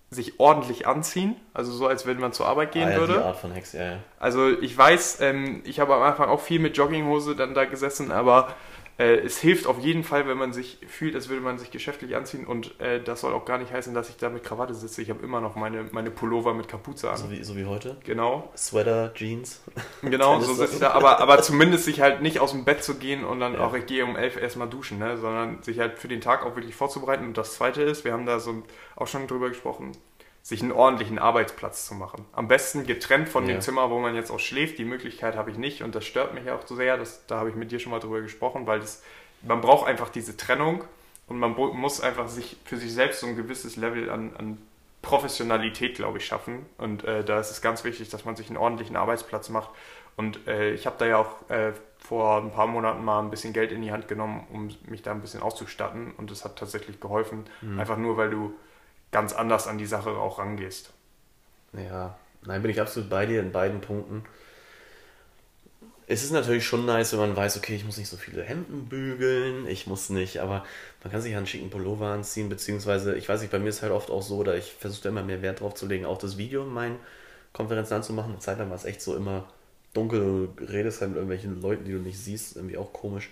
sich 0.09 0.39
ordentlich 0.39 0.87
anziehen, 0.87 1.35
also 1.53 1.71
so, 1.71 1.87
als 1.87 2.05
wenn 2.05 2.19
man 2.19 2.33
zur 2.33 2.45
Arbeit 2.45 2.71
gehen 2.71 2.87
ah, 2.87 2.91
ja, 2.91 2.99
würde. 2.99 3.13
Die 3.13 3.19
Art 3.19 3.37
von 3.37 3.51
Hex, 3.51 3.73
ja, 3.73 3.83
ja. 3.83 3.97
Also 4.19 4.49
ich 4.49 4.77
weiß, 4.77 5.21
ähm, 5.21 5.61
ich 5.65 5.79
habe 5.79 5.95
am 5.95 6.01
Anfang 6.01 6.29
auch 6.29 6.39
viel 6.39 6.59
mit 6.59 6.77
Jogginghose 6.77 7.35
dann 7.35 7.53
da 7.53 7.65
gesessen, 7.65 8.11
aber 8.11 8.53
äh, 8.97 9.15
es 9.17 9.39
hilft 9.39 9.65
auf 9.65 9.79
jeden 9.79 10.03
Fall, 10.03 10.27
wenn 10.27 10.37
man 10.37 10.53
sich 10.53 10.77
fühlt, 10.87 11.15
als 11.15 11.27
würde 11.27 11.41
man 11.41 11.57
sich 11.57 11.71
geschäftlich 11.71 12.15
anziehen 12.15 12.45
und 12.45 12.79
äh, 12.79 13.01
das 13.01 13.21
soll 13.21 13.33
auch 13.33 13.45
gar 13.45 13.57
nicht 13.57 13.71
heißen, 13.71 13.93
dass 13.93 14.09
ich 14.09 14.17
da 14.17 14.29
mit 14.29 14.43
Krawatte 14.43 14.75
sitze. 14.75 15.01
Ich 15.01 15.09
habe 15.09 15.23
immer 15.23 15.41
noch 15.41 15.55
meine, 15.55 15.85
meine 15.91 16.11
Pullover 16.11 16.53
mit 16.53 16.67
Kapuze 16.67 17.09
an. 17.09 17.17
So 17.17 17.31
wie, 17.31 17.43
so 17.43 17.55
wie 17.55 17.65
heute? 17.65 17.97
Genau. 18.03 18.51
Sweater, 18.55 19.11
Jeans. 19.15 19.61
Genau, 20.03 20.39
so 20.41 20.53
sitze 20.53 20.73
ich 20.75 20.79
da. 20.79 20.91
Aber, 20.91 21.19
aber 21.19 21.41
zumindest 21.41 21.85
sich 21.85 22.01
halt 22.01 22.21
nicht 22.21 22.39
aus 22.39 22.51
dem 22.51 22.65
Bett 22.65 22.83
zu 22.83 22.95
gehen 22.95 23.25
und 23.25 23.39
dann 23.39 23.53
ja. 23.53 23.59
auch, 23.61 23.73
ich 23.73 23.87
gehe 23.87 24.05
um 24.05 24.15
elf 24.15 24.37
erstmal 24.37 24.69
duschen, 24.69 24.99
ne? 24.99 25.17
sondern 25.17 25.63
sich 25.63 25.79
halt 25.79 25.97
für 25.97 26.07
den 26.07 26.21
Tag 26.21 26.45
auch 26.45 26.55
wirklich 26.55 26.75
vorzubereiten. 26.75 27.25
Und 27.25 27.37
das 27.37 27.55
Zweite 27.55 27.81
ist, 27.81 28.05
wir 28.05 28.13
haben 28.13 28.27
da 28.27 28.39
so 28.39 28.61
auch 28.95 29.07
schon 29.07 29.27
drüber 29.27 29.49
gesprochen, 29.49 29.93
sich 30.43 30.61
einen 30.61 30.73
ordentlichen 30.73 31.17
Arbeitsplatz 31.17 31.87
zu 31.87 31.95
machen. 31.95 32.25
Am 32.33 32.47
besten 32.47 32.85
getrennt 32.85 33.29
von 33.29 33.47
ja. 33.47 33.55
dem 33.55 33.61
Zimmer, 33.61 33.89
wo 33.89 33.99
man 33.99 34.13
jetzt 34.13 34.29
auch 34.29 34.39
schläft. 34.39 34.77
Die 34.77 34.85
Möglichkeit 34.85 35.35
habe 35.35 35.49
ich 35.49 35.57
nicht 35.57 35.81
und 35.81 35.95
das 35.95 36.05
stört 36.05 36.35
mich 36.35 36.51
auch 36.51 36.67
so 36.67 36.75
sehr. 36.75 36.97
Das, 36.97 37.25
da 37.25 37.39
habe 37.39 37.49
ich 37.49 37.55
mit 37.55 37.71
dir 37.71 37.79
schon 37.79 37.91
mal 37.91 37.99
drüber 37.99 38.21
gesprochen, 38.21 38.67
weil 38.67 38.79
das 38.79 39.01
man 39.43 39.61
braucht 39.61 39.87
einfach 39.87 40.09
diese 40.09 40.37
Trennung 40.37 40.83
und 41.27 41.39
man 41.39 41.55
muss 41.55 42.01
einfach 42.01 42.27
sich 42.27 42.57
für 42.65 42.77
sich 42.77 42.93
selbst 42.93 43.19
so 43.19 43.27
ein 43.27 43.35
gewisses 43.35 43.75
Level 43.75 44.09
an, 44.09 44.35
an 44.37 44.57
Professionalität, 45.01 45.95
glaube 45.95 46.17
ich, 46.17 46.25
schaffen. 46.25 46.65
Und 46.77 47.03
äh, 47.03 47.23
da 47.23 47.39
ist 47.39 47.51
es 47.51 47.61
ganz 47.61 47.83
wichtig, 47.83 48.09
dass 48.09 48.25
man 48.25 48.35
sich 48.35 48.47
einen 48.47 48.57
ordentlichen 48.57 48.95
Arbeitsplatz 48.95 49.49
macht. 49.49 49.69
Und 50.15 50.47
äh, 50.47 50.71
ich 50.73 50.85
habe 50.85 50.95
da 50.97 51.05
ja 51.05 51.17
auch 51.17 51.49
äh, 51.49 51.73
vor 51.97 52.37
ein 52.37 52.51
paar 52.51 52.67
Monaten 52.67 53.03
mal 53.03 53.19
ein 53.19 53.29
bisschen 53.29 53.51
Geld 53.51 53.71
in 53.71 53.81
die 53.81 53.91
Hand 53.91 54.07
genommen, 54.07 54.47
um 54.51 54.69
mich 54.85 55.01
da 55.01 55.11
ein 55.11 55.21
bisschen 55.21 55.41
auszustatten. 55.41 56.13
Und 56.17 56.31
es 56.31 56.45
hat 56.45 56.57
tatsächlich 56.57 56.99
geholfen. 56.99 57.45
Mhm. 57.61 57.79
Einfach 57.79 57.97
nur, 57.97 58.15
weil 58.15 58.29
du 58.29 58.53
ganz 59.13 59.31
anders 59.33 59.67
an 59.67 59.77
die 59.77 59.85
Sache 59.85 60.09
auch 60.09 60.39
rangehst. 60.39 60.91
Ja, 61.71 62.17
nein, 62.45 62.61
bin 62.61 62.71
ich 62.71 62.81
absolut 62.81 63.09
bei 63.09 63.25
dir 63.25 63.39
in 63.39 63.51
beiden 63.51 63.79
Punkten 63.79 64.25
es 66.07 66.23
ist 66.23 66.31
natürlich 66.31 66.65
schon 66.65 66.85
nice, 66.85 67.13
wenn 67.13 67.19
man 67.19 67.35
weiß, 67.35 67.57
okay, 67.57 67.75
ich 67.75 67.85
muss 67.85 67.97
nicht 67.97 68.09
so 68.09 68.17
viele 68.17 68.43
Hemden 68.43 68.87
bügeln, 68.89 69.67
ich 69.67 69.87
muss 69.87 70.09
nicht, 70.09 70.39
aber 70.39 70.65
man 71.01 71.11
kann 71.11 71.21
sich 71.21 71.31
ja 71.31 71.37
einen 71.37 71.47
schicken 71.47 71.69
Pullover 71.69 72.07
anziehen, 72.07 72.49
beziehungsweise, 72.49 73.15
ich 73.15 73.29
weiß 73.29 73.41
nicht, 73.41 73.51
bei 73.51 73.59
mir 73.59 73.69
ist 73.69 73.81
halt 73.81 73.91
oft 73.91 74.11
auch 74.11 74.21
so, 74.21 74.43
da 74.43 74.53
ich 74.53 74.73
versuche 74.73 75.07
immer 75.07 75.23
mehr 75.23 75.41
Wert 75.41 75.61
drauf 75.61 75.75
zu 75.75 75.87
legen, 75.87 76.05
auch 76.05 76.17
das 76.17 76.37
Video 76.37 76.63
in 76.63 76.73
meinen 76.73 76.99
Konferenzen 77.53 77.93
anzumachen. 77.93 78.31
Eine 78.31 78.39
Zeit 78.39 78.59
lang 78.59 78.69
war 78.69 78.75
es 78.75 78.85
echt 78.85 79.01
so 79.01 79.15
immer 79.15 79.47
dunkel, 79.93 80.19
du 80.55 80.63
redest 80.63 81.01
halt 81.01 81.11
mit 81.11 81.17
irgendwelchen 81.17 81.61
Leuten, 81.61 81.85
die 81.85 81.91
du 81.91 81.99
nicht 81.99 82.19
siehst, 82.19 82.55
irgendwie 82.55 82.77
auch 82.77 82.91
komisch. 82.91 83.29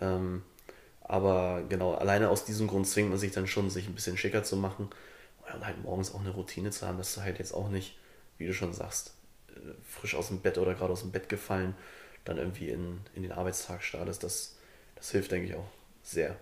Ähm, 0.00 0.42
aber 1.02 1.62
genau, 1.68 1.94
alleine 1.94 2.30
aus 2.30 2.44
diesem 2.44 2.66
Grund 2.66 2.88
zwingt 2.88 3.10
man 3.10 3.18
sich 3.18 3.32
dann 3.32 3.46
schon, 3.46 3.70
sich 3.70 3.86
ein 3.86 3.94
bisschen 3.94 4.16
schicker 4.16 4.42
zu 4.42 4.56
machen 4.56 4.88
und 5.54 5.66
halt 5.66 5.82
morgens 5.82 6.14
auch 6.14 6.20
eine 6.20 6.30
Routine 6.30 6.70
zu 6.70 6.86
haben, 6.86 6.98
dass 6.98 7.14
du 7.14 7.22
halt 7.22 7.38
jetzt 7.38 7.52
auch 7.52 7.68
nicht, 7.68 7.98
wie 8.38 8.46
du 8.46 8.54
schon 8.54 8.72
sagst, 8.72 9.14
äh, 9.48 9.58
frisch 9.88 10.14
aus 10.14 10.28
dem 10.28 10.40
Bett 10.40 10.58
oder 10.58 10.74
gerade 10.74 10.92
aus 10.92 11.00
dem 11.00 11.12
Bett 11.12 11.28
gefallen 11.28 11.74
dann 12.26 12.38
irgendwie 12.38 12.68
in, 12.68 13.00
in 13.14 13.22
den 13.22 13.32
Arbeitstag 13.32 13.82
startest, 13.82 14.22
das, 14.22 14.58
das 14.96 15.10
hilft, 15.10 15.30
denke 15.30 15.48
ich, 15.48 15.54
auch 15.54 15.68
sehr. 16.02 16.36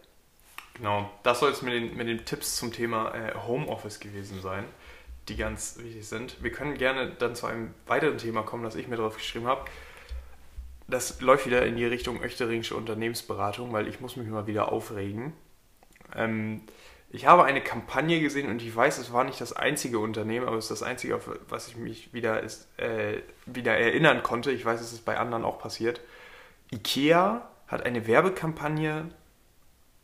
Genau, 0.75 1.11
das 1.23 1.41
soll 1.41 1.53
es 1.53 1.63
mit 1.63 1.73
den, 1.73 1.97
mit 1.97 2.09
den 2.09 2.25
Tipps 2.25 2.57
zum 2.57 2.73
Thema 2.73 3.15
äh, 3.15 3.35
Homeoffice 3.47 4.01
gewesen 4.01 4.41
sein, 4.43 4.65
die 5.29 5.37
ganz 5.37 5.79
wichtig 5.79 6.07
sind. 6.09 6.43
Wir 6.43 6.51
können 6.51 6.77
gerne 6.77 7.11
dann 7.11 7.37
zu 7.37 7.47
einem 7.47 7.73
weiteren 7.87 8.19
Thema 8.19 8.43
kommen, 8.43 8.65
das 8.65 8.75
ich 8.75 8.89
mir 8.89 8.97
drauf 8.97 9.17
geschrieben 9.17 9.47
habe. 9.47 9.71
Das 10.89 11.21
läuft 11.21 11.47
wieder 11.47 11.65
in 11.65 11.77
die 11.77 11.85
Richtung 11.85 12.21
Öchteringsche 12.21 12.75
Unternehmensberatung, 12.75 13.73
weil 13.73 13.89
ich 13.89 14.01
muss 14.01 14.17
mich 14.17 14.29
mal 14.29 14.47
wieder 14.47 14.73
aufregen. 14.73 15.33
Ähm, 16.15 16.63
ich 17.15 17.27
habe 17.27 17.45
eine 17.45 17.61
Kampagne 17.61 18.19
gesehen 18.19 18.51
und 18.51 18.61
ich 18.61 18.75
weiß, 18.75 18.99
es 18.99 19.13
war 19.13 19.23
nicht 19.23 19.41
das 19.41 19.53
einzige 19.53 20.01
Unternehmen, 20.01 20.49
aber 20.49 20.57
es 20.57 20.65
ist 20.65 20.81
das 20.81 20.83
einzige, 20.83 21.15
auf 21.15 21.31
was 21.49 21.69
ich 21.69 21.77
mich 21.77 22.13
wieder, 22.13 22.43
ist, 22.43 22.67
äh, 22.77 23.23
wieder 23.47 23.77
erinnern 23.77 24.25
konnte. 24.25 24.51
Ich 24.51 24.65
weiß, 24.65 24.81
es 24.81 24.93
ist 24.93 25.05
bei 25.05 25.17
anderen 25.17 25.45
auch 25.45 25.61
passiert. 25.61 26.01
IKEA 26.73 27.49
hat 27.69 27.87
eine 27.87 28.09
Werbekampagne, 28.09 29.11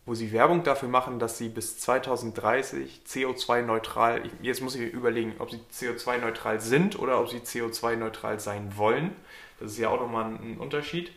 wo 0.06 0.14
sie 0.14 0.30
Werbung 0.30 0.62
dafür 0.62 0.88
machen, 0.88 1.18
dass 1.18 1.36
sie 1.36 1.48
bis 1.48 1.80
2030 1.80 3.02
CO2-neutral, 3.04 4.22
jetzt 4.40 4.60
muss 4.60 4.76
ich 4.76 4.92
überlegen, 4.92 5.34
ob 5.40 5.50
sie 5.50 5.58
CO2-neutral 5.72 6.60
sind 6.60 6.96
oder 6.96 7.20
ob 7.20 7.28
sie 7.28 7.38
CO2-neutral 7.38 8.38
sein 8.38 8.76
wollen. 8.76 9.16
Das 9.58 9.72
ist 9.72 9.78
ja 9.78 9.88
auch 9.88 10.00
nochmal 10.00 10.26
ein 10.26 10.58
Unterschied. 10.58 11.10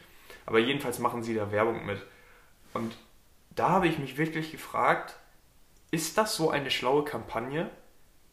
Aber 0.48 0.58
jedenfalls 0.58 0.98
machen 0.98 1.22
sie 1.22 1.36
da 1.36 1.52
Werbung 1.52 1.86
mit. 1.86 2.02
Und 2.74 2.98
da 3.52 3.70
habe 3.70 3.88
ich 3.88 4.00
mich 4.00 4.18
wirklich 4.18 4.52
gefragt, 4.52 5.20
ist 5.94 6.18
das 6.18 6.36
so 6.36 6.50
eine 6.50 6.72
schlaue 6.72 7.06
Kampagne? 7.06 7.70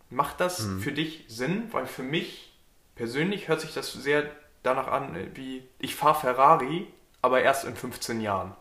Macht 0.08 0.40
das 0.40 0.60
mhm. 0.60 0.80
für 0.80 0.92
dich 0.92 1.26
Sinn? 1.28 1.68
Weil 1.72 1.86
für 1.86 2.02
mich 2.02 2.54
persönlich 2.94 3.48
hört 3.48 3.60
sich 3.60 3.74
das 3.74 3.92
sehr 3.92 4.30
danach 4.62 4.88
an, 4.88 5.14
wie 5.34 5.68
ich 5.78 5.94
fahre 5.94 6.18
Ferrari, 6.18 6.86
aber 7.20 7.42
erst 7.42 7.66
in 7.66 7.76
15 7.76 8.22
Jahren. 8.22 8.56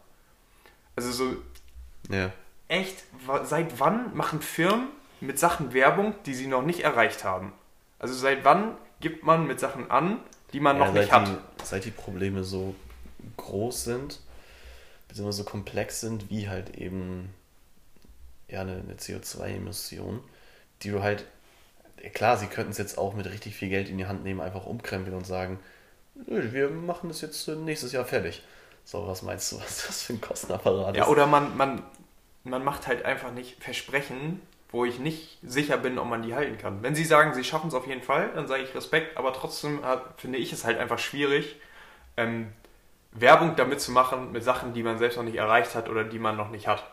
Also 0.98 1.12
so 1.14 1.38
ja. 2.10 2.34
echt, 2.68 3.04
seit 3.46 3.80
wann 3.80 4.16
machen 4.18 4.42
Firmen 4.42 4.90
mit 5.22 5.40
Sachen 5.40 5.74
Werbung, 5.74 6.14
die 6.26 6.34
sie 6.34 6.48
noch 6.48 6.64
nicht 6.64 6.82
erreicht 6.82 7.24
haben? 7.24 7.54
Also 8.00 8.14
seit 8.14 8.44
wann 8.44 8.76
gibt 9.00 9.24
man 9.24 9.48
mit 9.48 9.62
Sachen 9.62 9.90
an, 9.90 10.20
die 10.52 10.60
man 10.60 10.78
ja, 10.78 10.86
noch 10.86 10.94
nicht 10.94 11.10
hat? 11.10 11.26
Die, 11.26 11.38
seit 11.64 11.86
die 11.86 11.92
Probleme 11.92 12.44
so 12.44 12.76
groß 13.38 13.86
sind, 13.86 14.20
beziehungsweise 15.08 15.44
so 15.44 15.50
komplex 15.50 16.02
sind, 16.02 16.30
wie 16.30 16.50
halt 16.50 16.76
eben 16.76 17.34
ja, 18.50 18.62
eine, 18.62 18.74
eine 18.74 18.96
CO2-Emission, 18.96 20.24
die 20.82 20.90
du 20.90 21.04
halt, 21.04 21.26
klar, 22.14 22.38
sie 22.38 22.48
könnten 22.48 22.72
es 22.72 22.78
jetzt 22.78 22.98
auch 22.98 23.14
mit 23.14 23.26
richtig 23.28 23.56
viel 23.56 23.70
Geld 23.70 23.90
in 23.90 23.98
die 23.98 24.08
Hand 24.08 24.24
nehmen, 24.24 24.42
einfach 24.42 24.66
umkrempeln 24.66 25.16
und 25.16 25.26
sagen, 25.26 25.60
wir 26.16 26.70
machen 26.70 27.10
das 27.10 27.22
jetzt 27.22 27.48
nächstes 27.48 27.92
Jahr 27.92 28.06
fertig. 28.06 28.44
So, 28.84 29.08
was 29.08 29.22
meinst 29.22 29.52
du, 29.52 29.58
was 29.60 29.88
das 29.88 30.04
für 30.04 30.14
ein 30.14 30.22
Kostenapparat 30.22 30.96
ist? 30.96 30.98
Ja, 30.98 31.08
oder 31.08 31.28
man, 31.28 31.56
man, 31.56 31.84
man 32.44 32.64
macht 32.64 32.88
halt 32.88 33.06
einfach 33.06 33.32
nicht 33.32 33.64
Versprechen, 33.64 34.42
wo 34.72 34.86
ich 34.86 35.00
nicht 35.00 35.40
sicher 35.42 35.78
bin, 35.78 35.98
ob 35.98 36.08
man 36.08 36.22
die 36.22 36.36
halten 36.36 36.58
kann. 36.58 36.84
Wenn 36.84 36.96
sie 36.96 37.06
sagen, 37.06 37.34
sie 37.34 37.44
schaffen 37.44 37.70
es 37.70 37.74
auf 37.74 37.88
jeden 37.88 38.04
Fall, 38.04 38.32
dann 38.36 38.48
sage 38.48 38.64
ich 38.64 38.76
Respekt, 38.76 39.18
aber 39.18 39.34
trotzdem 39.34 39.84
äh, 39.84 39.98
finde 40.18 40.38
ich 40.38 40.54
es 40.54 40.64
halt 40.64 40.78
einfach 40.78 41.00
schwierig, 41.00 41.56
ähm, 42.18 42.54
Werbung 43.12 43.56
damit 43.56 43.82
zu 43.82 43.92
machen 43.92 44.32
mit 44.32 44.44
Sachen, 44.44 44.74
die 44.74 44.84
man 44.84 45.00
selbst 45.00 45.18
noch 45.18 45.24
nicht 45.24 45.38
erreicht 45.38 45.74
hat 45.74 45.90
oder 45.90 46.04
die 46.04 46.20
man 46.20 46.38
noch 46.38 46.50
nicht 46.50 46.68
hat. 46.68 46.84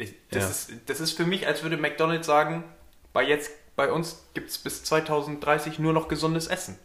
Ich, 0.00 0.14
das, 0.30 0.42
ja. 0.42 0.74
ist, 0.74 0.88
das 0.88 1.00
ist 1.00 1.12
für 1.12 1.26
mich, 1.26 1.46
als 1.46 1.62
würde 1.62 1.76
McDonald's 1.76 2.26
sagen, 2.26 2.64
bei, 3.12 3.22
jetzt, 3.22 3.50
bei 3.76 3.92
uns 3.92 4.24
gibt 4.34 4.50
es 4.50 4.58
bis 4.58 4.82
2030 4.84 5.78
nur 5.78 5.92
noch 5.92 6.08
gesundes 6.08 6.46
Essen. 6.46 6.78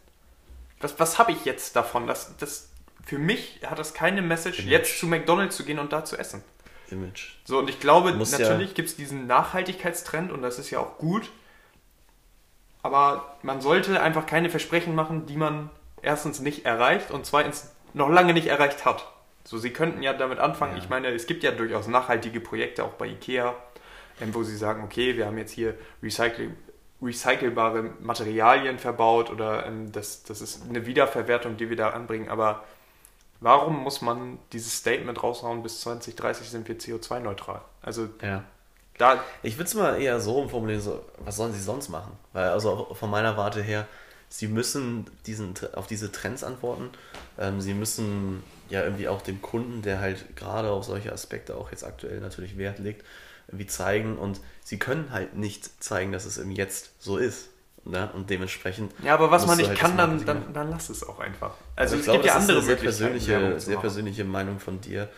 Was, 0.80 1.00
was 1.00 1.18
habe 1.18 1.32
ich 1.32 1.44
jetzt 1.46 1.76
davon? 1.76 2.06
Das, 2.06 2.36
das, 2.36 2.68
für 3.04 3.18
mich 3.18 3.60
hat 3.64 3.78
das 3.78 3.94
keine 3.94 4.20
Message, 4.20 4.60
Image. 4.60 4.70
jetzt 4.70 4.98
zu 4.98 5.06
McDonald's 5.06 5.56
zu 5.56 5.64
gehen 5.64 5.78
und 5.78 5.92
da 5.92 6.04
zu 6.04 6.18
essen. 6.18 6.44
Image. 6.90 7.36
So, 7.44 7.58
und 7.58 7.70
ich 7.70 7.80
glaube, 7.80 8.12
natürlich 8.12 8.68
ja 8.68 8.74
gibt 8.74 8.90
es 8.90 8.96
diesen 8.96 9.26
Nachhaltigkeitstrend 9.26 10.30
und 10.30 10.42
das 10.42 10.58
ist 10.58 10.70
ja 10.70 10.78
auch 10.78 10.98
gut. 10.98 11.30
Aber 12.82 13.38
man 13.42 13.62
sollte 13.62 14.00
einfach 14.00 14.26
keine 14.26 14.50
Versprechen 14.50 14.94
machen, 14.94 15.26
die 15.26 15.36
man 15.36 15.70
erstens 16.02 16.40
nicht 16.40 16.66
erreicht 16.66 17.10
und 17.10 17.24
zweitens 17.24 17.72
noch 17.94 18.10
lange 18.10 18.34
nicht 18.34 18.46
erreicht 18.46 18.84
hat. 18.84 19.10
So, 19.46 19.58
sie 19.58 19.70
könnten 19.70 20.02
ja 20.02 20.12
damit 20.12 20.38
anfangen. 20.38 20.76
Ja. 20.76 20.82
Ich 20.82 20.88
meine, 20.88 21.08
es 21.08 21.26
gibt 21.26 21.44
ja 21.44 21.52
durchaus 21.52 21.86
nachhaltige 21.86 22.40
Projekte 22.40 22.84
auch 22.84 22.94
bei 22.94 23.06
IKEA, 23.06 23.54
ähm, 24.20 24.34
wo 24.34 24.42
sie 24.42 24.56
sagen, 24.56 24.82
okay, 24.82 25.16
wir 25.16 25.26
haben 25.26 25.38
jetzt 25.38 25.52
hier 25.52 25.74
recycle, 26.02 26.50
recycelbare 27.00 27.90
Materialien 28.00 28.78
verbaut 28.78 29.30
oder 29.30 29.66
ähm, 29.66 29.92
das, 29.92 30.24
das 30.24 30.40
ist 30.40 30.68
eine 30.68 30.84
Wiederverwertung, 30.86 31.56
die 31.56 31.70
wir 31.70 31.76
da 31.76 31.90
anbringen. 31.90 32.28
Aber 32.28 32.64
warum 33.40 33.82
muss 33.84 34.02
man 34.02 34.38
dieses 34.52 34.76
Statement 34.78 35.22
raushauen, 35.22 35.62
bis 35.62 35.80
2030 35.80 36.50
sind 36.50 36.66
wir 36.66 36.78
CO2-neutral? 36.78 37.60
Also 37.82 38.08
ja. 38.22 38.42
da. 38.98 39.22
Ich 39.44 39.58
würde 39.58 39.68
es 39.68 39.74
mal 39.74 40.00
eher 40.00 40.18
so 40.18 40.38
umformulieren, 40.38 40.82
so, 40.82 41.04
was 41.18 41.36
sollen 41.36 41.52
sie 41.52 41.62
sonst 41.62 41.88
machen? 41.88 42.18
Weil 42.32 42.48
also 42.48 42.94
von 42.94 43.10
meiner 43.10 43.36
Warte 43.36 43.62
her, 43.62 43.86
sie 44.38 44.48
müssen 44.48 45.06
diesen, 45.26 45.54
auf 45.74 45.86
diese 45.86 46.12
Trends 46.12 46.44
antworten. 46.44 46.90
Ähm, 47.38 47.60
sie 47.60 47.74
müssen 47.74 48.42
ja 48.68 48.82
irgendwie 48.82 49.08
auch 49.08 49.22
dem 49.22 49.40
Kunden, 49.40 49.82
der 49.82 50.00
halt 50.00 50.36
gerade 50.36 50.70
auf 50.70 50.84
solche 50.84 51.12
Aspekte 51.12 51.56
auch 51.56 51.70
jetzt 51.70 51.84
aktuell 51.84 52.20
natürlich 52.20 52.58
Wert 52.58 52.78
legt, 52.78 53.04
irgendwie 53.48 53.66
zeigen 53.66 54.18
und 54.18 54.40
sie 54.64 54.78
können 54.78 55.10
halt 55.10 55.36
nicht 55.36 55.82
zeigen, 55.82 56.12
dass 56.12 56.24
es 56.24 56.38
im 56.38 56.50
Jetzt 56.50 56.90
so 56.98 57.16
ist. 57.16 57.48
Ne? 57.84 58.10
Und 58.14 58.30
dementsprechend. 58.30 58.92
Ja, 59.04 59.14
aber 59.14 59.30
was 59.30 59.46
man 59.46 59.56
nicht 59.56 59.68
halt 59.68 59.78
kann, 59.78 59.96
dann, 59.96 60.24
dann, 60.26 60.52
dann 60.52 60.70
lass 60.70 60.88
es 60.88 61.04
auch 61.04 61.20
einfach. 61.20 61.54
Also, 61.76 61.94
also 61.94 61.96
es 61.96 62.02
glaube, 62.02 62.18
gibt 62.18 62.26
ja 62.26 62.34
andere 62.34 62.60
sehr 62.60 62.76
persönliche, 62.76 63.60
sehr 63.60 63.78
persönliche 63.78 64.24
Meinung 64.24 64.58
von 64.58 64.80
dir. 64.80 65.08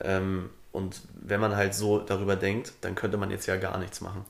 Ähm, 0.00 0.48
und 0.72 1.02
wenn 1.14 1.40
man 1.40 1.54
halt 1.54 1.74
so 1.74 2.00
darüber 2.00 2.34
denkt, 2.34 2.72
dann 2.80 2.94
könnte 2.94 3.18
man 3.18 3.30
jetzt 3.30 3.46
ja 3.46 3.56
gar 3.56 3.78
nichts 3.78 4.00
machen. 4.00 4.24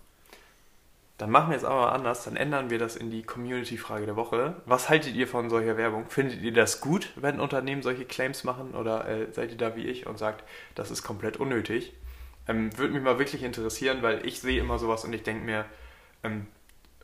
Dann 1.17 1.31
machen 1.31 1.51
wir 1.51 1.57
es 1.57 1.65
aber 1.65 1.93
anders, 1.93 2.25
dann 2.25 2.35
ändern 2.35 2.71
wir 2.71 2.79
das 2.79 2.97
in 2.97 3.11
die 3.11 3.23
Community-Frage 3.23 4.05
der 4.05 4.17
Woche. 4.17 4.57
Was 4.67 4.89
haltet 4.89 5.15
ihr 5.15 5.29
von 5.29 5.49
solcher 5.49 5.77
Werbung? 5.77 6.07
Findet 6.09 6.43
ihr 6.43 6.53
das 6.53 6.81
gut, 6.81 7.13
wenn 7.15 7.39
Unternehmen 7.39 7.83
solche 7.83 8.05
Claims 8.05 8.43
machen 8.43 8.75
oder 8.75 9.09
äh, 9.09 9.33
seid 9.33 9.53
ihr 9.53 9.57
da 9.57 9.77
wie 9.77 9.85
ich 9.85 10.09
und 10.09 10.19
sagt, 10.19 10.43
das 10.75 10.91
ist 10.91 11.05
komplett 11.05 11.37
unnötig? 11.37 11.93
Ähm, 12.49 12.77
Würde 12.77 12.95
mich 12.95 13.03
mal 13.03 13.21
wirklich 13.21 13.45
interessieren, 13.45 13.99
weil 14.03 14.27
ich 14.27 14.41
sehe 14.41 14.61
immer 14.61 14.79
sowas 14.81 15.05
und 15.05 15.13
ich 15.13 15.23
denke 15.23 15.45
mir, 15.45 15.67
ähm, 16.25 16.49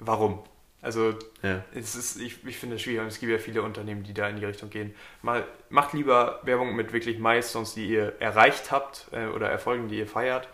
warum? 0.01 0.42
Also 0.83 1.14
ja. 1.42 1.62
es 1.75 1.94
ist, 1.94 2.20
ich, 2.20 2.44
ich 2.46 2.57
finde 2.57 2.77
es 2.77 2.83
schwierig 2.83 3.03
und 3.03 3.09
es 3.09 3.20
gibt 3.20 3.31
ja 3.31 3.38
viele 3.38 3.62
Unternehmen, 3.62 4.03
die 4.03 4.14
da 4.14 4.29
in 4.29 4.37
die 4.37 4.44
Richtung 4.44 4.70
gehen. 4.70 4.94
Mal, 5.23 5.46
macht 5.68 5.92
lieber 5.92 6.40
Werbung 6.42 6.75
mit 6.75 6.92
wirklich 6.92 7.18
Milestones, 7.18 7.75
die 7.75 7.87
ihr 7.87 8.14
erreicht 8.18 8.73
habt 8.73 9.07
äh, 9.12 9.27
oder 9.27 9.51
Erfolgen, 9.51 9.88
die 9.88 9.99
ihr 9.99 10.07
feiert. 10.07 10.49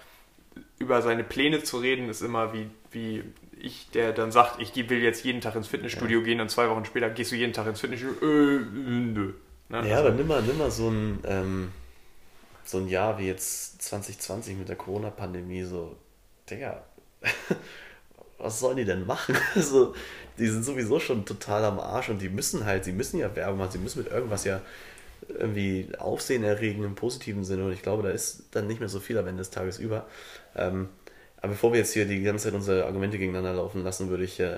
Über 0.78 1.02
seine 1.02 1.24
Pläne 1.24 1.62
zu 1.62 1.78
reden, 1.78 2.08
ist 2.08 2.22
immer 2.22 2.52
wie, 2.52 2.68
wie 2.90 3.24
ich, 3.58 3.90
der 3.90 4.12
dann 4.12 4.30
sagt, 4.30 4.60
ich 4.60 4.74
will 4.88 5.02
jetzt 5.02 5.24
jeden 5.24 5.40
Tag 5.40 5.54
ins 5.56 5.68
Fitnessstudio 5.68 6.20
ja. 6.20 6.24
gehen 6.24 6.40
und 6.40 6.50
zwei 6.50 6.68
Wochen 6.68 6.84
später 6.84 7.10
gehst 7.10 7.32
du 7.32 7.36
jeden 7.36 7.52
Tag 7.52 7.66
ins 7.66 7.80
Fitnessstudio. 7.80 8.16
Äh, 8.22 8.60
nö. 8.60 9.32
Ne? 9.68 9.88
Ja, 9.88 9.96
also, 9.96 10.08
aber 10.08 10.10
nimm 10.10 10.26
mal, 10.26 10.42
nimm 10.42 10.58
mal 10.58 10.70
so 10.70 10.88
ein, 10.88 11.18
ähm, 11.24 11.72
so 12.64 12.78
ein 12.78 12.88
Jahr 12.88 13.18
wie 13.18 13.26
jetzt 13.26 13.82
2020 13.82 14.56
mit 14.56 14.68
der 14.68 14.76
Corona-Pandemie, 14.76 15.64
so, 15.64 15.96
Digga, 16.48 16.84
was 18.38 18.60
sollen 18.60 18.76
die 18.76 18.84
denn 18.84 19.06
machen? 19.06 19.36
Also, 19.54 19.94
die 20.38 20.48
sind 20.48 20.64
sowieso 20.64 21.00
schon 21.00 21.24
total 21.24 21.64
am 21.64 21.80
Arsch 21.80 22.10
und 22.10 22.20
die 22.20 22.28
müssen 22.28 22.66
halt, 22.66 22.84
sie 22.84 22.92
müssen 22.92 23.18
ja 23.18 23.34
Werbung 23.34 23.58
machen, 23.58 23.72
sie 23.72 23.78
müssen 23.78 24.02
mit 24.02 24.12
irgendwas 24.12 24.44
ja 24.44 24.60
irgendwie 25.28 25.88
Aufsehen 25.98 26.44
erregen 26.44 26.84
im 26.84 26.94
positiven 26.94 27.42
Sinne 27.42 27.64
und 27.64 27.72
ich 27.72 27.82
glaube, 27.82 28.02
da 28.02 28.10
ist 28.10 28.44
dann 28.52 28.66
nicht 28.66 28.80
mehr 28.80 28.88
so 28.88 29.00
viel 29.00 29.16
am 29.18 29.26
Ende 29.26 29.40
des 29.40 29.50
Tages 29.50 29.78
über. 29.78 30.06
Ähm, 30.56 30.88
aber 31.38 31.52
bevor 31.52 31.72
wir 31.72 31.78
jetzt 31.78 31.92
hier 31.92 32.06
die 32.06 32.22
ganze 32.22 32.44
Zeit 32.44 32.54
unsere 32.54 32.86
Argumente 32.86 33.18
gegeneinander 33.18 33.54
laufen 33.54 33.84
lassen, 33.84 34.08
würde 34.08 34.24
ich, 34.24 34.40
äh, 34.40 34.56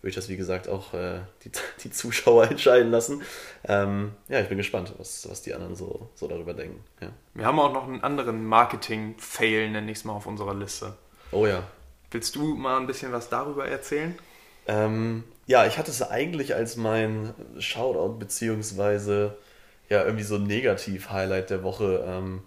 würde 0.00 0.08
ich 0.10 0.14
das, 0.14 0.28
wie 0.28 0.36
gesagt, 0.36 0.68
auch 0.68 0.94
äh, 0.94 1.20
die, 1.44 1.50
die 1.82 1.90
Zuschauer 1.90 2.44
entscheiden 2.50 2.90
lassen. 2.90 3.22
Ähm, 3.64 4.12
ja, 4.28 4.40
ich 4.40 4.48
bin 4.48 4.58
gespannt, 4.58 4.92
was, 4.98 5.28
was 5.28 5.42
die 5.42 5.54
anderen 5.54 5.74
so, 5.74 6.10
so 6.14 6.28
darüber 6.28 6.54
denken. 6.54 6.84
Ja. 7.00 7.08
Wir 7.34 7.46
haben 7.46 7.58
auch 7.58 7.72
noch 7.72 7.88
einen 7.88 8.02
anderen 8.02 8.44
Marketing-Fail, 8.44 9.70
nenne 9.70 9.90
ich 9.90 9.98
es 9.98 10.04
mal, 10.04 10.12
auf 10.12 10.26
unserer 10.26 10.54
Liste. 10.54 10.94
Oh 11.32 11.46
ja. 11.46 11.64
Willst 12.10 12.36
du 12.36 12.54
mal 12.54 12.78
ein 12.78 12.86
bisschen 12.86 13.10
was 13.10 13.30
darüber 13.30 13.66
erzählen? 13.66 14.14
Ähm, 14.66 15.24
ja, 15.46 15.66
ich 15.66 15.78
hatte 15.78 15.90
es 15.90 16.02
eigentlich 16.02 16.54
als 16.54 16.76
mein 16.76 17.34
Shoutout 17.58 18.18
beziehungsweise 18.18 19.36
ja 19.88 20.04
irgendwie 20.04 20.24
so 20.24 20.36
ein 20.36 20.44
Negativ-Highlight 20.44 21.50
der 21.50 21.62
Woche 21.62 22.04
ähm, 22.06 22.42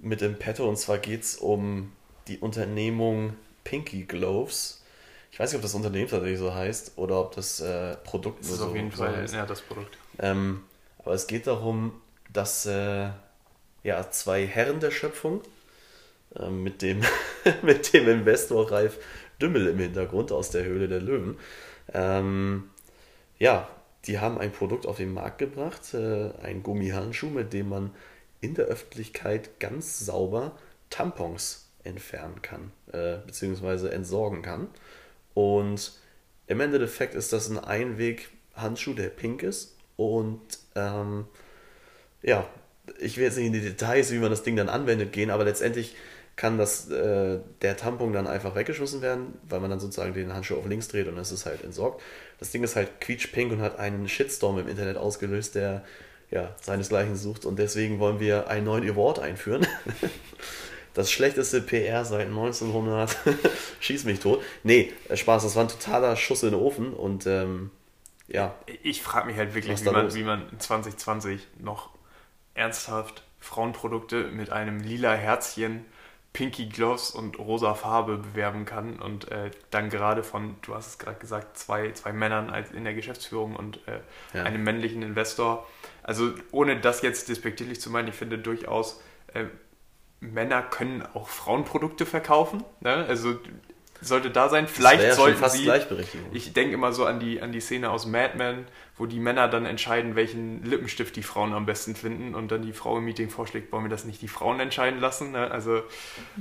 mit 0.00 0.20
dem 0.20 0.38
Petto. 0.38 0.68
Und 0.68 0.76
zwar 0.76 0.98
geht 0.98 1.22
es 1.22 1.36
um 1.36 1.92
die 2.28 2.38
Unternehmung 2.38 3.34
Pinky 3.64 4.04
Gloves. 4.04 4.82
Ich 5.30 5.40
weiß 5.40 5.50
nicht, 5.50 5.56
ob 5.56 5.62
das 5.62 5.74
Unternehmen 5.74 6.08
tatsächlich 6.08 6.38
so 6.38 6.54
heißt 6.54 6.92
oder 6.96 7.20
ob 7.20 7.34
das 7.34 7.60
äh, 7.60 7.96
Produkt 7.96 8.40
das 8.40 8.52
ist 8.52 8.58
so, 8.58 8.66
auf 8.66 8.74
jeden 8.74 8.90
Fall 8.90 9.16
heißt. 9.16 9.34
ja 9.34 9.44
das 9.44 9.60
Produkt. 9.60 9.98
Ähm, 10.18 10.62
aber 10.98 11.14
es 11.14 11.26
geht 11.26 11.46
darum, 11.46 12.00
dass 12.32 12.66
äh, 12.66 13.10
ja 13.82 14.10
zwei 14.10 14.46
Herren 14.46 14.80
der 14.80 14.90
Schöpfung 14.90 15.42
äh, 16.34 16.48
mit 16.48 16.82
dem 16.82 17.02
mit 17.62 17.92
dem 17.92 18.08
Investor 18.08 18.70
Ralf 18.70 18.98
Dümmel 19.40 19.66
im 19.66 19.78
Hintergrund 19.78 20.32
aus 20.32 20.50
der 20.50 20.64
Höhle 20.64 20.88
der 20.88 21.00
Löwen. 21.00 21.38
Ähm, 21.92 22.70
ja, 23.38 23.68
die 24.06 24.18
haben 24.18 24.38
ein 24.38 24.52
Produkt 24.52 24.86
auf 24.86 24.96
den 24.96 25.12
Markt 25.12 25.38
gebracht, 25.38 25.94
äh, 25.94 26.30
ein 26.42 26.62
Gummihandschuh, 26.62 27.28
mit 27.28 27.52
dem 27.52 27.68
man 27.68 27.90
in 28.40 28.54
der 28.54 28.66
Öffentlichkeit 28.66 29.60
ganz 29.60 30.00
sauber 30.00 30.56
Tampons 30.90 31.68
entfernen 31.84 32.42
kann, 32.42 32.72
äh, 32.92 33.18
beziehungsweise 33.26 33.92
entsorgen 33.92 34.42
kann. 34.42 34.68
Und 35.34 35.92
im 36.46 36.60
Endeffekt 36.60 37.14
ist 37.14 37.32
das 37.32 37.48
ein 37.48 37.58
Einweg-Handschuh, 37.58 38.94
der 38.94 39.08
pink 39.08 39.42
ist. 39.42 39.76
Und 39.96 40.40
ähm, 40.74 41.26
ja, 42.22 42.48
ich 42.98 43.16
will 43.16 43.24
jetzt 43.24 43.36
nicht 43.36 43.46
in 43.46 43.52
die 43.52 43.60
Details, 43.60 44.12
wie 44.12 44.18
man 44.18 44.30
das 44.30 44.42
Ding 44.42 44.56
dann 44.56 44.68
anwendet, 44.68 45.12
gehen, 45.12 45.30
aber 45.30 45.44
letztendlich 45.44 45.96
kann 46.36 46.58
das, 46.58 46.90
äh, 46.90 47.38
der 47.62 47.76
Tampon 47.78 48.12
dann 48.12 48.26
einfach 48.26 48.54
weggeschmissen 48.54 49.00
werden, 49.00 49.38
weil 49.48 49.60
man 49.60 49.70
dann 49.70 49.80
sozusagen 49.80 50.12
den 50.12 50.34
Handschuh 50.34 50.56
auf 50.56 50.66
links 50.66 50.88
dreht 50.88 51.08
und 51.08 51.16
es 51.16 51.32
ist 51.32 51.46
halt 51.46 51.64
entsorgt. 51.64 52.02
Das 52.38 52.50
Ding 52.50 52.62
ist 52.62 52.76
halt 52.76 53.00
quietschpink 53.00 53.52
und 53.52 53.62
hat 53.62 53.78
einen 53.78 54.06
Shitstorm 54.06 54.58
im 54.58 54.68
Internet 54.68 54.98
ausgelöst, 54.98 55.54
der 55.54 55.82
ja, 56.30 56.54
seinesgleichen 56.60 57.16
sucht 57.16 57.44
und 57.44 57.58
deswegen 57.58 57.98
wollen 57.98 58.20
wir 58.20 58.48
einen 58.48 58.66
neuen 58.66 58.88
Award 58.88 59.18
einführen. 59.18 59.66
das 60.94 61.10
schlechteste 61.10 61.60
PR 61.60 62.04
seit 62.04 62.26
1900. 62.26 63.16
Schieß 63.80 64.04
mich 64.04 64.20
tot. 64.20 64.42
Nee, 64.62 64.92
äh, 65.08 65.16
Spaß, 65.16 65.42
das 65.42 65.54
war 65.56 65.64
ein 65.64 65.68
totaler 65.68 66.16
Schuss 66.16 66.42
in 66.42 66.50
den 66.50 66.60
Ofen 66.60 66.92
und 66.92 67.26
ähm, 67.26 67.70
ja. 68.28 68.54
Ich 68.82 69.02
frage 69.02 69.26
mich 69.26 69.36
halt 69.36 69.54
wirklich, 69.54 69.84
wie 69.84 69.90
man, 69.90 70.14
wie 70.14 70.24
man 70.24 70.58
2020 70.58 71.46
noch 71.60 71.90
ernsthaft 72.54 73.22
Frauenprodukte 73.38 74.24
mit 74.24 74.50
einem 74.50 74.80
lila 74.80 75.12
Herzchen, 75.12 75.84
Pinky 76.32 76.66
Gloves 76.66 77.12
und 77.12 77.38
rosa 77.38 77.74
Farbe 77.74 78.18
bewerben 78.18 78.66
kann 78.66 78.98
und 78.98 79.30
äh, 79.30 79.50
dann 79.70 79.88
gerade 79.88 80.22
von, 80.22 80.56
du 80.62 80.74
hast 80.74 80.86
es 80.86 80.98
gerade 80.98 81.18
gesagt, 81.18 81.56
zwei, 81.56 81.92
zwei 81.92 82.12
Männern 82.12 82.50
als 82.50 82.72
in 82.72 82.84
der 82.84 82.92
Geschäftsführung 82.94 83.56
und 83.56 83.80
äh, 83.88 84.00
ja. 84.34 84.42
einem 84.42 84.62
männlichen 84.62 85.02
Investor. 85.02 85.66
Also 86.06 86.32
ohne 86.52 86.78
das 86.78 87.02
jetzt 87.02 87.28
despektierlich 87.28 87.80
zu 87.80 87.90
meinen, 87.90 88.06
ich 88.06 88.14
finde 88.14 88.38
durchaus 88.38 89.02
äh, 89.34 89.46
Männer 90.20 90.62
können 90.62 91.02
auch 91.14 91.28
Frauenprodukte 91.28 92.06
verkaufen. 92.06 92.62
Ne? 92.80 93.04
Also 93.08 93.40
sollte 94.00 94.30
da 94.30 94.48
sein. 94.48 94.68
Vielleicht 94.68 95.02
das 95.02 95.16
sollten 95.16 95.38
fast 95.38 95.56
sie. 95.56 95.68
Ich 96.32 96.52
denke 96.52 96.74
immer 96.74 96.92
so 96.92 97.06
an 97.06 97.18
die, 97.18 97.42
an 97.42 97.50
die 97.50 97.58
Szene 97.58 97.90
aus 97.90 98.06
Mad 98.06 98.36
Men, 98.36 98.66
wo 98.96 99.06
die 99.06 99.18
Männer 99.18 99.48
dann 99.48 99.66
entscheiden, 99.66 100.14
welchen 100.14 100.62
Lippenstift 100.64 101.16
die 101.16 101.24
Frauen 101.24 101.52
am 101.52 101.66
besten 101.66 101.96
finden 101.96 102.36
und 102.36 102.52
dann 102.52 102.62
die 102.62 102.72
Frau 102.72 102.98
im 102.98 103.04
Meeting 103.04 103.28
vorschlägt, 103.28 103.72
wollen 103.72 103.84
wir 103.84 103.90
das 103.90 104.04
nicht 104.04 104.22
die 104.22 104.28
Frauen 104.28 104.60
entscheiden 104.60 105.00
lassen? 105.00 105.32
Ne? 105.32 105.50
Also 105.50 105.78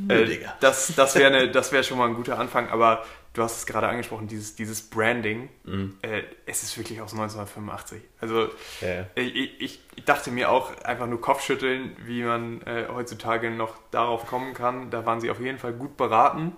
äh, 0.09 0.37
das, 0.59 0.93
das 0.95 1.15
wäre 1.15 1.31
ne, 1.31 1.53
wär 1.53 1.83
schon 1.83 1.97
mal 1.97 2.07
ein 2.07 2.15
guter 2.15 2.37
Anfang, 2.37 2.69
aber 2.69 3.03
du 3.35 3.43
hast 3.43 3.57
es 3.57 3.65
gerade 3.65 3.87
angesprochen, 3.87 4.27
dieses, 4.27 4.55
dieses 4.55 4.81
Branding, 4.81 5.49
mhm. 5.63 5.97
äh, 6.01 6.23
es 6.45 6.63
ist 6.63 6.77
wirklich 6.77 7.01
aus 7.01 7.11
1985. 7.11 8.01
Also 8.19 8.49
ja. 8.81 9.05
ich, 9.15 9.35
ich, 9.35 9.79
ich, 9.95 10.05
dachte 10.05 10.31
mir 10.31 10.49
auch 10.49 10.75
einfach 10.83 11.07
nur 11.07 11.21
Kopfschütteln, 11.21 11.95
wie 12.05 12.23
man 12.23 12.61
äh, 12.61 12.85
heutzutage 12.91 13.51
noch 13.51 13.75
darauf 13.91 14.25
kommen 14.25 14.53
kann. 14.53 14.89
Da 14.89 15.05
waren 15.05 15.21
sie 15.21 15.29
auf 15.29 15.39
jeden 15.39 15.59
Fall 15.59 15.73
gut 15.73 15.97
beraten, 15.97 16.53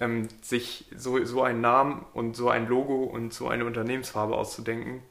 ähm, 0.00 0.28
sich 0.42 0.86
so, 0.96 1.24
so 1.24 1.42
einen 1.42 1.60
Namen 1.60 2.04
und 2.12 2.36
so 2.36 2.50
ein 2.50 2.66
Logo 2.66 3.04
und 3.04 3.32
so 3.32 3.48
eine 3.48 3.64
Unternehmensfarbe 3.64 4.36
auszudenken. 4.36 5.02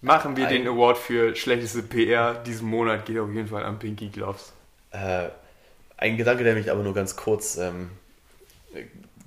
Machen 0.00 0.36
wir 0.36 0.48
ein, 0.48 0.54
den 0.54 0.68
Award 0.68 0.98
für 0.98 1.36
schlechteste 1.36 1.82
PR 1.82 2.34
diesen 2.34 2.68
Monat, 2.68 3.06
geht 3.06 3.18
auf 3.18 3.32
jeden 3.32 3.48
Fall 3.48 3.64
an 3.64 3.78
Pinky 3.78 4.08
Gloves. 4.08 4.52
Äh, 4.90 5.28
ein 5.96 6.16
Gedanke, 6.16 6.44
der 6.44 6.54
mich 6.54 6.70
aber 6.70 6.82
nur 6.82 6.94
ganz 6.94 7.16
kurz 7.16 7.56
ähm, 7.56 7.90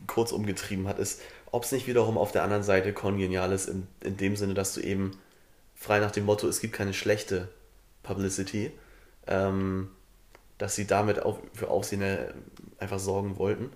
kurz 0.07 0.31
umgetrieben 0.31 0.87
hat, 0.87 0.99
ist, 0.99 1.21
ob 1.51 1.63
es 1.63 1.71
nicht 1.71 1.87
wiederum 1.87 2.17
auf 2.17 2.31
der 2.31 2.43
anderen 2.43 2.63
Seite 2.63 2.93
kongenial 2.93 3.51
ist, 3.51 3.67
in, 3.67 3.87
in 4.01 4.17
dem 4.17 4.35
Sinne, 4.35 4.53
dass 4.53 4.73
du 4.73 4.81
eben 4.81 5.11
frei 5.75 5.99
nach 5.99 6.11
dem 6.11 6.25
Motto, 6.25 6.47
es 6.47 6.61
gibt 6.61 6.73
keine 6.73 6.93
schlechte 6.93 7.49
Publicity, 8.03 8.71
ähm, 9.27 9.89
dass 10.57 10.75
sie 10.75 10.85
damit 10.85 11.23
auch 11.23 11.39
für 11.53 11.69
Aufsehen 11.69 12.03
einfach 12.79 12.99
sorgen 12.99 13.37
wollten. 13.37 13.71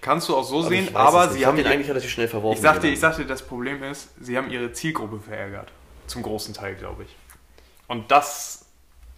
Kannst 0.00 0.28
du 0.30 0.36
auch 0.36 0.44
so 0.44 0.60
aber 0.60 0.68
sehen, 0.68 0.96
aber 0.96 1.28
sie 1.28 1.44
haben 1.44 1.56
den 1.56 1.66
eigentlich 1.66 1.90
relativ 1.90 2.10
schnell 2.10 2.28
verworfen. 2.28 2.56
Ich 2.56 2.62
sagte, 2.62 2.88
ich 2.88 2.98
sagte, 2.98 3.26
das 3.26 3.42
Problem 3.42 3.82
ist, 3.82 4.08
sie 4.18 4.38
haben 4.38 4.50
ihre 4.50 4.72
Zielgruppe 4.72 5.20
verärgert. 5.20 5.70
Zum 6.06 6.22
großen 6.22 6.54
Teil, 6.54 6.74
glaube 6.74 7.04
ich. 7.04 7.16
Und 7.86 8.10
das 8.10 8.64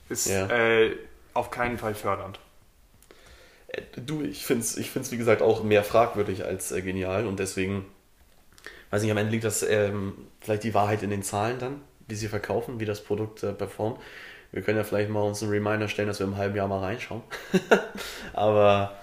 ist 0.09 0.27
ja. 0.27 0.49
äh, 0.49 0.97
auf 1.35 1.51
keinen 1.51 1.79
Fall 1.79 1.95
fördernd. 1.95 2.41
Du, 3.97 4.23
ich 4.23 4.45
finde 4.45 4.62
es, 4.62 4.77
ich 4.77 4.91
find's, 4.91 5.11
wie 5.12 5.16
gesagt, 5.16 5.41
auch 5.41 5.62
mehr 5.62 5.83
fragwürdig 5.85 6.45
als 6.45 6.73
äh, 6.73 6.83
genial 6.83 7.27
und 7.27 7.39
deswegen, 7.39 7.87
weiß 8.91 9.03
nicht, 9.03 9.11
am 9.11 9.16
Ende 9.16 9.33
liegt 9.33 9.45
das 9.45 9.62
ähm, 9.62 10.14
vielleicht 10.41 10.64
die 10.64 10.75
Wahrheit 10.75 11.03
in 11.03 11.11
den 11.11 11.23
Zahlen 11.23 11.59
dann, 11.59 11.81
wie 12.07 12.14
sie 12.14 12.29
verkaufen, 12.29 12.81
wie 12.81 12.85
das 12.85 13.03
Produkt 13.03 13.43
äh, 13.43 13.53
performt. 13.53 13.99
Wir 14.51 14.61
können 14.61 14.77
ja 14.77 14.85
vielleicht 14.85 15.09
mal 15.09 15.23
uns 15.23 15.43
einen 15.43 15.51
Reminder 15.51 15.89
stellen, 15.89 16.09
dass 16.09 16.18
wir 16.18 16.27
im 16.27 16.37
halben 16.37 16.55
Jahr 16.55 16.68
mal 16.68 16.81
reinschauen. 16.81 17.23
Aber 18.35 18.99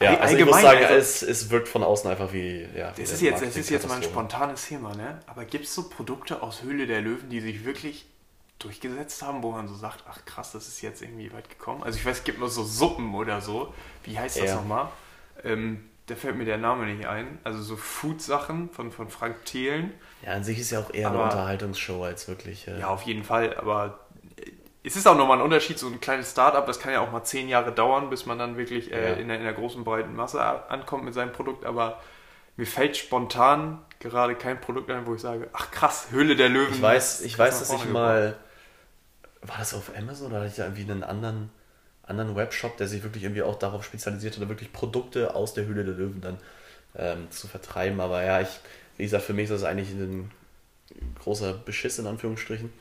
ja, 0.00 0.16
also 0.18 0.36
ich 0.36 0.44
muss 0.44 0.60
sagen, 0.60 0.84
also, 0.84 0.94
es, 0.94 1.22
es 1.22 1.50
wirkt 1.50 1.68
von 1.68 1.82
außen 1.82 2.10
einfach 2.10 2.32
wie. 2.32 2.66
Ja, 2.74 2.92
das, 2.96 3.12
ist 3.12 3.20
jetzt, 3.20 3.42
das 3.42 3.56
ist 3.56 3.68
jetzt 3.68 3.88
mal 3.88 3.96
ein 3.96 4.02
spontanes 4.02 4.66
Thema, 4.66 4.94
ne? 4.94 5.20
Aber 5.26 5.44
gibt 5.44 5.64
es 5.64 5.74
so 5.74 5.88
Produkte 5.88 6.42
aus 6.42 6.62
Höhle 6.62 6.86
der 6.86 7.02
Löwen, 7.02 7.28
die 7.28 7.40
sich 7.40 7.64
wirklich 7.64 8.06
durchgesetzt 8.60 9.22
haben, 9.22 9.42
wo 9.42 9.52
man 9.52 9.68
so 9.68 9.74
sagt, 9.74 10.04
ach 10.08 10.24
krass, 10.24 10.52
das 10.52 10.68
ist 10.68 10.80
jetzt 10.82 11.02
irgendwie 11.02 11.32
weit 11.32 11.48
gekommen. 11.48 11.82
Also 11.82 11.98
ich 11.98 12.04
weiß, 12.04 12.18
es 12.18 12.24
gibt 12.24 12.38
nur 12.38 12.48
so 12.48 12.64
Suppen 12.64 13.14
oder 13.14 13.40
so. 13.40 13.72
Wie 14.08 14.18
heißt 14.18 14.36
das 14.38 14.44
ja. 14.46 14.54
nochmal? 14.56 14.88
Ähm, 15.44 15.84
da 16.06 16.14
fällt 16.14 16.36
mir 16.36 16.44
der 16.44 16.58
Name 16.58 16.86
nicht 16.86 17.06
ein. 17.06 17.38
Also 17.44 17.62
so 17.62 17.76
Food-Sachen 17.76 18.70
von, 18.70 18.90
von 18.92 19.08
Frank 19.10 19.44
Thelen. 19.44 19.92
Ja, 20.24 20.32
an 20.32 20.42
sich 20.44 20.58
ist 20.58 20.70
ja 20.70 20.80
auch 20.80 20.92
eher 20.92 21.08
Aber- 21.08 21.16
eine 21.18 21.24
Unterhaltungsshow 21.24 22.02
als 22.04 22.26
wirklich. 22.28 22.66
Äh, 22.66 22.80
Ja, 22.80 22.88
auf 22.88 23.02
jeden 23.02 23.24
Fall, 23.24 23.56
aber 23.56 23.98
äh, 24.36 24.50
es 24.84 24.96
ist 24.96 25.06
auch 25.06 25.16
nochmal 25.16 25.38
ein 25.38 25.42
Unterschied, 25.44 25.78
so 25.78 25.86
ein 25.86 26.00
kleines 26.00 26.30
Startup, 26.30 26.64
das 26.66 26.80
kann 26.80 26.92
ja 26.92 27.00
auch 27.00 27.12
mal 27.12 27.24
zehn 27.24 27.48
Jahre 27.48 27.72
dauern, 27.72 28.08
bis 28.10 28.24
man 28.26 28.38
dann 28.38 28.56
wirklich 28.56 28.90
äh, 28.92 29.10
Ja. 29.10 29.14
in, 29.16 29.28
der, 29.28 29.36
in 29.38 29.44
der 29.44 29.52
großen 29.52 29.84
breiten 29.84 30.16
Masse 30.16 30.40
ankommt 30.70 31.04
mit 31.04 31.12
seinem 31.14 31.32
Produkt, 31.32 31.64
aber 31.66 32.00
mir 32.56 32.66
fällt 32.66 32.96
spontan 32.96 33.78
gerade 34.00 34.34
kein 34.34 34.60
Produkt 34.60 34.90
ein, 34.90 35.06
wo 35.06 35.14
ich 35.14 35.20
sage, 35.20 35.48
ach 35.52 35.70
krass, 35.70 36.08
Höhle 36.10 36.34
der 36.36 36.48
Löwen. 36.48 36.72
Ich 36.74 36.82
weiß, 36.82 37.20
ich 37.20 37.38
weiß, 37.38 37.58
dass 37.60 37.72
ich 37.72 37.84
mal. 37.90 38.36
War 39.42 39.58
das 39.58 39.74
auf 39.74 39.92
Amazon 39.96 40.28
oder 40.28 40.38
hatte 40.38 40.48
ich 40.48 40.56
da 40.56 40.64
irgendwie 40.64 40.90
einen 40.90 41.04
anderen, 41.04 41.50
anderen 42.08 42.36
Webshop, 42.36 42.76
der 42.76 42.88
sich 42.88 43.02
wirklich 43.02 43.24
irgendwie 43.24 43.42
auch 43.42 43.58
darauf 43.58 43.84
spezialisiert 43.84 44.38
hat, 44.38 44.48
wirklich 44.48 44.72
Produkte 44.72 45.34
aus 45.34 45.54
der 45.54 45.66
Höhle 45.66 45.84
der 45.84 45.94
Löwen 45.94 46.20
dann 46.20 46.38
ähm, 46.96 47.30
zu 47.30 47.46
vertreiben. 47.48 48.00
Aber 48.00 48.22
ja, 48.24 48.40
ich, 48.40 48.48
wie 48.96 49.04
gesagt, 49.04 49.24
für 49.24 49.34
mich 49.34 49.44
ist 49.44 49.50
das 49.52 49.64
eigentlich 49.64 49.90
ein 49.90 50.30
großer 51.20 51.52
Beschiss 51.52 51.98
in 51.98 52.06
Anführungsstrichen. 52.06 52.72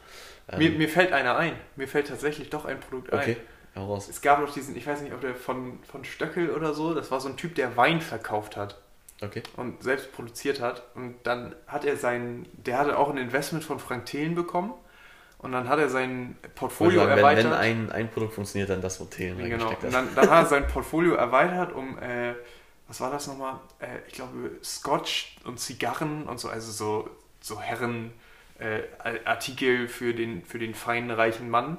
Ähm, 0.50 0.60
Mir, 0.60 0.72
mir 0.72 0.90
fällt 0.90 1.12
einer 1.12 1.38
ein. 1.38 1.54
Mir 1.76 1.88
fällt 1.88 2.08
tatsächlich 2.08 2.50
doch 2.50 2.66
ein 2.66 2.80
Produkt 2.80 3.12
ein. 3.14 3.20
okay, 3.20 3.38
hau 3.76 3.94
raus. 3.94 4.08
Es 4.10 4.22
gab 4.22 4.40
doch 4.46 4.54
diesen, 4.54 4.76
ich 4.78 4.88
weiß 4.88 5.02
nicht, 5.02 5.14
ob 5.14 5.22
der 5.22 5.36
von, 5.36 5.80
von 5.84 6.04
Stöckel 6.06 6.50
oder 6.52 6.74
so, 6.74 6.94
das 6.94 7.12
war 7.12 7.20
so 7.20 7.28
ein 7.30 7.38
Typ, 7.38 7.56
der 7.56 7.76
Wein 7.78 8.02
verkauft 8.02 8.56
hat 8.56 8.80
Okay. 9.22 9.42
und 9.56 9.84
selbst 9.84 10.12
produziert 10.14 10.62
hat. 10.62 10.84
Und 10.96 11.16
dann 11.24 11.56
hat 11.68 11.86
er 11.86 11.98
sein, 11.98 12.46
der 12.54 12.78
hatte 12.78 12.98
auch 12.98 13.10
ein 13.10 13.18
Investment 13.18 13.64
von 13.64 13.80
Frank 13.80 14.06
Thelen 14.06 14.36
bekommen. 14.36 14.74
Und 15.40 15.52
dann 15.52 15.70
hat 15.70 15.78
er 15.80 15.88
sein 15.90 16.36
Portfolio 16.56 17.00
Sagen, 17.02 17.12
wenn, 17.12 17.18
erweitert. 17.20 17.46
wenn 17.46 17.54
ein, 17.54 17.92
ein 17.92 18.10
Produkt 18.12 18.34
funktioniert, 18.34 18.70
dann 18.72 18.82
das 18.82 19.00
Hotel 19.00 19.36
genau. 19.36 19.44
reingesteckt 19.68 19.84
Und 19.84 19.94
dann, 19.94 20.16
dann 20.16 20.30
hat 20.32 20.44
er 20.44 20.46
sein 20.48 20.68
Portfolio 20.68 21.14
erweitert 21.14 21.74
um, 21.74 21.98
äh, 22.00 22.34
was 22.88 23.00
war 23.02 23.12
das 23.12 23.28
nochmal? 23.28 23.60
Äh, 23.80 23.88
ich 24.08 24.14
glaube, 24.14 24.52
Scotch 24.64 25.38
und 25.44 25.60
Zigarren 25.60 26.24
und 26.24 26.40
so, 26.40 26.50
also 26.50 26.72
so, 26.72 27.10
so 27.40 27.62
Herren 27.62 28.12
äh, 28.58 28.80
Artikel 29.26 29.88
für 29.88 30.14
den, 30.16 30.44
für 30.44 30.58
den 30.58 30.74
feinen, 30.74 31.12
reichen 31.12 31.50
Mann. 31.50 31.78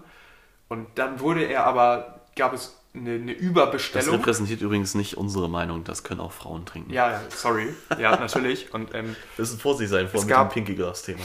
Und 0.69 0.87
dann 0.97 1.19
wurde 1.19 1.45
er 1.45 1.65
aber, 1.65 2.21
gab 2.37 2.53
es 2.53 2.77
eine, 2.95 3.15
eine 3.15 3.33
Das 3.35 3.43
Überbestellung. 3.43 4.15
repräsentiert 4.17 4.61
übrigens 4.61 4.95
nicht 4.95 5.17
unsere 5.17 5.49
Meinung, 5.51 5.83
das 5.83 6.05
können 6.05 6.21
auch 6.21 6.33
Frauen 6.33 6.65
trinken. 6.65 6.93
Ja, 6.93 7.21
sorry. 7.31 7.75
Ja, 7.99 8.13
natürlich. 8.17 8.73
Und 8.73 8.95
ähm, 8.95 9.17
Das 9.37 9.51
ist 9.51 9.61
Vorsicht 9.61 9.91
sein 9.91 10.09
vor 10.09 10.21
Es 10.21 10.27
mit 10.27 10.35
gab- 10.35 10.51
dem 10.51 10.53
Pinky 10.65 10.75
Glass 10.77 11.03
Thema. 11.03 11.23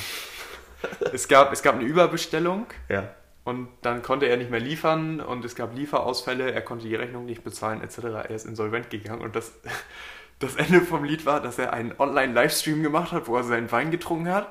Es, 1.14 1.28
gab, 1.28 1.52
es 1.54 1.62
gab 1.62 1.76
eine 1.76 1.84
Überbestellung 1.84 2.66
Ja. 2.90 3.10
und 3.44 3.68
dann 3.82 4.02
konnte 4.02 4.26
er 4.28 4.38
nicht 4.38 4.52
mehr 4.52 4.60
liefern 4.60 5.20
und 5.20 5.44
es 5.46 5.56
gab 5.56 5.76
Lieferausfälle, 5.76 6.52
er 6.52 6.62
konnte 6.62 6.88
die 6.88 6.96
Rechnung 6.96 7.26
nicht 7.26 7.44
bezahlen 7.44 7.82
etc. 7.82 7.98
Er 8.04 8.30
ist 8.32 8.46
insolvent 8.46 8.90
gegangen 8.90 9.22
und 9.22 9.36
das, 9.36 9.52
das 10.40 10.56
Ende 10.56 10.82
vom 10.82 11.04
Lied 11.04 11.26
war, 11.26 11.42
dass 11.42 11.60
er 11.60 11.74
einen 11.74 11.94
Online-Livestream 11.98 12.84
gemacht 12.84 13.12
hat, 13.12 13.28
wo 13.28 13.36
er 13.38 13.44
seinen 13.44 13.72
Wein 13.72 13.92
getrunken 13.92 14.30
hat 14.30 14.48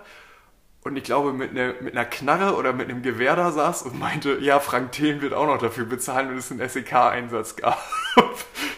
und 0.85 0.97
ich 0.97 1.05
glaube 1.05 1.33
mit, 1.33 1.51
einer 1.51 1.74
mit 1.80 1.97
einer 1.97 2.05
Knarre 2.05 2.57
oder 2.57 2.72
mit 2.72 2.89
einem 2.89 3.03
Gewehr 3.03 3.37
da 3.37 3.53
saß 3.53 3.83
und 3.83 3.99
meinte, 3.99 4.39
ja, 4.41 4.59
Frank 4.59 4.93
Thelen 4.93 5.20
wird 5.20 5.33
auch 5.33 5.47
noch 5.47 5.59
dafür 5.59 5.85
bezahlen 5.85 6.30
und 6.30 6.39
es 6.39 6.51
einen 6.51 6.68
SEK-Einsatz 6.68 7.57
gab. 7.57 7.78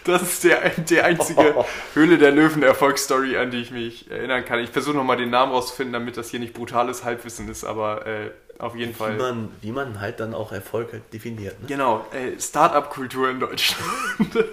Das 0.04 0.20
ist 0.20 0.44
der, 0.44 0.68
der 0.68 1.06
einzige 1.06 1.64
Höhle 1.94 2.18
der 2.18 2.30
Löwen-Erfolgsstory, 2.30 3.38
an 3.38 3.50
die 3.50 3.62
ich 3.62 3.70
mich 3.70 4.10
erinnern 4.10 4.44
kann. 4.44 4.58
Ich 4.58 4.68
versuche 4.68 4.94
nochmal 4.94 5.16
den 5.16 5.30
Namen 5.30 5.50
rauszufinden, 5.52 5.94
damit 5.94 6.18
das 6.18 6.28
hier 6.28 6.40
nicht 6.40 6.52
brutales 6.52 7.04
Halbwissen 7.04 7.48
ist, 7.48 7.64
aber 7.64 8.06
äh, 8.06 8.30
auf 8.58 8.76
jeden 8.76 8.90
Wie 8.90 8.96
Fall. 8.96 9.16
man, 9.16 9.48
wie 9.62 9.72
man 9.72 10.00
halt 10.00 10.20
dann 10.20 10.34
auch 10.34 10.52
Erfolg 10.52 10.92
halt 10.92 11.10
definiert. 11.14 11.58
Ne? 11.62 11.68
Genau, 11.68 12.06
äh, 12.12 12.38
Start-up-Kultur 12.38 13.30
in 13.30 13.40
Deutschland. 13.40 13.82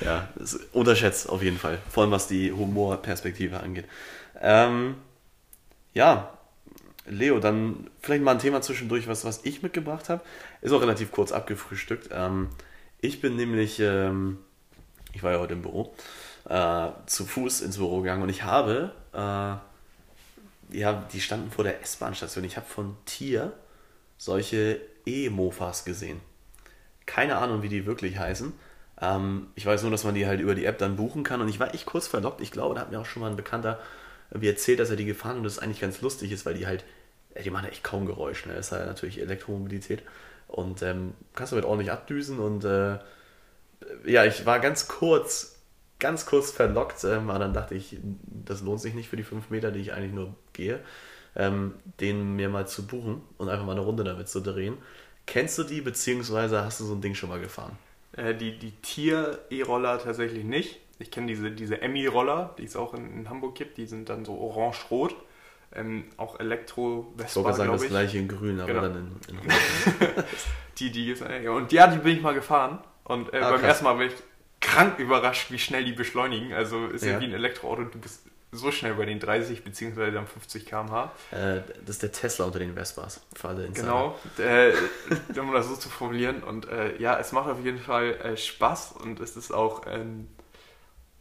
Ja, 0.00 0.28
unterschätzt 0.72 1.28
auf 1.28 1.42
jeden 1.42 1.58
Fall. 1.58 1.78
Vor 1.90 2.02
allem 2.04 2.10
was 2.10 2.26
die 2.26 2.50
Humorperspektive 2.50 3.60
angeht. 3.60 3.84
Ähm, 4.40 4.94
ja, 5.92 6.32
Leo, 7.06 7.38
dann 7.38 7.90
vielleicht 8.00 8.22
mal 8.22 8.32
ein 8.32 8.38
Thema 8.38 8.62
zwischendurch, 8.62 9.08
was, 9.08 9.24
was 9.24 9.44
ich 9.44 9.62
mitgebracht 9.62 10.08
habe. 10.08 10.22
Ist 10.62 10.72
auch 10.72 10.80
relativ 10.80 11.12
kurz 11.12 11.32
abgefrühstückt. 11.32 12.08
Ähm, 12.12 12.48
ich 13.00 13.20
bin 13.20 13.36
nämlich, 13.36 13.80
ähm, 13.80 14.38
ich 15.12 15.22
war 15.22 15.32
ja 15.32 15.38
heute 15.38 15.52
im 15.52 15.62
Büro, 15.62 15.94
äh, 16.48 16.88
zu 17.06 17.26
Fuß 17.26 17.60
ins 17.60 17.76
Büro 17.76 18.00
gegangen 18.00 18.22
und 18.22 18.28
ich 18.28 18.42
habe, 18.44 18.92
äh, 19.12 20.76
ja, 20.76 21.04
die 21.12 21.20
standen 21.20 21.50
vor 21.50 21.64
der 21.64 21.82
S-Bahn-Station. 21.82 22.44
Ich 22.44 22.56
habe 22.56 22.66
von 22.66 22.96
Tier 23.04 23.52
solche 24.16 24.80
E-Mofas 25.04 25.84
gesehen. 25.84 26.20
Keine 27.06 27.36
Ahnung, 27.36 27.62
wie 27.62 27.68
die 27.68 27.84
wirklich 27.84 28.18
heißen. 28.18 28.52
Ähm, 29.00 29.48
ich 29.54 29.66
weiß 29.66 29.82
nur, 29.82 29.90
dass 29.90 30.04
man 30.04 30.14
die 30.14 30.26
halt 30.26 30.40
über 30.40 30.54
die 30.54 30.64
App 30.64 30.78
dann 30.78 30.96
buchen 30.96 31.22
kann 31.22 31.40
und 31.40 31.48
ich 31.48 31.60
war 31.60 31.74
echt 31.74 31.86
kurz 31.86 32.06
verlockt. 32.06 32.40
Ich 32.40 32.50
glaube, 32.50 32.74
da 32.74 32.80
hat 32.80 32.90
mir 32.90 33.00
auch 33.00 33.06
schon 33.06 33.20
mal 33.20 33.30
ein 33.30 33.36
Bekannter 33.36 33.78
wie 34.30 34.48
erzählt, 34.48 34.80
dass 34.80 34.90
er 34.90 34.96
die 34.96 35.04
gefahren 35.04 35.38
und 35.38 35.44
das 35.44 35.58
eigentlich 35.58 35.80
ganz 35.80 36.00
lustig 36.00 36.32
ist, 36.32 36.46
weil 36.46 36.54
die 36.54 36.66
halt, 36.66 36.84
die 37.42 37.50
machen 37.50 37.68
echt 37.68 37.84
kaum 37.84 38.06
Geräusch. 38.06 38.46
Ne? 38.46 38.54
Das 38.54 38.66
ist 38.66 38.72
halt 38.72 38.86
natürlich 38.86 39.20
Elektromobilität 39.20 40.02
und 40.48 40.82
ähm, 40.82 41.14
kannst 41.34 41.52
damit 41.52 41.64
ordentlich 41.64 41.90
abdüsen 41.90 42.38
und 42.38 42.64
äh, 42.64 42.98
ja, 44.04 44.24
ich 44.24 44.46
war 44.46 44.60
ganz 44.60 44.88
kurz, 44.88 45.58
ganz 45.98 46.26
kurz 46.26 46.50
verlockt, 46.50 47.04
ähm, 47.04 47.30
aber 47.30 47.38
dann 47.38 47.54
dachte 47.54 47.74
ich, 47.74 47.98
das 48.24 48.62
lohnt 48.62 48.80
sich 48.80 48.94
nicht 48.94 49.08
für 49.08 49.16
die 49.16 49.22
fünf 49.22 49.50
Meter, 49.50 49.70
die 49.70 49.80
ich 49.80 49.92
eigentlich 49.92 50.12
nur 50.12 50.34
gehe, 50.52 50.80
ähm, 51.36 51.74
den 52.00 52.36
mir 52.36 52.48
mal 52.48 52.66
zu 52.66 52.86
buchen 52.86 53.22
und 53.38 53.48
einfach 53.48 53.66
mal 53.66 53.72
eine 53.72 53.80
Runde 53.80 54.04
damit 54.04 54.28
zu 54.28 54.40
drehen. 54.40 54.78
Kennst 55.26 55.58
du 55.58 55.64
die, 55.64 55.80
beziehungsweise 55.80 56.64
hast 56.64 56.80
du 56.80 56.84
so 56.84 56.94
ein 56.94 57.00
Ding 57.00 57.14
schon 57.14 57.30
mal 57.30 57.40
gefahren? 57.40 57.78
Äh, 58.16 58.34
die 58.34 58.58
die 58.58 58.72
Tier-E-Roller 58.82 59.98
tatsächlich 59.98 60.44
nicht. 60.44 60.80
Ich 60.98 61.10
kenne 61.10 61.26
diese, 61.26 61.50
diese 61.50 61.80
Emmy-Roller, 61.82 62.54
die 62.58 62.64
es 62.64 62.76
auch 62.76 62.94
in, 62.94 63.12
in 63.12 63.30
Hamburg 63.30 63.54
gibt. 63.56 63.76
Die 63.78 63.86
sind 63.86 64.08
dann 64.08 64.24
so 64.24 64.38
orange-rot. 64.38 65.14
Ähm, 65.74 66.04
auch 66.16 66.34
Ich 66.34 66.40
wollte 66.40 66.44
Elektro-Vespa, 66.44 67.42
gerade 67.42 67.56
sagen, 67.56 67.72
das 67.72 67.82
ich. 67.82 67.88
gleiche 67.88 68.18
in 68.18 68.28
grün, 68.28 68.60
aber 68.60 68.68
Genau. 68.72 68.82
dann 68.82 69.20
in, 69.28 69.34
in 69.34 69.38
rot. 69.40 70.24
Die, 70.78 70.90
die 70.90 71.12
ist, 71.12 71.22
ja, 71.22 71.50
und 71.52 71.70
ja, 71.72 71.86
die 71.86 71.98
bin 71.98 72.16
ich 72.16 72.22
mal 72.22 72.34
gefahren. 72.34 72.78
Und 73.04 73.32
äh, 73.32 73.38
Ah, 73.38 73.50
beim 73.50 73.60
krass. 73.60 73.68
ersten 73.68 73.84
Mal 73.84 73.96
war 73.96 74.04
ich 74.04 74.12
krank 74.60 74.98
überrascht, 74.98 75.50
wie 75.52 75.58
schnell 75.58 75.84
die 75.84 75.92
beschleunigen. 75.92 76.52
Also 76.52 76.86
ist 76.86 77.04
ja, 77.04 77.12
Ja. 77.12 77.20
wie 77.20 77.26
ein 77.26 77.32
Elektroauto, 77.32 77.84
du 77.84 77.98
bist 77.98 78.24
so 78.50 78.70
schnell 78.72 78.94
bei 78.94 79.04
den 79.04 79.18
30 79.20 79.62
bzw. 79.62 80.10
dann 80.12 80.26
50 80.26 80.66
km/h. 80.66 81.12
äh, 81.32 81.60
das 81.80 81.96
ist 81.96 82.02
der 82.02 82.12
Tesla 82.12 82.44
unter 82.46 82.58
den 82.60 82.74
Vespas. 82.74 83.20
Für 83.36 83.48
alle 83.48 83.66
Insider. 83.66 83.86
Genau, 83.86 84.18
äh, 84.38 84.72
um 85.40 85.52
das 85.52 85.68
so 85.68 85.76
zu 85.76 85.88
formulieren. 85.88 86.42
Und 86.42 86.68
äh, 86.68 86.96
ja, 87.00 87.18
es 87.18 87.30
macht 87.32 87.48
auf 87.50 87.62
jeden 87.64 87.78
Fall 87.78 88.14
äh, 88.14 88.36
Spaß 88.36 88.92
und 89.02 89.20
es 89.20 89.36
ist 89.36 89.52
auch 89.52 89.82
ähm, 89.88 90.28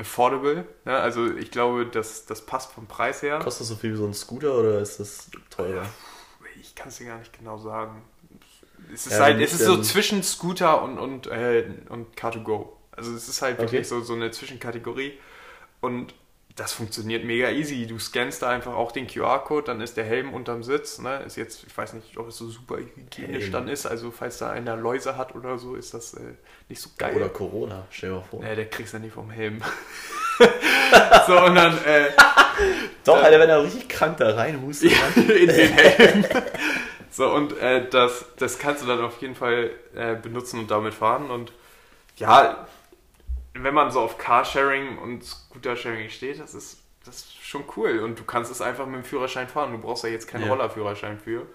affordable. 0.03 0.65
Ne? 0.85 0.97
Also 0.97 1.33
ich 1.35 1.51
glaube, 1.51 1.85
das, 1.87 2.25
das 2.25 2.45
passt 2.45 2.71
vom 2.73 2.87
Preis 2.87 3.21
her. 3.23 3.39
Kostet 3.39 3.61
das 3.61 3.67
so 3.67 3.75
viel 3.75 3.93
wie 3.93 3.97
so 3.97 4.05
ein 4.07 4.13
Scooter 4.15 4.57
oder 4.57 4.79
ist 4.79 4.99
das 4.99 5.29
teurer? 5.51 5.85
Ich 6.59 6.75
kann 6.75 6.89
es 6.89 6.97
dir 6.97 7.07
gar 7.07 7.19
nicht 7.19 7.37
genau 7.37 7.57
sagen. 7.57 8.03
Es 8.93 9.07
ist 9.07 9.19
Ja, 9.19 9.19
halt, 9.19 9.39
es 9.41 9.53
ist 9.53 9.65
so 9.65 9.81
zwischen 9.81 10.23
Scooter 10.23 10.81
und, 10.83 10.97
und, 10.99 11.27
äh, 11.27 11.65
und 11.89 12.15
Car2Go. 12.17 12.69
Also 12.91 13.13
es 13.15 13.27
ist 13.29 13.41
halt 13.41 13.59
Okay. 13.59 13.61
wirklich 13.61 13.87
so, 13.87 14.01
so 14.01 14.13
eine 14.13 14.31
Zwischenkategorie. 14.31 15.13
Und 15.81 16.15
das 16.55 16.73
funktioniert 16.73 17.25
mega 17.25 17.49
easy. 17.49 17.87
Du 17.87 17.97
scannst 17.97 18.41
da 18.41 18.49
einfach 18.49 18.73
auch 18.73 18.91
den 18.91 19.07
QR-Code, 19.07 19.65
dann 19.65 19.81
ist 19.81 19.97
der 19.97 20.05
Helm 20.05 20.33
unterm 20.33 20.63
Sitz. 20.63 20.99
Ne? 20.99 21.23
Ist 21.25 21.35
jetzt, 21.35 21.63
ich 21.65 21.75
weiß 21.75 21.93
nicht, 21.93 22.17
ob 22.17 22.27
es 22.27 22.37
so 22.37 22.47
super 22.47 22.77
hygienisch 22.77 23.43
Helm. 23.43 23.51
dann 23.51 23.67
ist. 23.67 23.85
Also 23.85 24.11
falls 24.11 24.37
da 24.37 24.51
einer 24.51 24.75
Läuse 24.75 25.17
hat 25.17 25.33
oder 25.35 25.57
so, 25.57 25.75
ist 25.75 25.93
das 25.93 26.13
äh, 26.13 26.35
nicht 26.69 26.81
so 26.81 26.89
geil. 26.97 27.15
Oder 27.15 27.29
Corona, 27.29 27.87
stell 27.89 28.09
dir 28.09 28.15
mal 28.17 28.23
vor. 28.23 28.43
Nee, 28.43 28.55
der 28.55 28.69
kriegst 28.69 28.93
du 28.93 28.99
nicht 28.99 29.13
vom 29.13 29.31
Helm. 29.31 29.61
so, 31.27 31.39
und 31.43 31.55
dann 31.55 31.77
äh, 31.85 32.11
Doch, 33.03 33.21
Alter, 33.21 33.39
wenn 33.39 33.49
er 33.49 33.63
richtig 33.63 33.89
krank 33.89 34.17
da 34.17 34.35
reinhustet. 34.35 34.91
In 35.15 35.47
den 35.47 35.73
Helm. 35.73 36.25
So, 37.09 37.31
und 37.31 37.57
äh, 37.59 37.87
das, 37.89 38.25
das 38.37 38.57
kannst 38.57 38.83
du 38.83 38.87
dann 38.87 39.01
auf 39.01 39.21
jeden 39.21 39.35
Fall 39.35 39.71
äh, 39.95 40.15
benutzen 40.15 40.59
und 40.59 40.71
damit 40.71 40.93
fahren. 40.93 41.29
Und 41.29 41.51
ja, 42.17 42.67
wenn 43.53 43.73
man 43.73 43.91
so 43.91 44.01
auf 44.01 44.17
Carsharing 44.17 44.97
und 44.97 45.23
Scootersharing 45.23 46.09
steht, 46.09 46.39
das 46.39 46.53
ist, 46.53 46.81
das 47.05 47.17
ist 47.17 47.43
schon 47.45 47.63
cool. 47.77 47.99
Und 47.99 48.17
du 48.19 48.23
kannst 48.23 48.51
es 48.51 48.61
einfach 48.61 48.85
mit 48.85 48.95
dem 48.95 49.03
Führerschein 49.03 49.47
fahren. 49.47 49.71
Du 49.71 49.77
brauchst 49.77 50.03
ja 50.03 50.09
jetzt 50.09 50.27
keinen 50.27 50.43
Ja. 50.45 50.49
Rollerführerschein 50.49 51.19
für. 51.19 51.45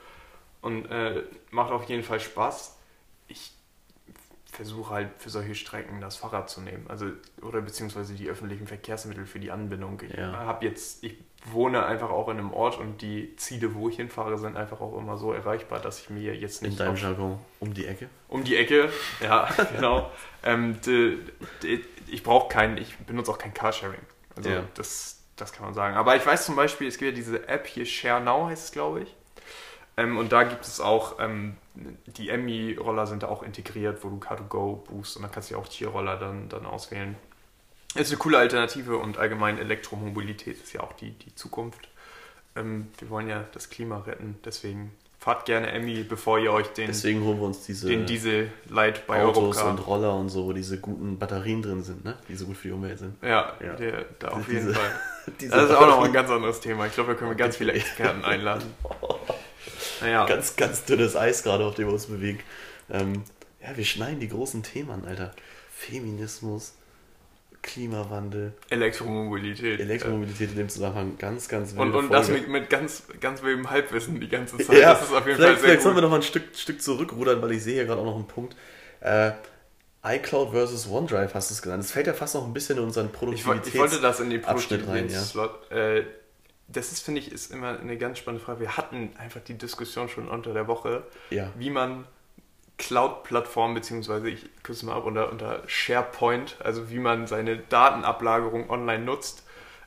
Und 0.61 0.87
äh, 0.87 1.25
macht 1.51 1.71
auf 1.73 1.85
jeden 1.85 2.03
Fall 2.03 2.21
Spaß. 2.21 2.77
Ich 3.29 3.53
versuche 4.59 4.93
halt 4.93 5.09
für 5.19 5.31
solche 5.31 5.55
Strecken 5.55 6.01
das 6.01 6.17
Fahrrad 6.17 6.51
zu 6.51 6.61
nehmen. 6.61 6.85
Also, 6.89 7.07
oder 7.43 7.61
beziehungsweise 7.63 8.13
die 8.15 8.29
öffentlichen 8.29 8.67
Verkehrsmittel 8.67 9.25
für 9.25 9.39
die 9.39 9.51
Anbindung. 9.51 10.03
Ich 10.07 10.13
Ja. 10.15 10.33
habe 10.33 10.67
jetzt, 10.67 11.03
ich 11.05 11.17
wohne 11.53 11.87
einfach 11.87 12.11
auch 12.11 12.29
in 12.29 12.39
einem 12.39 12.53
Ort 12.53 12.77
und 12.79 13.01
die 13.01 13.35
Ziele, 13.37 13.75
wo 13.77 13.89
ich 13.89 13.97
hinfahre, 13.97 14.37
sind 14.37 14.57
einfach 14.57 14.81
auch 14.81 14.99
immer 14.99 15.17
so 15.17 15.33
erreichbar, 15.33 15.79
dass 15.79 16.01
ich 16.01 16.11
mir 16.11 16.35
jetzt 16.35 16.63
In 16.63 16.71
nicht 16.71 16.81
deinem 16.81 16.95
auf- 16.95 17.01
Jargon 17.03 17.39
um 17.61 17.73
die 17.73 17.87
Ecke. 17.87 18.09
um 18.27 18.43
die 18.45 18.57
Ecke, 18.57 18.91
ja, 19.23 19.49
genau. 19.77 20.11
ähm, 20.43 20.81
de, 20.85 21.19
de, 21.63 21.81
ich 22.09 22.23
brauche 22.25 22.49
keinen, 22.49 22.77
ich 22.79 22.97
benutze 22.99 23.31
auch 23.31 23.39
kein 23.39 23.55
Carsharing. 23.55 24.01
Also 24.37 24.51
Ja. 24.51 24.65
das, 24.75 25.23
das 25.37 25.53
kann 25.53 25.65
man 25.67 25.75
sagen. 25.75 25.97
Aber 25.97 26.17
ich 26.17 26.27
weiß 26.27 26.45
zum 26.45 26.57
Beispiel, 26.57 26.89
es 26.89 26.99
gibt 26.99 27.11
ja 27.13 27.15
diese 27.15 27.49
App 27.49 27.67
hier, 27.69 27.87
Share 27.87 28.21
Now 28.21 28.49
heißt 28.49 28.65
es, 28.67 28.73
glaube 28.73 29.03
ich. 29.03 29.15
Ähm, 29.99 30.17
und 30.17 30.31
da 30.33 30.45
gibt 30.45 30.65
es 30.65 30.81
auch, 30.81 31.19
ähm, 31.19 31.57
die 32.07 32.29
Emmy-Roller 32.31 33.07
sind 33.07 33.25
da 33.25 33.29
auch 33.29 33.43
integriert, 33.43 34.03
wo 34.05 34.09
du 34.09 34.17
Car2Go 34.17 34.85
buchst 34.87 35.17
und 35.17 35.23
dann 35.23 35.33
kannst 35.33 35.51
du 35.51 35.55
ja 35.55 35.61
auch 35.61 35.69
Tierroller 35.69 36.17
dann, 36.17 36.49
dann 36.49 36.65
auswählen. 36.65 37.17
Ist 37.95 38.11
eine 38.11 38.19
coole 38.19 38.39
Alternative 38.39 38.97
und 38.97 39.19
allgemein 39.19 39.59
Elektromobilität 39.59 40.63
ist 40.63 40.73
ja 40.73 40.81
auch 40.83 40.93
die, 40.93 41.11
die 41.11 41.35
Zukunft. 41.35 41.89
Ähm, 42.55 42.89
wir 42.99 43.11
wollen 43.11 43.29
ja 43.29 43.45
das 43.53 43.71
Klima 43.71 43.99
retten, 43.99 44.39
deswegen 44.45 44.93
fahrt 45.19 45.47
gerne 45.47 45.73
Emmy, 45.73 46.05
bevor 46.05 46.39
ihr 46.39 46.53
euch 46.53 46.69
den, 46.69 46.87
Deswegen 46.87 47.25
holen 47.25 47.39
wir 47.41 47.47
uns 47.47 47.67
diese 47.67 47.89
den 47.89 48.07
Diesel 48.07 48.53
Light 48.69 49.05
bei 49.09 49.25
Autos 49.25 49.57
Europcar. 49.57 49.71
und 49.71 49.79
Roller 49.87 50.15
und 50.15 50.29
so, 50.29 50.47
wo 50.47 50.53
diese 50.53 50.79
guten 50.79 51.19
Batterien 51.19 51.61
drin 51.61 51.83
sind, 51.83 52.05
ne? 52.05 52.17
die 52.29 52.37
so 52.37 52.47
gut 52.47 52.57
für 52.57 52.69
die 52.69 52.75
Umwelt 52.75 53.01
sind. 53.01 53.17
Ja, 53.23 53.53
Ja. 53.61 53.75
Der, 53.75 54.05
da 54.21 54.29
auf 54.29 54.43
Diese- 54.47 54.53
jeden 54.61 54.75
Fall. 54.75 54.91
Das 55.51 55.65
ist 55.71 55.77
auch 55.77 55.87
noch 55.87 56.05
ein 56.05 56.13
ganz 56.15 56.31
anderes 56.31 56.59
Thema. 56.61 56.87
Ich 56.87 56.95
glaube, 56.95 57.13
da 57.13 57.19
können 57.19 57.31
wir 57.33 57.37
ganz 57.37 57.57
viele 57.57 57.73
Experten 57.75 58.25
einladen. 58.25 58.63
Naja, 60.01 60.27
Ganz, 60.27 60.57
ganz 60.57 60.85
dünnes 60.85 61.17
Eis 61.17 61.43
gerade, 61.43 61.65
auf 61.65 61.75
dem 61.75 61.87
wir 61.89 61.93
uns 61.95 62.07
bewegen. 62.07 62.41
Ähm, 62.91 63.23
ja, 63.63 63.77
wir 63.77 63.85
schneiden 63.85 64.21
die 64.21 64.29
großen 64.29 64.63
Themen 64.63 64.91
an, 64.91 65.05
Alter. 65.05 65.35
Feminismus, 65.75 66.75
Klimawandel, 67.63 68.53
Elektromobilität. 68.71 69.81
Elektromobilität 69.81 70.51
in 70.51 70.57
dem 70.57 70.69
Zusammenhang 70.69 71.19
ganz, 71.19 71.49
ganz 71.49 71.73
und, 71.73 71.79
wilde 71.79 71.99
und 71.99 72.11
das 72.13 72.29
mit, 72.29 72.49
mit 72.49 72.71
ganz, 72.71 73.03
ganz 73.21 73.43
wildem 73.43 73.69
Halbwissen 73.69 74.21
die 74.21 74.29
ganze 74.29 74.59
Zeit. 74.59 74.79
Ja, 74.79 74.95
das 74.95 75.03
ist 75.03 75.13
auf 75.13 75.27
jeden 75.27 75.37
vielleicht, 75.37 75.39
Fall 75.39 75.55
sehr 75.57 75.59
vielleicht 75.59 75.83
sollen 75.83 75.97
wir 75.97 76.03
noch 76.03 76.11
mal 76.11 76.17
ein 76.17 76.23
Stück, 76.23 76.45
Stück 76.57 76.81
zurückrudern, 76.81 77.43
weil 77.43 77.53
ich 77.53 77.63
sehe 77.63 77.75
hier 77.75 77.85
gerade 77.85 78.01
auch 78.01 78.05
noch 78.07 78.15
einen 78.17 78.27
Punkt. 78.29 78.57
Äh, 79.01 79.33
iCloud 80.05 80.53
versus 80.53 80.89
OneDrive 80.89 81.35
hast 81.35 81.51
du 81.51 81.55
es 81.55 81.63
genannt. 81.63 81.83
Das 81.83 81.91
fällt 81.91 82.07
ja 82.07 82.15
fast 82.15 82.35
noch 82.37 82.47
ein 82.47 82.53
bisschen 82.55 82.79
in 82.79 82.85
unseren 82.85 83.07
Ich, 83.07 83.13
woll- 83.13 83.19
Produktivitäts... 83.35 83.69
ich 83.75 83.81
wollte 83.81 84.01
das 84.01 84.21
in 84.21 84.31
den 84.31 84.45
Abschnitt 84.45 84.81
rein, 84.87 85.09
Produktivitätsslot. 85.09 85.71
Äh, 85.73 86.05
das 86.69 86.93
ist, 86.93 87.01
finde 87.03 87.21
ich, 87.21 87.33
ist 87.33 87.51
immer 87.53 87.79
eine 87.81 87.97
ganz 87.97 88.19
spannende 88.19 88.45
Frage. 88.45 88.61
Wir 88.61 88.77
hatten 88.77 89.11
einfach 89.19 89.41
die 89.41 89.55
Diskussion 89.57 90.09
schon 90.09 90.29
unter 90.29 90.53
der 90.53 90.67
Woche, 90.69 91.03
Ja. 91.31 91.51
wie 91.57 91.71
man 91.71 92.07
Cloud-Plattformen, 92.77 93.75
beziehungsweise 93.75 94.29
ich 94.29 94.47
kürze 94.63 94.87
mal 94.87 94.95
ab 94.97 95.05
unter, 95.05 95.31
unter 95.33 95.63
SharePoint, 95.67 96.57
also 96.63 96.91
wie 96.91 96.99
man 96.99 97.27
seine 97.27 97.57
Datenablagerung 97.59 98.71
online 98.71 99.05
nutzt. 99.05 99.45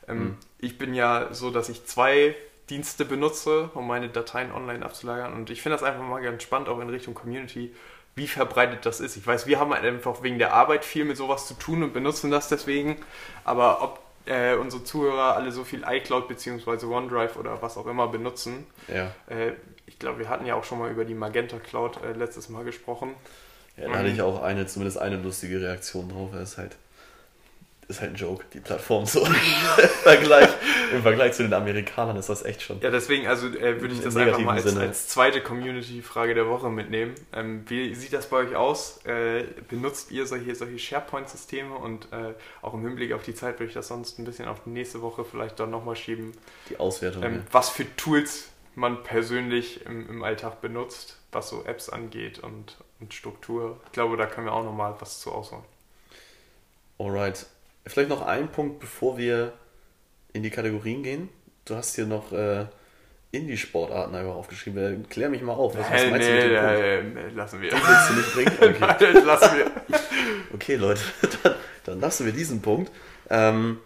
Ähm, 0.08 0.18
Hm. 0.20 0.38
Ich 0.60 0.78
bin 0.78 0.94
ja 0.94 1.34
so, 1.34 1.52
dass 1.52 1.70
ich 1.70 1.86
zwei 1.86 2.36
Dienste 2.70 3.06
benutze, 3.06 3.70
um 3.74 3.88
meine 3.88 4.10
Dateien 4.10 4.52
online 4.52 4.86
abzulagern 4.86 5.34
und 5.34 5.50
ich 5.50 5.62
finde 5.62 5.78
das 5.78 5.84
einfach 5.84 6.04
mal 6.04 6.22
ganz 6.22 6.44
spannend, 6.44 6.70
auch 6.70 6.80
in 6.80 6.90
Richtung 6.90 7.14
Community, 7.14 7.74
wie 8.16 8.28
verbreitet 8.28 8.86
das 8.86 9.00
ist. 9.00 9.16
Ich 9.16 9.26
weiß, 9.26 9.48
wir 9.48 9.60
haben 9.60 9.74
halt 9.74 9.84
einfach 9.86 10.22
wegen 10.22 10.38
der 10.38 10.54
Arbeit 10.54 10.84
viel 10.86 11.06
mit 11.06 11.16
sowas 11.18 11.48
zu 11.48 11.54
tun 11.54 11.82
und 11.84 11.94
benutzen 11.94 12.30
das 12.30 12.50
deswegen, 12.50 12.98
aber 13.46 13.82
ob 13.82 14.00
äh, 14.26 14.56
unsere 14.56 14.84
Zuhörer 14.84 15.36
alle 15.36 15.52
so 15.52 15.64
viel 15.64 15.84
iCloud 15.88 16.28
bzw. 16.28 16.86
OneDrive 16.86 17.38
oder 17.38 17.62
was 17.62 17.78
auch 17.78 17.88
immer 17.88 18.08
benutzen, 18.08 18.66
Ja. 18.88 19.12
äh, 19.28 19.54
ich 19.86 20.00
glaube, 20.00 20.20
wir 20.20 20.30
hatten 20.30 20.46
ja 20.46 20.56
auch 20.56 20.64
schon 20.64 20.80
mal 20.80 20.90
über 20.90 21.04
die 21.06 21.14
Magenta 21.14 21.60
Cloud 21.60 22.00
äh, 22.04 22.14
letztes 22.14 22.50
Mal 22.50 22.64
gesprochen. 22.64 23.14
Ja, 23.78 23.88
da 23.90 23.96
hatte 24.00 24.10
ich 24.10 24.22
auch 24.22 24.42
eine, 24.42 24.66
zumindest 24.68 24.98
eine 25.00 25.18
lustige 25.18 25.60
Reaktion 25.62 26.10
drauf. 26.10 26.30
Das 26.34 26.52
ist 26.52 26.58
halt, 26.58 26.76
ist 27.92 28.02
halt 28.02 28.12
ein 28.14 28.16
Joke, 28.16 28.44
die 28.54 28.60
Plattform 28.60 29.06
so. 29.06 29.20
Im, 29.26 29.34
Vergleich, 29.34 30.50
Im 30.92 31.02
Vergleich 31.04 31.34
zu 31.34 31.44
den 31.44 31.54
Amerikanern 31.54 32.16
ist 32.18 32.30
das 32.30 32.44
echt 32.44 32.62
schon. 32.64 32.82
Ja, 32.82 32.90
deswegen 32.90 33.28
also 33.28 33.48
äh, 33.48 33.80
würde 33.80 33.94
ich 33.94 34.02
das 34.02 34.16
einfach 34.16 34.40
mal 34.40 34.56
als, 34.56 34.76
als 34.76 35.08
zweite 35.08 35.42
Community-Frage 35.42 36.34
der 36.34 36.48
Woche 36.48 36.70
mitnehmen. 36.70 37.14
Ähm, 37.34 37.64
wie 37.68 37.94
sieht 37.94 38.14
das 38.14 38.28
bei 38.28 38.38
euch 38.38 38.56
aus? 38.56 39.00
Äh, 39.06 39.44
benutzt 39.70 40.12
ihr 40.12 40.26
solche, 40.26 40.56
solche 40.56 40.80
SharePoint-Systeme 40.80 41.76
und 41.76 42.06
äh, 42.12 42.34
auch 42.62 42.74
im 42.74 42.82
Hinblick 42.82 43.14
auf 43.14 43.24
die 43.24 43.36
Zeit 43.36 43.60
würde 43.60 43.68
ich 43.68 43.74
das 43.74 43.88
sonst 43.90 44.18
ein 44.20 44.26
bisschen 44.26 44.48
auf 44.48 44.64
die 44.66 44.72
nächste 44.72 45.02
Woche 45.02 45.24
vielleicht 45.24 45.60
dann 45.60 45.70
nochmal 45.70 45.96
schieben, 45.96 46.34
Die 46.70 46.80
Auswertung. 46.80 47.24
ähm, 47.24 47.44
was 47.52 47.70
für 47.70 47.86
Tools 47.96 48.50
man 48.76 49.04
persönlich 49.04 49.86
im, 49.86 50.10
im 50.10 50.24
Alltag 50.24 50.62
benutzt, 50.62 51.18
was 51.32 51.50
so 51.50 51.64
Apps 51.66 51.90
angeht 51.90 52.40
und, 52.40 52.78
und 53.00 53.14
Struktur. 53.14 53.80
Ich 53.86 53.92
glaube, 53.92 54.18
da 54.18 54.26
können 54.26 54.48
wir 54.48 54.54
auch 54.54 54.64
nochmal 54.64 54.96
was 55.00 55.20
zu 55.20 55.32
ausholen. 55.32 55.64
ja. 57.00 57.06
Alright. 57.06 57.46
Vielleicht 57.86 58.10
noch 58.10 58.22
ein 58.26 58.52
Punkt, 58.52 58.80
bevor 58.80 59.18
wir 59.18 59.54
in 60.34 60.44
die 60.44 60.50
Kategorien 60.50 61.04
gehen. 61.04 61.30
Du 61.66 61.76
hast 61.76 61.96
hier 61.96 62.06
noch 62.06 62.32
äh, 62.32 62.66
Indie-Sportarten 63.32 64.14
einfach 64.16 64.36
aufgeschrieben. 64.36 65.04
Äh, 65.04 65.08
Klär 65.08 65.30
mich 65.30 65.42
mal 65.42 65.54
auf. 65.54 65.78
Was, 65.78 65.90
was 65.90 65.90
meinst 65.90 66.06
du 66.06 66.12
mit 66.12 66.22
nee, 66.22 66.50
dem 66.50 66.64
Punkt? 66.64 66.80
äh, 66.80 67.00
äh, 67.00 67.30
lassen 67.30 67.62
wir. 67.62 67.72
Willst 67.72 68.10
du 68.10 68.14
nicht 68.14 68.34
bringen? 68.60 68.76
Okay. 68.92 69.14
Nein, 69.14 69.26
lassen 69.26 69.58
wir. 69.58 69.72
Okay, 70.54 70.76
Leute, 70.76 71.02
dann, 71.44 71.56
dann 71.86 72.00
lassen 72.02 72.26
wir 72.26 72.34
diesen 72.34 72.62
Punkt. 72.62 72.92
Ähm, 73.30 73.80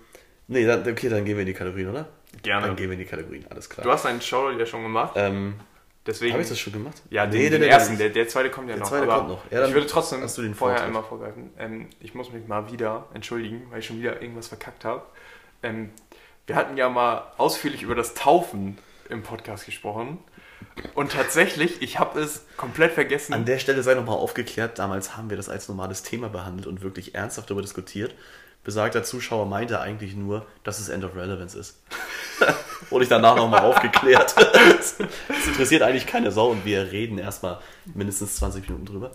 nee, 0.47 0.65
dann, 0.65 0.87
okay, 0.87 1.09
dann 1.09 1.23
gehen 1.23 1.35
wir 1.35 1.41
in 1.41 1.47
die 1.47 1.53
Kategorien, 1.53 1.89
oder? 1.89 2.07
Gerne. 2.41 2.67
Dann 2.67 2.75
gehen 2.75 2.87
wir 2.87 2.93
in 2.93 2.99
die 2.99 3.05
Kategorien, 3.05 3.45
alles 3.49 3.69
klar. 3.69 3.85
Du 3.85 3.91
hast 3.91 4.05
einen 4.05 4.19
Shoutout 4.19 4.57
ja 4.57 4.65
schon 4.65 4.81
gemacht, 4.81 5.13
ähm, 5.15 5.55
deswegen. 6.05 6.33
Habe 6.33 6.43
ich 6.43 6.49
das 6.49 6.59
schon 6.59 6.73
gemacht? 6.73 7.01
Ja, 7.09 7.25
den, 7.25 7.39
Nee, 7.41 7.49
den 7.49 7.61
nee, 7.61 7.67
ersten, 7.67 7.97
der, 7.97 8.09
der 8.09 8.27
zweite 8.27 8.49
kommt 8.49 8.69
ja 8.69 8.75
Der 8.75 8.83
noch. 8.83 8.89
zweite 8.89 9.07
kommt 9.07 9.29
noch. 9.29 9.51
Ja, 9.51 9.67
ich 9.67 9.73
würde 9.73 9.87
trotzdem 9.87 10.21
den 10.21 10.55
vorher 10.55 10.83
einmal 10.83 11.03
vorgreifen. 11.03 11.51
Ähm, 11.57 11.89
ich 11.99 12.13
muss 12.13 12.31
mich 12.31 12.47
mal 12.47 12.71
wieder 12.71 13.07
entschuldigen, 13.13 13.67
weil 13.69 13.79
ich 13.79 13.85
schon 13.85 13.99
wieder 13.99 14.21
irgendwas 14.21 14.47
verkackt 14.47 14.85
habe. 14.85 15.03
Ähm, 15.63 15.91
wir 16.47 16.55
hatten 16.55 16.77
ja 16.77 16.89
mal 16.89 17.23
ausführlich 17.37 17.81
über 17.81 17.95
das 17.95 18.13
Taufen 18.13 18.77
im 19.09 19.23
Podcast 19.23 19.65
gesprochen. 19.65 20.19
Und 20.93 21.11
tatsächlich, 21.11 21.81
ich 21.81 21.99
habe 21.99 22.19
es 22.19 22.45
komplett 22.57 22.93
vergessen. 22.93 23.33
An 23.33 23.45
der 23.45 23.59
Stelle 23.59 23.81
sei 23.83 23.93
nochmal 23.93 24.17
aufgeklärt, 24.17 24.77
damals 24.79 25.15
haben 25.15 25.29
wir 25.29 25.37
das 25.37 25.49
als 25.49 25.67
normales 25.67 26.03
Thema 26.03 26.29
behandelt 26.29 26.67
und 26.67 26.81
wirklich 26.81 27.15
ernsthaft 27.15 27.49
darüber 27.49 27.61
diskutiert. 27.61 28.13
Besagter 28.65 29.03
Zuschauer 29.03 29.45
meinte 29.45 29.79
eigentlich 29.79 30.15
nur, 30.15 30.45
dass 30.63 30.79
es 30.79 30.89
End 30.89 31.05
of 31.05 31.15
Relevance 31.15 31.57
ist. 31.57 31.79
Wurde 32.89 33.03
ich 33.03 33.09
danach 33.09 33.35
nochmal 33.35 33.61
aufgeklärt. 33.61 34.35
Das 35.27 35.47
interessiert 35.47 35.83
eigentlich 35.83 36.07
keine 36.07 36.31
Sau 36.31 36.49
und 36.49 36.65
wir 36.65 36.91
reden 36.91 37.17
erstmal 37.17 37.59
mindestens 37.93 38.35
20 38.37 38.67
Minuten 38.67 38.85
drüber. 38.85 39.11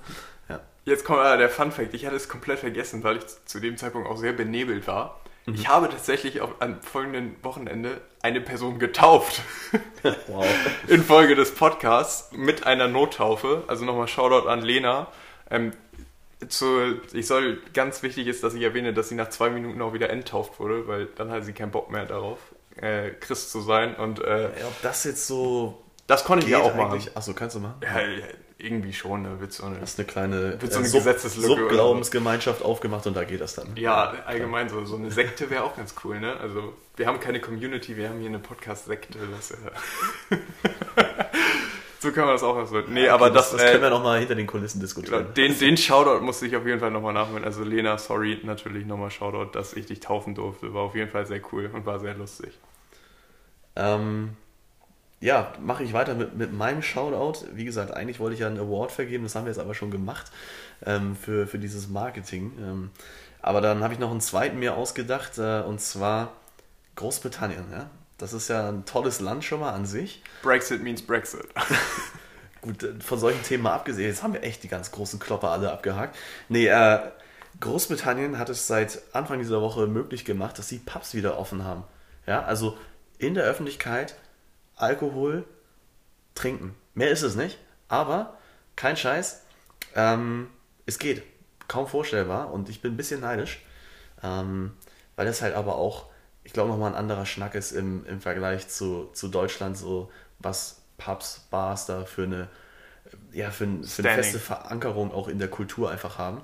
Ja. 0.48 0.61
Jetzt 0.84 1.05
kommt 1.05 1.20
äh, 1.24 1.36
der 1.36 1.48
Fun 1.48 1.72
Fact. 1.72 1.92
Ich 1.92 2.07
hatte 2.07 2.16
es 2.16 2.28
komplett 2.28 2.61
vergessen, 2.61 3.03
weil 3.03 3.16
ich 3.18 3.24
zu 3.44 3.59
dem 3.59 3.76
Zeitpunkt 3.76 4.09
auch 4.09 4.16
sehr 4.16 4.32
benebelt 4.32 4.86
war. 4.86 5.20
Mhm. 5.46 5.55
Ich 5.55 5.68
habe 5.68 5.88
tatsächlich 5.88 6.40
auf, 6.40 6.55
am 6.61 6.80
folgenden 6.82 7.36
Wochenende 7.42 8.01
eine 8.22 8.40
Person 8.40 8.78
getauft. 8.78 9.42
Wow. 10.28 10.46
in 10.88 11.05
Folge 11.05 11.34
des 11.34 11.55
Podcasts 11.55 12.32
mit 12.32 12.66
einer 12.66 12.88
Nottaufe. 12.88 13.64
Also 13.66 13.84
nochmal 13.84 14.09
Shoutout 14.09 14.48
an 14.48 14.62
Lena. 14.62 15.09
Ähm, 15.51 15.72
zu, 16.49 17.01
ich 17.12 17.26
soll, 17.26 17.59
ganz 17.74 18.03
wichtig 18.03 18.26
ist, 18.26 18.43
dass 18.43 18.55
ich 18.55 18.62
erwähne, 18.62 18.93
dass 18.95 19.09
sie 19.09 19.14
nach 19.14 19.28
zwei 19.30 19.51
Minuten 19.51 19.80
auch 19.82 19.93
wieder 19.93 20.11
enttauft 20.11 20.59
wurde, 20.61 20.86
weil 20.88 21.07
dann 21.16 21.30
hatte 21.30 21.45
sie 21.45 21.53
keinen 21.53 21.70
Bock 21.70 21.91
mehr 21.91 22.07
darauf, 22.07 22.38
äh, 22.80 23.11
Christ 23.11 23.51
zu 23.53 23.61
sein. 23.61 23.95
Und 23.95 24.20
äh, 24.20 24.43
Ja, 24.45 24.66
ob 24.66 24.82
das 24.82 25.05
jetzt 25.05 25.26
so 25.26 25.82
das 26.07 26.24
konnte 26.24 26.45
ich 26.45 26.51
ja 26.51 26.59
auch 26.59 26.74
machen. 26.74 27.01
Achso, 27.14 27.34
kannst 27.34 27.55
du 27.55 27.61
machen? 27.61 27.76
Ja, 27.84 28.01
ja, 28.01 28.24
irgendwie 28.59 28.93
schon, 28.93 29.22
da 29.22 29.38
wird 29.38 29.53
so 29.53 29.64
eine. 29.64 29.78
Das 29.78 29.91
ist 29.93 29.99
eine 30.01 30.09
kleine 30.09 30.61
Wird 30.61 30.72
so 30.72 30.80
eine 30.80 30.88
Sub- 30.88 31.05
Gesetzeslücke. 31.05 31.47
Subglaubensgemeinschaft 31.47 32.62
aufgemacht 32.62 33.07
und 33.07 33.16
da 33.16 33.22
geht 33.22 33.41
das 33.41 33.55
dann. 33.55 33.76
Ja, 33.76 34.12
allgemein 34.26 34.68
so, 34.68 34.84
so 34.84 34.97
eine 34.97 35.12
Sekte 35.12 35.51
wäre 35.51 35.62
auch 35.62 35.76
ganz 35.76 35.95
cool, 36.03 36.18
ne? 36.18 36.36
Also, 36.41 36.72
wir 36.97 37.07
haben 37.07 37.20
keine 37.20 37.41
Community, 37.41 37.97
wir 37.97 38.09
haben 38.09 38.18
hier 38.18 38.28
eine 38.28 38.41
Podcast-Sekte. 38.41 39.18
Das, 42.01 42.05
äh 42.05 42.09
so 42.09 42.12
kann 42.12 42.24
man 42.24 42.34
das 42.34 42.42
auch 42.42 42.57
ausdrücken. 42.57 42.92
Nee, 42.92 43.09
aber 43.09 43.26
Okay, 43.26 43.34
das, 43.34 43.53
das 43.53 43.62
äh, 43.62 43.70
können 43.72 43.82
wir 43.82 43.90
nochmal 43.90 44.18
hinter 44.18 44.34
den 44.34 44.46
Kulissen 44.46 44.80
diskutieren. 44.80 45.20
Genau, 45.20 45.30
den, 45.32 45.59
den 45.59 45.76
Shoutout 45.76 46.24
musste 46.24 46.46
ich 46.46 46.57
auf 46.57 46.66
jeden 46.66 46.80
Fall 46.80 46.90
nochmal 46.90 47.12
nachholen. 47.12 47.44
Also 47.44 47.62
Lena, 47.62 47.98
sorry, 47.98 48.40
natürlich 48.42 48.86
nochmal 48.86 49.11
Shoutout, 49.11 49.53
dass 49.53 49.74
ich 49.74 49.86
dich 49.86 50.01
taufen 50.01 50.34
durfte. 50.34 50.72
War 50.74 50.82
auf 50.82 50.94
jeden 50.94 51.11
Fall 51.11 51.26
sehr 51.26 51.40
cool 51.53 51.70
und 51.72 51.86
war 51.86 52.01
sehr 52.01 52.14
lustig. 52.14 52.59
Ähm, 53.76 54.36
ja, 55.20 55.53
mache 55.61 55.84
ich 55.84 55.92
weiter 55.92 56.14
mit, 56.14 56.34
mit 56.36 56.53
meinem 56.53 56.82
Shoutout. 56.82 57.46
Wie 57.53 57.64
gesagt, 57.64 57.92
eigentlich 57.92 58.20
wollte 58.20 58.34
ich 58.34 58.40
ja 58.40 58.46
einen 58.46 58.59
Award 58.59 58.90
vergeben, 58.90 59.24
das 59.24 59.34
haben 59.34 59.44
wir 59.44 59.53
jetzt 59.53 59.61
aber 59.61 59.74
schon 59.74 59.90
gemacht 59.90 60.32
ähm, 60.86 61.14
für, 61.14 61.46
für 61.46 61.59
dieses 61.59 61.88
Marketing. 61.88 62.53
Ähm, 62.59 62.90
aber 63.42 63.61
dann 63.61 63.82
habe 63.82 63.92
ich 63.92 64.01
noch 64.01 64.11
einen 64.11 64.20
zweiten 64.20 64.59
mir 64.59 64.76
ausgedacht, 64.76 65.38
äh, 65.38 65.61
und 65.61 65.80
zwar 65.80 66.32
Großbritannien. 66.96 67.64
Ja? 67.70 67.90
Das 68.21 68.33
ist 68.33 68.49
ja 68.49 68.68
ein 68.68 68.85
tolles 68.85 69.21
Land 69.21 69.45
schon 69.45 69.61
mal 69.61 69.73
an 69.73 69.87
sich. 69.87 70.23
Brexit 70.43 70.83
means 70.83 71.03
Brexit. 71.03 71.47
Gut, 72.61 72.83
äh, 72.83 73.01
von 73.01 73.18
solchen 73.18 73.43
Themen 73.43 73.62
mal 73.62 73.75
abgesehen, 73.75 74.09
jetzt 74.09 74.23
haben 74.23 74.35
wir 74.35 74.43
echt 74.43 74.62
die 74.62 74.68
ganz 74.68 74.91
großen 74.91 75.18
Klopper 75.18 75.51
alle 75.51 75.73
abgehakt. 75.73 76.16
Nee, 76.49 76.66
äh, 76.66 77.01
Großbritannien 77.61 78.39
hat 78.39 78.49
es 78.51 78.66
seit 78.66 79.01
Anfang 79.12 79.39
dieser 79.39 79.61
Woche 79.61 79.87
möglich 79.87 80.25
gemacht, 80.25 80.59
dass 80.59 80.68
sie 80.68 80.79
Pubs 80.79 81.14
wieder 81.14 81.39
offen 81.39 81.64
haben. 81.64 81.85
Ja, 82.27 82.43
also 82.43 82.77
in 83.18 83.35
der 83.35 83.45
Öffentlichkeit 83.45 84.16
Alkohol 84.77 85.45
trinken. 86.35 86.75
Mehr 86.95 87.11
ist 87.11 87.23
es 87.23 87.35
nicht, 87.37 87.59
aber 87.89 88.37
kein 88.77 88.97
Scheiß. 88.97 89.43
Ähm, 89.95 90.49
es 90.87 90.99
geht. 90.99 91.23
Kaum 91.68 91.87
vorstellbar 91.87 92.53
und 92.53 92.68
ich 92.68 92.83
bin 92.83 92.95
ein 92.95 92.97
bisschen 92.97 93.21
neidisch, 93.21 93.64
ähm, 94.25 94.73
weil 95.14 95.27
das 95.27 95.41
halt 95.41 95.55
aber 95.55 95.77
auch, 95.77 96.10
ich 96.51 96.55
glaube, 96.55 96.70
nochmal 96.70 96.90
ein 96.90 96.98
anderer 96.98 97.26
Schnack 97.26 97.55
ist 97.55 97.70
im, 97.70 98.05
im 98.07 98.20
Vergleich 98.20 98.66
zu, 98.66 99.09
zu 99.12 99.28
Deutschland, 99.28 99.78
so 99.78 100.11
was 100.40 100.82
Pubs, 100.98 101.46
Bars 101.48 101.86
da 101.86 102.05
für 102.05 102.24
eine, 102.24 102.48
ja, 103.30 103.53
für, 103.53 103.66
ein, 103.66 103.84
für 103.84 104.03
eine 104.03 104.20
feste 104.20 104.40
Verankerung 104.40 105.12
auch 105.12 105.28
in 105.28 105.38
der 105.38 105.46
Kultur 105.46 105.92
einfach 105.92 106.18
haben. 106.18 106.40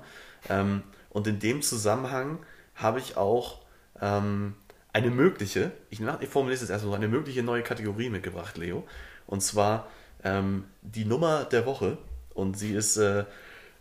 Ähm, 0.47 0.83
und 1.09 1.27
in 1.27 1.39
dem 1.39 1.61
Zusammenhang 1.61 2.39
habe 2.75 2.99
ich 2.99 3.17
auch 3.17 3.59
ähm, 3.99 4.55
eine 4.93 5.09
mögliche, 5.09 5.73
ich, 5.89 5.99
ich 5.99 6.29
formuliere 6.29 6.55
es 6.55 6.61
jetzt 6.61 6.69
erstmal 6.69 6.91
so, 6.91 6.95
eine 6.95 7.09
mögliche 7.09 7.43
neue 7.43 7.63
Kategorie 7.63 8.09
mitgebracht, 8.09 8.57
Leo. 8.57 8.87
Und 9.25 9.41
zwar 9.41 9.89
ähm, 10.23 10.63
die 10.83 11.03
Nummer 11.03 11.43
der 11.43 11.65
Woche. 11.65 11.97
Und 12.33 12.57
sie 12.57 12.73
ist 12.73 12.95
äh, 12.95 13.25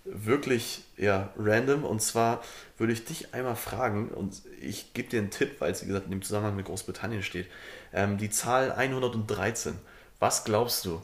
wirklich 0.08 0.84
ja, 0.96 1.30
random. 1.36 1.84
Und 1.84 2.00
zwar 2.00 2.42
würde 2.78 2.92
ich 2.92 3.04
dich 3.04 3.34
einmal 3.34 3.56
fragen, 3.56 4.08
und 4.08 4.42
ich 4.60 4.92
gebe 4.94 5.08
dir 5.08 5.20
einen 5.20 5.30
Tipp, 5.30 5.60
weil 5.60 5.72
es 5.72 5.82
wie 5.82 5.86
gesagt 5.86 6.06
in 6.06 6.12
dem 6.12 6.22
Zusammenhang 6.22 6.56
mit 6.56 6.66
Großbritannien 6.66 7.22
steht. 7.22 7.48
Ähm, 7.92 8.18
die 8.18 8.30
Zahl 8.30 8.72
113, 8.72 9.74
was 10.18 10.44
glaubst 10.44 10.84
du, 10.84 11.02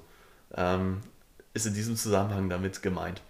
ähm, 0.55 1.01
ist 1.55 1.67
in 1.67 1.75
diesem 1.75 1.97
Zusammenhang 1.97 2.49
damit 2.49 2.83
gemeint? 2.83 3.23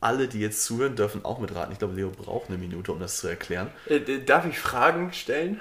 Alle, 0.00 0.28
die 0.28 0.40
jetzt 0.40 0.64
zuhören, 0.64 0.94
dürfen 0.94 1.24
auch 1.24 1.40
mitraten. 1.40 1.72
Ich 1.72 1.78
glaube, 1.78 1.94
Leo 1.94 2.10
braucht 2.10 2.48
eine 2.48 2.58
Minute, 2.58 2.92
um 2.92 3.00
das 3.00 3.18
zu 3.18 3.26
erklären. 3.26 3.70
Äh, 3.86 4.20
darf 4.20 4.46
ich 4.46 4.58
Fragen 4.58 5.12
stellen? 5.12 5.60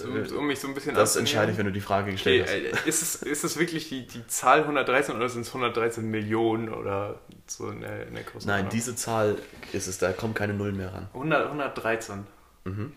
Um, 0.00 0.38
um 0.38 0.46
mich 0.46 0.60
so 0.60 0.68
ein 0.68 0.74
bisschen 0.74 0.94
Das 0.94 1.16
entscheide 1.16 1.52
ich, 1.52 1.58
wenn 1.58 1.66
du 1.66 1.72
die 1.72 1.80
Frage 1.80 2.12
gestellt 2.12 2.48
okay, 2.48 2.70
hast. 2.72 2.86
Äh, 2.86 2.88
ist, 2.88 3.02
es, 3.02 3.22
ist 3.22 3.44
es 3.44 3.58
wirklich 3.58 3.88
die, 3.88 4.06
die 4.06 4.26
Zahl 4.26 4.60
113 4.60 5.16
oder 5.16 5.28
sind 5.28 5.42
es 5.42 5.48
113 5.48 6.08
Millionen 6.08 6.68
oder 6.68 7.20
so 7.46 7.68
in 7.70 7.80
der, 7.80 8.06
in 8.06 8.14
der 8.14 8.24
Nein, 8.44 8.68
diese 8.70 8.94
Zahl 8.94 9.36
ist 9.72 9.86
es, 9.86 9.98
da 9.98 10.12
kommen 10.12 10.34
keine 10.34 10.54
Nullen 10.54 10.76
mehr 10.76 10.92
ran. 10.92 11.08
100, 11.14 11.46
113. 11.46 12.26
Mhm. 12.64 12.92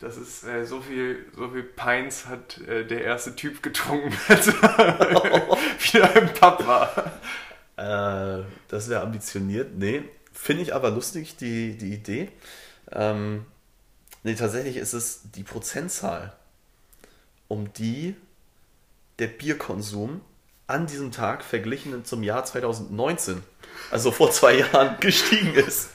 Das 0.00 0.16
ist 0.16 0.44
äh, 0.44 0.66
so 0.66 0.80
viel, 0.80 1.24
so 1.36 1.48
viel 1.48 1.62
Pints 1.62 2.26
hat 2.26 2.58
äh, 2.66 2.84
der 2.84 3.04
erste 3.04 3.34
Typ 3.36 3.62
getrunken, 3.62 4.12
als 4.28 4.48
er 4.48 4.54
wieder 5.78 6.16
im 6.16 6.28
Pub 6.28 6.66
war. 6.66 7.12
Äh, 7.76 8.44
das 8.68 8.88
wäre 8.90 9.02
ambitioniert. 9.02 9.76
Nee, 9.76 10.02
finde 10.32 10.62
ich 10.62 10.74
aber 10.74 10.90
lustig, 10.90 11.36
die, 11.36 11.78
die 11.78 11.94
Idee. 11.94 12.28
Ähm, 12.90 13.46
Nee, 14.24 14.34
tatsächlich 14.34 14.78
ist 14.78 14.94
es 14.94 15.20
die 15.34 15.42
Prozentzahl, 15.42 16.32
um 17.46 17.72
die 17.74 18.16
der 19.18 19.28
Bierkonsum 19.28 20.22
an 20.66 20.86
diesem 20.86 21.12
Tag 21.12 21.44
verglichen 21.44 22.06
zum 22.06 22.22
Jahr 22.22 22.42
2019, 22.44 23.42
also 23.90 24.10
vor 24.10 24.30
zwei 24.30 24.58
Jahren, 24.58 24.96
gestiegen 25.00 25.54
ist. 25.54 25.90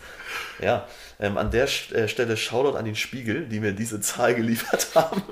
Ja, 0.61 0.88
ähm, 1.19 1.39
an 1.39 1.49
der 1.49 1.63
äh, 1.63 2.07
Stelle 2.07 2.38
Shoutout 2.38 2.77
an 2.77 2.86
den 2.86 2.95
Spiegel, 2.95 3.47
die 3.47 3.59
mir 3.59 3.71
diese 3.71 3.99
Zahl 3.99 4.36
geliefert 4.36 4.89
haben. 4.95 5.23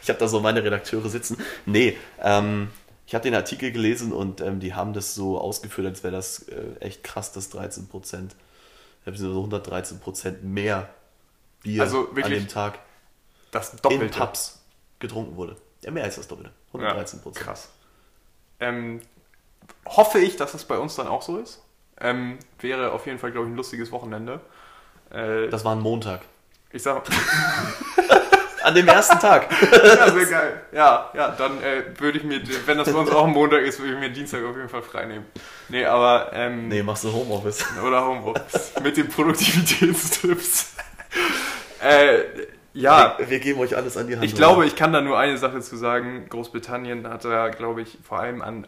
ich 0.00 0.08
habe 0.08 0.18
da 0.20 0.28
so 0.28 0.38
meine 0.38 0.62
Redakteure 0.62 1.08
sitzen. 1.08 1.38
Nee, 1.66 1.96
ähm, 2.22 2.70
ich 3.04 3.14
habe 3.14 3.24
den 3.24 3.34
Artikel 3.34 3.72
gelesen 3.72 4.12
und 4.12 4.40
ähm, 4.40 4.60
die 4.60 4.74
haben 4.74 4.92
das 4.92 5.16
so 5.16 5.40
ausgeführt, 5.40 5.88
als 5.88 6.04
wäre 6.04 6.14
das 6.14 6.44
äh, 6.44 6.76
echt 6.78 7.02
krass, 7.02 7.32
dass 7.32 7.50
13 7.50 7.88
Prozent, 7.88 8.36
so 9.12 9.26
113 9.26 9.98
Prozent 9.98 10.44
mehr 10.44 10.88
Bier 11.62 11.82
also 11.82 12.08
an 12.10 12.30
dem 12.30 12.48
Tag 12.48 12.78
das 13.50 13.76
Doppelte. 13.76 14.04
in 14.04 14.10
Pubs 14.10 14.62
getrunken 14.98 15.36
wurde. 15.36 15.56
Ja, 15.82 15.90
mehr 15.90 16.04
als 16.04 16.16
das 16.16 16.28
Doppelte. 16.28 16.52
113 16.68 17.20
Prozent. 17.20 17.40
Ja, 17.44 17.52
krass. 17.52 17.70
Ähm, 18.60 19.00
hoffe 19.86 20.18
ich, 20.18 20.36
dass 20.36 20.54
es 20.54 20.64
bei 20.64 20.78
uns 20.78 20.94
dann 20.94 21.08
auch 21.08 21.22
so 21.22 21.38
ist. 21.38 21.62
Ähm, 22.00 22.38
wäre 22.60 22.92
auf 22.92 23.06
jeden 23.06 23.18
Fall, 23.18 23.32
glaube 23.32 23.46
ich, 23.46 23.52
ein 23.52 23.56
lustiges 23.56 23.92
Wochenende. 23.92 24.40
Äh, 25.10 25.48
das 25.48 25.64
war 25.64 25.74
ein 25.74 25.80
Montag. 25.80 26.22
Ich 26.70 26.82
sag 26.82 27.02
An 28.62 28.74
dem 28.74 28.86
ersten 28.86 29.18
Tag. 29.18 29.48
ja, 29.60 30.10
sehr 30.10 30.26
geil. 30.26 30.62
Ja, 30.72 31.10
ja, 31.14 31.28
dann 31.30 31.60
äh, 31.62 31.82
würde 31.98 32.18
ich 32.18 32.24
mir, 32.24 32.40
wenn 32.66 32.78
das 32.78 32.92
bei 32.92 32.98
uns 32.98 33.10
auch 33.10 33.24
ein 33.24 33.32
Montag 33.32 33.62
ist, 33.62 33.80
würde 33.80 33.94
ich 33.94 33.98
mir 33.98 34.10
Dienstag 34.10 34.44
auf 34.44 34.56
jeden 34.56 34.68
Fall 34.68 34.82
frei 34.82 35.04
nehmen. 35.06 35.26
Nee, 35.68 35.84
aber. 35.84 36.30
Ähm, 36.32 36.68
nee, 36.68 36.82
machst 36.82 37.04
du 37.04 37.12
Homeoffice. 37.12 37.64
Oder 37.84 38.06
Homeoffice. 38.06 38.72
Mit 38.82 38.96
den 38.96 39.08
Produktivitätstipps. 39.08 40.74
Äh, 41.82 42.24
ja. 42.74 43.16
Wir, 43.18 43.30
wir, 43.30 43.40
geben 43.40 43.60
euch 43.60 43.76
alles 43.76 43.96
an 43.96 44.06
die 44.06 44.14
Hand. 44.14 44.24
Ich 44.24 44.34
glaube, 44.34 44.66
ich 44.66 44.76
kann 44.76 44.92
da 44.92 45.00
nur 45.00 45.18
eine 45.18 45.36
Sache 45.38 45.60
zu 45.60 45.76
sagen. 45.76 46.26
Großbritannien 46.28 47.06
hat 47.08 47.24
da, 47.24 47.48
glaube 47.48 47.82
ich, 47.82 47.98
vor 48.02 48.18
allem 48.18 48.42
an. 48.42 48.66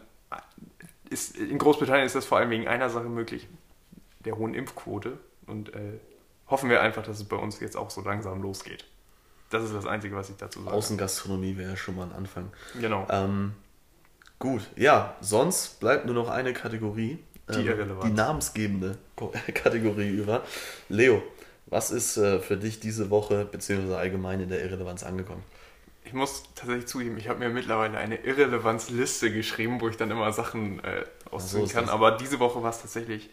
Ist, 1.09 1.37
in 1.37 1.57
Großbritannien 1.57 2.05
ist 2.05 2.15
das 2.15 2.25
vor 2.25 2.37
allem 2.37 2.49
wegen 2.49 2.67
einer 2.67 2.89
Sache 2.89 3.09
möglich: 3.09 3.47
der 4.25 4.37
hohen 4.37 4.53
Impfquote. 4.53 5.17
Und 5.47 5.73
äh, 5.73 5.99
hoffen 6.47 6.69
wir 6.69 6.81
einfach, 6.81 7.03
dass 7.03 7.17
es 7.17 7.23
bei 7.23 7.35
uns 7.35 7.59
jetzt 7.59 7.77
auch 7.77 7.89
so 7.89 8.01
langsam 8.01 8.41
losgeht. 8.41 8.85
Das 9.49 9.63
ist 9.63 9.73
das 9.73 9.85
Einzige, 9.85 10.15
was 10.15 10.29
ich 10.29 10.37
dazu 10.37 10.61
sage. 10.63 10.75
Außengastronomie 10.75 11.57
wäre 11.57 11.71
ja 11.71 11.77
schon 11.77 11.95
mal 11.95 12.03
ein 12.03 12.13
Anfang. 12.13 12.51
Genau. 12.79 13.07
Ähm, 13.09 13.53
gut, 14.39 14.67
ja, 14.75 15.15
sonst 15.21 15.79
bleibt 15.79 16.05
nur 16.05 16.15
noch 16.15 16.29
eine 16.29 16.53
Kategorie. 16.53 17.19
Die 17.47 17.67
ähm, 17.67 17.99
Die 18.03 18.11
namensgebende 18.11 18.97
Kategorie 19.53 20.09
über. 20.09 20.43
Leo, 20.89 21.21
was 21.67 21.91
ist 21.91 22.17
äh, 22.17 22.39
für 22.39 22.57
dich 22.57 22.79
diese 22.79 23.09
Woche 23.09 23.45
beziehungsweise 23.45 23.97
allgemein 23.97 24.39
in 24.39 24.49
der 24.49 24.63
Irrelevanz 24.63 25.03
angekommen? 25.03 25.43
Ich 26.03 26.13
muss 26.13 26.43
tatsächlich 26.53 26.85
zugeben, 26.85 27.17
ich 27.17 27.29
habe 27.29 27.39
mir 27.39 27.49
mittlerweile 27.49 27.97
eine 27.97 28.17
Irrelevanzliste 28.17 29.31
geschrieben, 29.31 29.81
wo 29.81 29.89
ich 29.89 29.97
dann 29.97 30.11
immer 30.11 30.31
Sachen 30.31 30.83
äh, 30.83 31.03
ausziehen 31.31 31.65
so 31.65 31.73
kann. 31.73 31.89
Aber 31.89 32.11
diese 32.11 32.39
Woche 32.39 32.61
war 32.61 32.69
es 32.69 32.81
tatsächlich 32.81 33.29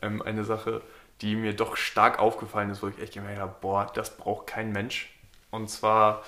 ähm, 0.00 0.22
eine 0.22 0.44
Sache, 0.44 0.80
die 1.20 1.36
mir 1.36 1.54
doch 1.54 1.76
stark 1.76 2.18
aufgefallen 2.18 2.70
ist, 2.70 2.82
wo 2.82 2.88
ich 2.88 2.98
echt 2.98 3.14
gemerkt 3.14 3.40
habe, 3.40 3.54
boah, 3.60 3.90
das 3.94 4.16
braucht 4.16 4.46
kein 4.46 4.72
Mensch. 4.72 5.14
Und 5.50 5.68
zwar 5.68 6.22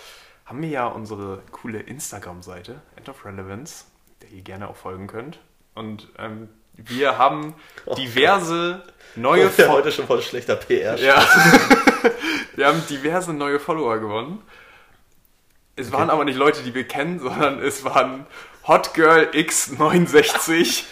haben 0.45 0.63
wir 0.63 0.69
ja 0.69 0.87
unsere 0.87 1.43
coole 1.53 1.81
Instagram-Seite, 1.81 2.81
End 2.97 3.09
of 3.09 3.25
Relevance, 3.25 3.85
der 4.23 4.31
ihr 4.31 4.43
gerne 4.43 4.69
auch 4.69 4.77
folgen 4.77 5.07
könnt. 5.07 5.41
Und 5.75 6.09
ähm, 6.19 6.49
wir 6.79 7.19
haben 7.19 7.55
diverse 7.97 8.83
oh 8.87 9.21
neue 9.21 9.51
Follower. 9.51 9.73
heute 9.73 9.93
schon 9.93 10.07
voll 10.07 10.23
schlechter 10.23 10.57
PR. 10.57 10.99
Ja. 10.99 11.25
wir 12.57 12.67
haben 12.67 12.83
diverse 12.89 13.33
neue 13.33 13.61
Follower 13.61 13.99
gewonnen. 13.99 14.43
Es 15.77 15.89
okay. 15.89 15.97
waren 15.97 16.11
aber 16.11 16.25
nicht 16.25 16.37
Leute, 16.37 16.63
die 16.63 16.75
wir 16.75 16.85
kennen, 16.87 17.21
sondern 17.21 17.61
es 17.61 17.85
waren 17.85 18.27
Hotgirl 18.67 19.31
X69. 19.33 20.85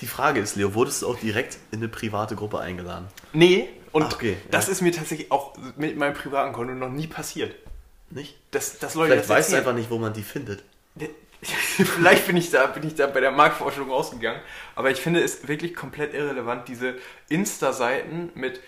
die 0.00 0.06
Frage 0.06 0.40
ist, 0.40 0.56
Leo, 0.56 0.74
wurdest 0.74 1.02
du 1.02 1.08
auch 1.08 1.18
direkt 1.18 1.58
in 1.70 1.78
eine 1.78 1.88
private 1.88 2.36
Gruppe 2.36 2.58
eingeladen? 2.60 3.06
Nee, 3.32 3.68
und 3.92 4.04
Ach, 4.04 4.12
okay, 4.14 4.36
das 4.50 4.66
ja. 4.66 4.72
ist 4.72 4.80
mir 4.80 4.92
tatsächlich 4.92 5.30
auch 5.30 5.54
mit 5.76 5.96
meinem 5.96 6.14
privaten 6.14 6.52
Konto 6.52 6.74
noch 6.74 6.88
nie 6.88 7.06
passiert. 7.06 7.54
Nicht? 8.10 8.36
Das, 8.50 8.78
das 8.78 8.94
Leute 8.94 9.12
Vielleicht 9.12 9.28
weißt 9.28 9.52
du 9.52 9.56
einfach 9.56 9.74
nicht, 9.74 9.90
wo 9.90 9.98
man 9.98 10.12
die 10.12 10.22
findet. 10.22 10.62
Vielleicht 11.42 12.26
bin 12.28 12.36
ich, 12.36 12.50
da, 12.50 12.66
bin 12.66 12.86
ich 12.86 12.94
da 12.94 13.08
bei 13.08 13.20
der 13.20 13.32
Marktforschung 13.32 13.90
rausgegangen, 13.90 14.40
aber 14.76 14.90
ich 14.90 15.00
finde 15.00 15.20
es 15.20 15.48
wirklich 15.48 15.74
komplett 15.74 16.14
irrelevant, 16.14 16.68
diese 16.68 16.94
Insta-Seiten 17.28 18.30
mit 18.34 18.60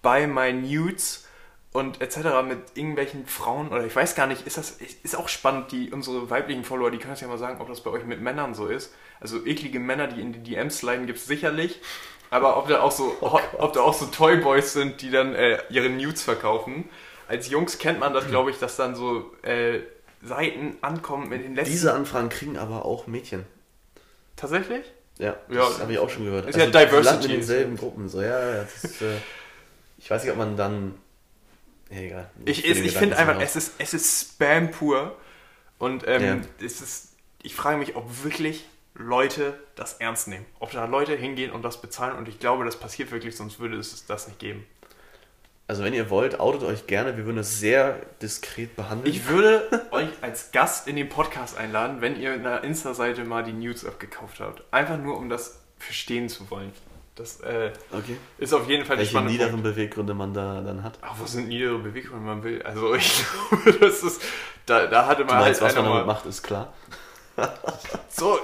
Buy 0.00 0.26
My 0.26 0.52
Nudes 0.52 1.28
und 1.72 2.00
etc. 2.00 2.42
mit 2.46 2.58
irgendwelchen 2.74 3.26
Frauen 3.26 3.68
oder 3.68 3.84
ich 3.84 3.94
weiß 3.94 4.14
gar 4.14 4.26
nicht, 4.26 4.46
ist 4.46 4.56
das 4.56 4.78
ist 5.02 5.16
auch 5.16 5.28
spannend, 5.28 5.72
die 5.72 5.90
unsere 5.90 6.30
weiblichen 6.30 6.64
Follower, 6.64 6.90
die 6.90 6.98
können 6.98 7.12
uns 7.12 7.20
ja 7.20 7.28
mal 7.28 7.38
sagen, 7.38 7.60
ob 7.60 7.68
das 7.68 7.82
bei 7.82 7.90
euch 7.90 8.04
mit 8.04 8.20
Männern 8.20 8.54
so 8.54 8.66
ist. 8.66 8.94
Also 9.20 9.44
eklige 9.46 9.78
Männer, 9.78 10.06
die 10.06 10.20
in 10.20 10.32
die 10.32 10.42
DMs 10.42 10.78
sliden, 10.78 11.06
gibt 11.06 11.18
es 11.18 11.26
sicherlich. 11.26 11.80
Aber 12.30 12.56
ob 12.56 12.66
da 12.66 12.80
auch 12.80 12.92
so, 12.92 13.14
oh 13.20 13.38
ob 13.58 13.74
da 13.74 13.80
auch 13.82 13.94
so 13.94 14.06
Toyboys 14.06 14.72
sind, 14.72 15.02
die 15.02 15.10
dann 15.10 15.34
äh, 15.34 15.58
ihre 15.68 15.90
Nudes 15.90 16.22
verkaufen. 16.22 16.88
Als 17.28 17.50
Jungs 17.50 17.78
kennt 17.78 18.00
man 18.00 18.14
das, 18.14 18.26
glaube 18.26 18.50
ich, 18.50 18.58
dass 18.58 18.76
dann 18.76 18.94
so 18.94 19.32
äh, 19.42 19.80
Seiten 20.22 20.76
ankommen 20.80 21.28
mit 21.28 21.44
den 21.44 21.54
letzten. 21.54 21.72
Diese 21.72 21.94
Anfragen 21.94 22.28
kriegen 22.28 22.56
aber 22.56 22.84
auch 22.84 23.06
Mädchen. 23.06 23.44
Tatsächlich? 24.36 24.84
Ja, 25.18 25.36
das 25.48 25.56
ja, 25.56 25.80
habe 25.80 25.92
ich 25.92 25.98
auch 25.98 26.08
schon 26.08 26.24
gehört. 26.24 26.48
Ist 26.48 26.58
also, 26.58 26.78
ja 26.78 26.84
Diversity. 26.86 27.24
in 27.26 27.32
denselben 27.32 27.76
Gruppen. 27.76 28.08
So, 28.08 28.22
ja, 28.22 28.54
ja 28.54 28.62
ist, 28.62 29.02
äh, 29.02 29.16
ich 29.98 30.10
weiß 30.10 30.22
nicht, 30.22 30.32
ob 30.32 30.38
man 30.38 30.56
dann. 30.56 30.94
Ja, 31.90 31.98
egal. 31.98 32.30
Ich, 32.44 32.64
ich, 32.64 32.84
ich 32.84 32.96
finde 32.96 33.16
einfach, 33.18 33.40
es 33.40 33.56
ist, 33.56 33.74
es 33.78 33.94
ist 33.94 34.32
Spam 34.32 34.70
pur. 34.70 35.16
Und 35.78 36.04
ähm, 36.06 36.22
ja. 36.22 36.64
es 36.64 36.80
ist, 36.80 37.12
ich 37.42 37.54
frage 37.54 37.76
mich, 37.76 37.96
ob 37.96 38.24
wirklich 38.24 38.64
Leute 38.94 39.58
das 39.74 39.94
ernst 39.94 40.28
nehmen. 40.28 40.46
Ob 40.60 40.70
da 40.70 40.84
Leute 40.84 41.16
hingehen 41.16 41.50
und 41.50 41.62
das 41.62 41.80
bezahlen. 41.80 42.16
Und 42.16 42.28
ich 42.28 42.38
glaube, 42.38 42.64
das 42.64 42.78
passiert 42.78 43.10
wirklich, 43.10 43.36
sonst 43.36 43.58
würde 43.58 43.76
es 43.76 44.06
das 44.06 44.28
nicht 44.28 44.38
geben. 44.38 44.64
Also 45.72 45.84
wenn 45.84 45.94
ihr 45.94 46.10
wollt, 46.10 46.38
outet 46.38 46.64
euch 46.64 46.86
gerne. 46.86 47.16
Wir 47.16 47.24
würden 47.24 47.38
es 47.38 47.58
sehr 47.58 47.96
diskret 48.20 48.76
behandeln. 48.76 49.10
Ich 49.10 49.26
würde 49.26 49.86
euch 49.90 50.08
als 50.20 50.52
Gast 50.52 50.86
in 50.86 50.96
den 50.96 51.08
Podcast 51.08 51.56
einladen, 51.56 52.02
wenn 52.02 52.20
ihr 52.20 52.34
in 52.34 52.42
der 52.42 52.62
Insta-Seite 52.62 53.24
mal 53.24 53.42
die 53.42 53.54
News 53.54 53.86
abgekauft 53.86 54.40
habt. 54.40 54.62
Einfach 54.70 54.98
nur, 54.98 55.16
um 55.16 55.30
das 55.30 55.62
verstehen 55.78 56.28
zu 56.28 56.50
wollen. 56.50 56.74
Das 57.14 57.40
äh, 57.40 57.72
okay. 57.90 58.18
ist 58.36 58.52
auf 58.52 58.68
jeden 58.68 58.84
Fall 58.84 58.98
Welche 58.98 59.12
spannende 59.12 59.32
niederen 59.32 59.52
Punkt. 59.52 59.64
Beweggründe 59.64 60.12
man 60.12 60.34
da 60.34 60.60
dann 60.60 60.82
hat. 60.82 60.98
Ach, 61.00 61.14
was 61.18 61.32
sind 61.32 61.48
niedere 61.48 61.78
Beweggründe 61.78 62.22
man 62.22 62.44
will? 62.44 62.60
Also 62.64 62.94
ich 62.94 63.24
glaube, 63.24 63.78
das 63.78 64.02
ist, 64.02 64.20
da, 64.66 64.86
da 64.88 65.06
hatte 65.06 65.24
man 65.24 65.38
du 65.38 65.42
meinst, 65.44 65.62
halt 65.62 65.70
was 65.74 65.82
man 65.82 65.90
damit 65.90 66.06
macht, 66.06 66.26
ist 66.26 66.42
klar. 66.42 66.74
so, 68.10 68.38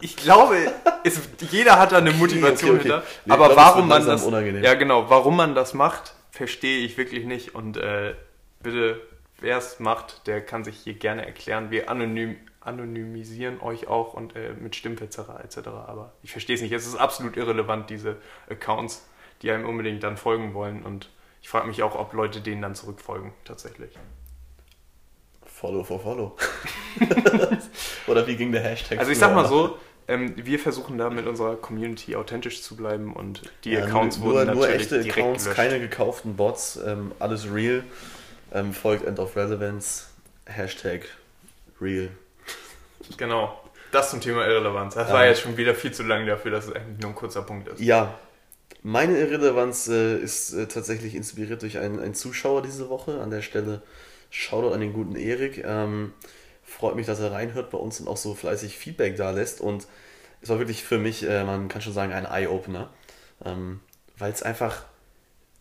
ich 0.00 0.14
glaube, 0.14 0.72
es, 1.02 1.18
jeder 1.50 1.80
hat 1.80 1.90
da 1.90 1.98
eine 1.98 2.12
Motivation 2.12 2.76
okay, 2.76 2.92
okay, 2.92 3.02
hinter. 3.02 3.34
Aber 3.34 3.46
glaub, 3.46 3.56
warum 3.56 3.88
man 3.88 4.06
das, 4.06 4.22
unangenehm. 4.22 4.62
ja 4.62 4.74
genau, 4.74 5.10
warum 5.10 5.36
man 5.36 5.56
das 5.56 5.74
macht, 5.74 6.14
verstehe 6.34 6.84
ich 6.84 6.98
wirklich 6.98 7.24
nicht. 7.24 7.54
Und 7.54 7.76
äh, 7.76 8.14
bitte, 8.60 9.00
wer 9.38 9.58
es 9.58 9.78
macht, 9.78 10.26
der 10.26 10.44
kann 10.44 10.64
sich 10.64 10.76
hier 10.76 10.94
gerne 10.94 11.24
erklären. 11.24 11.70
Wir 11.70 11.88
anonym, 11.88 12.36
anonymisieren 12.60 13.60
euch 13.60 13.86
auch 13.86 14.14
und 14.14 14.34
äh, 14.34 14.52
mit 14.54 14.74
Stimmverzerrer 14.74 15.44
etc. 15.44 15.68
Aber 15.68 16.12
ich 16.22 16.32
verstehe 16.32 16.56
es 16.56 16.62
nicht. 16.62 16.72
Es 16.72 16.86
ist 16.86 16.96
absolut 16.96 17.36
irrelevant, 17.36 17.88
diese 17.88 18.16
Accounts, 18.50 19.08
die 19.42 19.50
einem 19.52 19.64
unbedingt 19.64 20.02
dann 20.02 20.16
folgen 20.16 20.54
wollen. 20.54 20.82
Und 20.82 21.08
ich 21.40 21.48
frage 21.48 21.68
mich 21.68 21.84
auch, 21.84 21.94
ob 21.94 22.12
Leute 22.14 22.40
denen 22.40 22.62
dann 22.62 22.74
zurückfolgen, 22.74 23.32
tatsächlich. 23.44 23.92
Follow 25.46 25.84
for 25.84 26.00
Follow. 26.00 26.36
Oder 28.08 28.26
wie 28.26 28.34
ging 28.34 28.50
der 28.50 28.62
Hashtag? 28.62 28.98
Also 28.98 29.12
ich 29.12 29.18
sag 29.18 29.32
mal 29.36 29.46
so, 29.46 29.78
ähm, 30.08 30.34
wir 30.36 30.58
versuchen 30.58 30.98
da 30.98 31.10
mit 31.10 31.26
unserer 31.26 31.56
Community 31.56 32.16
authentisch 32.16 32.62
zu 32.62 32.76
bleiben 32.76 33.12
und 33.14 33.42
die 33.64 33.72
Ja, 33.72 33.84
Accounts 33.84 34.18
nur, 34.18 34.26
wurden 34.34 34.46
nur, 34.46 34.54
nur 34.54 34.62
natürlich 34.66 34.82
echte 34.82 35.00
direkt 35.02 35.18
Accounts, 35.18 35.44
gelöscht. 35.44 35.56
keine 35.56 35.80
gekauften 35.80 36.36
Bots, 36.36 36.78
ähm, 36.84 37.12
alles 37.18 37.52
real. 37.52 37.84
Ähm, 38.52 38.72
folgt 38.72 39.04
End 39.06 39.18
of 39.18 39.34
Relevance, 39.36 40.04
Hashtag 40.46 41.06
real. 41.80 42.10
Genau. 43.16 43.60
Das 43.92 44.10
zum 44.10 44.20
Thema 44.20 44.46
Irrelevanz. 44.46 44.94
Das 44.94 45.12
war 45.12 45.26
jetzt 45.26 45.40
schon 45.40 45.56
wieder 45.56 45.74
viel 45.74 45.92
zu 45.92 46.02
lang 46.02 46.26
dafür, 46.26 46.50
dass 46.50 46.66
es 46.66 46.72
eigentlich 46.72 47.00
nur 47.00 47.10
ein 47.10 47.14
kurzer 47.14 47.42
Punkt 47.42 47.68
ist. 47.68 47.80
Ja, 47.80 48.18
meine 48.82 49.16
Irrelevanz 49.18 49.88
äh, 49.88 50.18
ist 50.18 50.52
äh, 50.52 50.66
tatsächlich 50.66 51.14
inspiriert 51.14 51.62
durch 51.62 51.78
einen, 51.78 52.00
einen 52.00 52.14
Zuschauer 52.14 52.62
diese 52.62 52.88
Woche. 52.88 53.20
An 53.20 53.30
der 53.30 53.42
Stelle 53.42 53.82
Shoutout 54.30 54.72
an 54.74 54.80
den 54.80 54.92
guten 54.92 55.14
Erik. 55.16 55.62
Ähm, 55.64 56.12
freut 56.74 56.96
mich, 56.96 57.06
dass 57.06 57.20
er 57.20 57.32
reinhört 57.32 57.70
bei 57.70 57.78
uns 57.78 58.00
und 58.00 58.08
auch 58.08 58.16
so 58.16 58.34
fleißig 58.34 58.76
Feedback 58.76 59.16
da 59.16 59.30
lässt. 59.30 59.60
Und 59.60 59.86
es 60.42 60.48
war 60.48 60.58
wirklich 60.58 60.84
für 60.84 60.98
mich, 60.98 61.22
äh, 61.22 61.44
man 61.44 61.68
kann 61.68 61.80
schon 61.80 61.92
sagen, 61.92 62.12
ein 62.12 62.26
Eye-Opener. 62.26 62.90
Ähm, 63.44 63.80
Weil 64.18 64.32
es 64.32 64.42
einfach, 64.42 64.84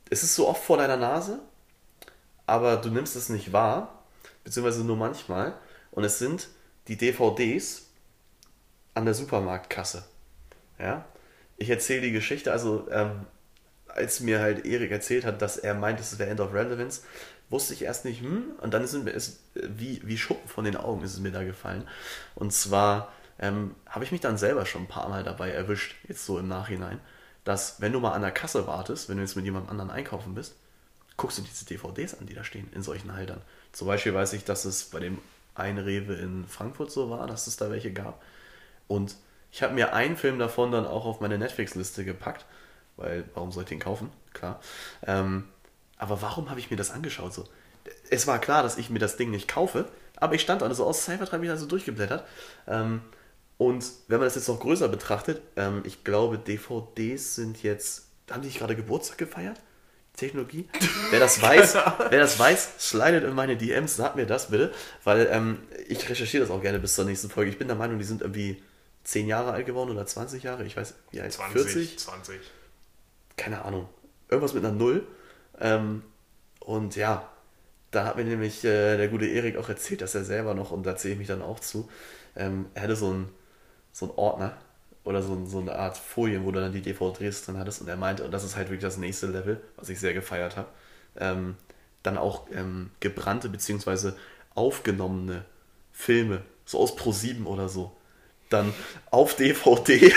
es 0.09 0.23
ist 0.23 0.35
so 0.35 0.47
oft 0.47 0.63
vor 0.63 0.77
deiner 0.77 0.97
Nase, 0.97 1.39
aber 2.45 2.77
du 2.77 2.89
nimmst 2.89 3.15
es 3.15 3.29
nicht 3.29 3.53
wahr, 3.53 4.03
beziehungsweise 4.43 4.83
nur 4.83 4.97
manchmal. 4.97 5.53
Und 5.91 6.03
es 6.03 6.19
sind 6.19 6.49
die 6.87 6.97
DVDs 6.97 7.87
an 8.95 9.05
der 9.05 9.13
Supermarktkasse. 9.13 10.03
Ja? 10.79 11.05
Ich 11.57 11.69
erzähle 11.69 12.01
die 12.01 12.11
Geschichte, 12.11 12.51
also 12.51 12.87
ähm, 12.91 13.25
als 13.87 14.19
mir 14.19 14.39
halt 14.39 14.65
Erik 14.65 14.91
erzählt 14.91 15.25
hat, 15.25 15.41
dass 15.41 15.57
er 15.57 15.75
meint, 15.75 15.99
es 15.99 16.17
wäre 16.17 16.29
End 16.29 16.39
of 16.39 16.53
Relevance, 16.53 17.01
wusste 17.53 17.73
ich 17.73 17.83
erst 17.83 18.03
nicht, 18.03 18.21
hm, 18.21 18.51
und 18.59 18.73
dann 18.73 18.83
ist 18.83 18.93
mir 18.93 19.11
es 19.11 19.39
wie, 19.53 20.01
wie 20.03 20.17
Schuppen 20.17 20.49
von 20.49 20.65
den 20.65 20.75
Augen 20.75 21.03
ist 21.03 21.13
es 21.13 21.19
mir 21.19 21.31
da 21.31 21.43
gefallen. 21.43 21.87
Und 22.35 22.51
zwar 22.51 23.13
ähm, 23.39 23.75
habe 23.87 24.03
ich 24.03 24.11
mich 24.11 24.21
dann 24.21 24.37
selber 24.37 24.65
schon 24.65 24.83
ein 24.83 24.87
paar 24.87 25.07
Mal 25.07 25.23
dabei 25.23 25.51
erwischt, 25.51 25.95
jetzt 26.07 26.25
so 26.25 26.39
im 26.39 26.47
Nachhinein, 26.47 26.99
dass 27.43 27.79
wenn 27.79 27.93
du 27.93 27.99
mal 27.99 28.13
an 28.13 28.23
der 28.23 28.31
Kasse 28.31 28.65
wartest, 28.67 29.07
wenn 29.07 29.17
du 29.17 29.23
jetzt 29.23 29.35
mit 29.35 29.45
jemandem 29.45 29.69
anderen 29.69 29.91
einkaufen 29.91 30.33
bist, 30.33 30.55
guckst 31.15 31.37
du 31.37 31.43
diese 31.43 31.65
DVDs 31.65 32.15
an, 32.15 32.25
die 32.25 32.33
da 32.33 32.43
stehen, 32.43 32.69
in 32.73 32.81
solchen 32.81 33.13
Haltern. 33.13 33.41
Zum 33.71 33.87
Beispiel 33.87 34.15
weiß 34.15 34.33
ich, 34.33 34.43
dass 34.45 34.65
es 34.65 34.85
bei 34.85 34.99
dem 34.99 35.19
einen 35.53 35.77
Rewe 35.77 36.15
in 36.15 36.47
Frankfurt 36.47 36.91
so 36.91 37.11
war, 37.11 37.27
dass 37.27 37.45
es 37.45 37.57
da 37.57 37.69
welche 37.69 37.93
gab. 37.93 38.21
Und 38.87 39.15
ich 39.51 39.61
habe 39.61 39.75
mir 39.75 39.93
einen 39.93 40.17
Film 40.17 40.39
davon 40.39 40.71
dann 40.71 40.87
auch 40.87 41.05
auf 41.05 41.21
meine 41.21 41.37
Netflix-Liste 41.37 42.03
gepackt, 42.03 42.45
weil 42.97 43.25
warum 43.35 43.51
soll 43.51 43.63
ich 43.63 43.69
den 43.69 43.79
kaufen? 43.79 44.09
Klar. 44.33 44.59
Ähm, 45.05 45.47
aber 46.03 46.21
warum 46.21 46.49
habe 46.49 46.59
ich 46.59 46.69
mir 46.69 46.75
das 46.75 46.91
angeschaut? 46.91 47.33
So? 47.33 47.45
Es 48.09 48.27
war 48.27 48.37
klar, 48.39 48.61
dass 48.61 48.77
ich 48.77 48.89
mir 48.89 48.99
das 48.99 49.15
Ding 49.15 49.31
nicht 49.31 49.47
kaufe, 49.47 49.87
aber 50.17 50.35
ich 50.35 50.41
stand 50.41 50.61
da 50.61 50.65
und 50.65 50.75
so 50.75 50.85
aus 50.85 51.05
Cybertreib 51.05 51.41
da 51.45 51.55
so 51.55 51.65
durchgeblättert. 51.65 52.25
Ähm, 52.67 53.01
und 53.57 53.85
wenn 54.09 54.19
man 54.19 54.25
das 54.25 54.35
jetzt 54.35 54.49
noch 54.49 54.59
größer 54.59 54.89
betrachtet, 54.89 55.41
ähm, 55.55 55.81
ich 55.85 56.03
glaube, 56.03 56.37
DVDs 56.37 57.35
sind 57.35 57.63
jetzt. 57.63 58.07
Haben 58.29 58.41
die 58.41 58.47
nicht 58.47 58.59
gerade 58.59 58.75
Geburtstag 58.75 59.17
gefeiert? 59.17 59.61
Technologie? 60.17 60.67
Wer 61.09 61.21
das 61.21 61.41
weiß, 61.41 61.75
wer 62.09 62.19
das 62.19 62.37
weiß, 62.37 62.73
slidet 62.79 63.23
in 63.23 63.33
meine 63.33 63.55
DMs, 63.55 63.95
sagt 63.95 64.17
mir 64.17 64.25
das 64.25 64.49
bitte, 64.49 64.73
weil 65.05 65.29
ähm, 65.31 65.59
ich 65.87 66.09
recherchiere 66.09 66.43
das 66.43 66.51
auch 66.51 66.61
gerne 66.61 66.79
bis 66.79 66.95
zur 66.95 67.05
nächsten 67.05 67.29
Folge. 67.29 67.49
Ich 67.49 67.57
bin 67.57 67.67
der 67.67 67.77
Meinung, 67.77 67.97
die 67.97 68.05
sind 68.05 68.21
irgendwie 68.21 68.61
10 69.05 69.27
Jahre 69.27 69.53
alt 69.53 69.65
geworden 69.65 69.91
oder 69.91 70.05
20 70.05 70.43
Jahre, 70.43 70.65
ich 70.65 70.75
weiß, 70.75 70.95
wie 71.11 71.21
alt, 71.21 71.31
20, 71.31 71.61
40? 71.61 71.99
20. 71.99 72.39
keine 73.37 73.63
Ahnung, 73.63 73.87
irgendwas 74.29 74.53
mit 74.53 74.65
einer 74.65 74.73
Null. 74.73 75.07
Ähm, 75.59 76.03
und 76.59 76.95
ja, 76.95 77.29
da 77.91 78.05
hat 78.05 78.15
mir 78.15 78.25
nämlich 78.25 78.63
äh, 78.63 78.97
der 78.97 79.07
gute 79.07 79.25
Erik 79.25 79.57
auch 79.57 79.69
erzählt, 79.69 80.01
dass 80.01 80.15
er 80.15 80.23
selber 80.23 80.53
noch, 80.53 80.71
und 80.71 80.83
da 80.83 80.95
zähle 80.95 81.13
ich 81.13 81.19
mich 81.19 81.27
dann 81.27 81.41
auch 81.41 81.59
zu, 81.59 81.89
ähm, 82.35 82.65
er 82.73 82.83
hatte 82.83 82.95
so 82.95 83.07
einen 83.07 83.29
so 83.91 84.17
Ordner 84.17 84.57
oder 85.03 85.21
so, 85.21 85.45
so 85.45 85.59
eine 85.59 85.75
Art 85.75 85.97
Folien, 85.97 86.45
wo 86.45 86.51
du 86.51 86.59
dann 86.59 86.73
die 86.73 86.81
DVDs 86.81 87.45
drin 87.45 87.57
hattest. 87.57 87.81
Und 87.81 87.87
er 87.87 87.97
meinte, 87.97 88.23
und 88.23 88.31
das 88.31 88.43
ist 88.43 88.55
halt 88.55 88.67
wirklich 88.67 88.81
das 88.81 88.97
nächste 88.97 89.27
Level, 89.27 89.61
was 89.75 89.89
ich 89.89 89.99
sehr 89.99 90.13
gefeiert 90.13 90.57
habe, 90.57 90.69
ähm, 91.17 91.55
dann 92.01 92.17
auch 92.17 92.47
ähm, 92.51 92.89
gebrannte 92.99 93.49
bzw. 93.49 94.13
aufgenommene 94.55 95.45
Filme, 95.91 96.41
so 96.65 96.79
aus 96.79 96.97
Pro7 96.97 97.45
oder 97.45 97.69
so, 97.69 97.95
dann 98.49 98.73
auf 99.11 99.35
DVD 99.35 100.11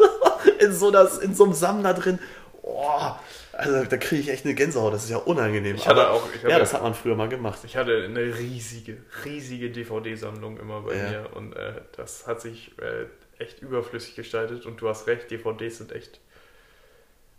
in 0.58 0.72
so, 0.72 0.90
das, 0.90 1.18
in 1.18 1.34
so 1.34 1.44
einem 1.44 1.52
Sammler 1.52 1.94
drin. 1.94 2.18
Oh, 2.62 3.12
also 3.52 3.84
da 3.84 3.96
kriege 3.96 4.22
ich 4.22 4.28
echt 4.30 4.44
eine 4.44 4.54
Gänsehaut, 4.54 4.92
das 4.94 5.04
ist 5.04 5.10
ja 5.10 5.18
unangenehm. 5.18 5.76
Ich 5.76 5.86
hatte 5.86 6.02
Aber 6.06 6.10
auch- 6.14 6.28
ich 6.34 6.42
ja, 6.42 6.58
das 6.58 6.72
hat 6.74 6.82
man 6.82 6.94
früher 6.94 7.14
mal 7.16 7.28
gemacht. 7.28 7.60
Ich 7.64 7.76
hatte 7.76 8.04
eine 8.04 8.20
riesige, 8.38 8.98
riesige 9.24 9.70
DVD-Sammlung 9.70 10.58
immer 10.58 10.80
bei 10.82 10.94
Ja. 10.96 11.10
mir 11.10 11.36
und 11.36 11.54
äh, 11.54 11.80
das 11.96 12.26
hat 12.26 12.40
sich 12.40 12.72
äh, 12.78 13.06
echt 13.42 13.60
überflüssig 13.62 14.14
gestaltet 14.14 14.66
und 14.66 14.80
du 14.80 14.88
hast 14.88 15.06
recht, 15.06 15.30
DVDs 15.30 15.78
sind 15.78 15.92
echt 15.92 16.20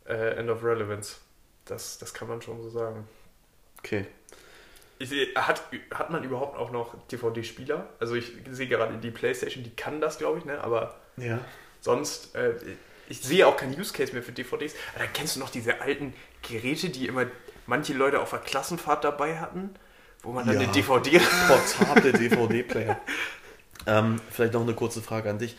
äh, 0.08 0.36
End 0.38 0.50
of 0.50 0.64
Relevance. 0.64 1.16
Das, 1.66 1.98
das 1.98 2.14
kann 2.14 2.28
man 2.28 2.42
schon 2.42 2.62
so 2.62 2.70
sagen. 2.70 3.08
Okay. 3.80 4.06
Ich 5.00 5.12
hat, 5.36 5.64
hat 5.94 6.10
man 6.12 6.24
überhaupt 6.24 6.58
auch 6.58 6.72
noch 6.72 6.96
DVD-Spieler? 7.08 7.90
Also 8.00 8.16
ich 8.16 8.32
sehe 8.52 8.68
gerade 8.68 8.98
die 8.98 9.12
Playstation, 9.12 9.64
die 9.64 9.76
kann 9.76 10.00
das, 10.02 10.18
glaube 10.18 10.38
ich, 10.40 10.46
ne? 10.46 10.64
aber 10.64 10.96
Ja. 11.18 11.40
sonst, 11.82 12.36
äh, 12.36 12.54
ich 13.14 13.22
sehe 13.22 13.46
auch 13.48 13.56
keinen 13.58 13.80
Use 13.80 13.94
Case 13.94 14.12
mehr 14.14 14.24
für 14.24 14.32
DVDs. 14.32 14.74
Aber 14.96 15.04
dann 15.06 15.14
kennst 15.14 15.36
du 15.36 15.40
noch 15.40 15.50
diese 15.50 15.82
alten 15.82 16.14
Geräte, 16.42 16.90
die 16.90 17.08
immer 17.08 17.26
manche 17.68 17.94
Leute 17.94 18.20
auf 18.22 18.32
der 18.32 18.40
Klassenfahrt 18.40 19.04
dabei 19.04 19.38
hatten, 19.40 19.70
wo 20.24 20.32
man 20.32 20.46
dann 20.46 20.56
Ja. 20.60 20.62
eine 20.64 20.72
DVD 20.72 21.20
Portable 21.48 22.12
DVD-Player. 22.14 23.00
ähm, 23.86 24.20
vielleicht 24.32 24.54
noch 24.54 24.62
eine 24.62 24.74
kurze 24.74 25.02
Frage 25.02 25.30
an 25.30 25.38
dich. 25.40 25.58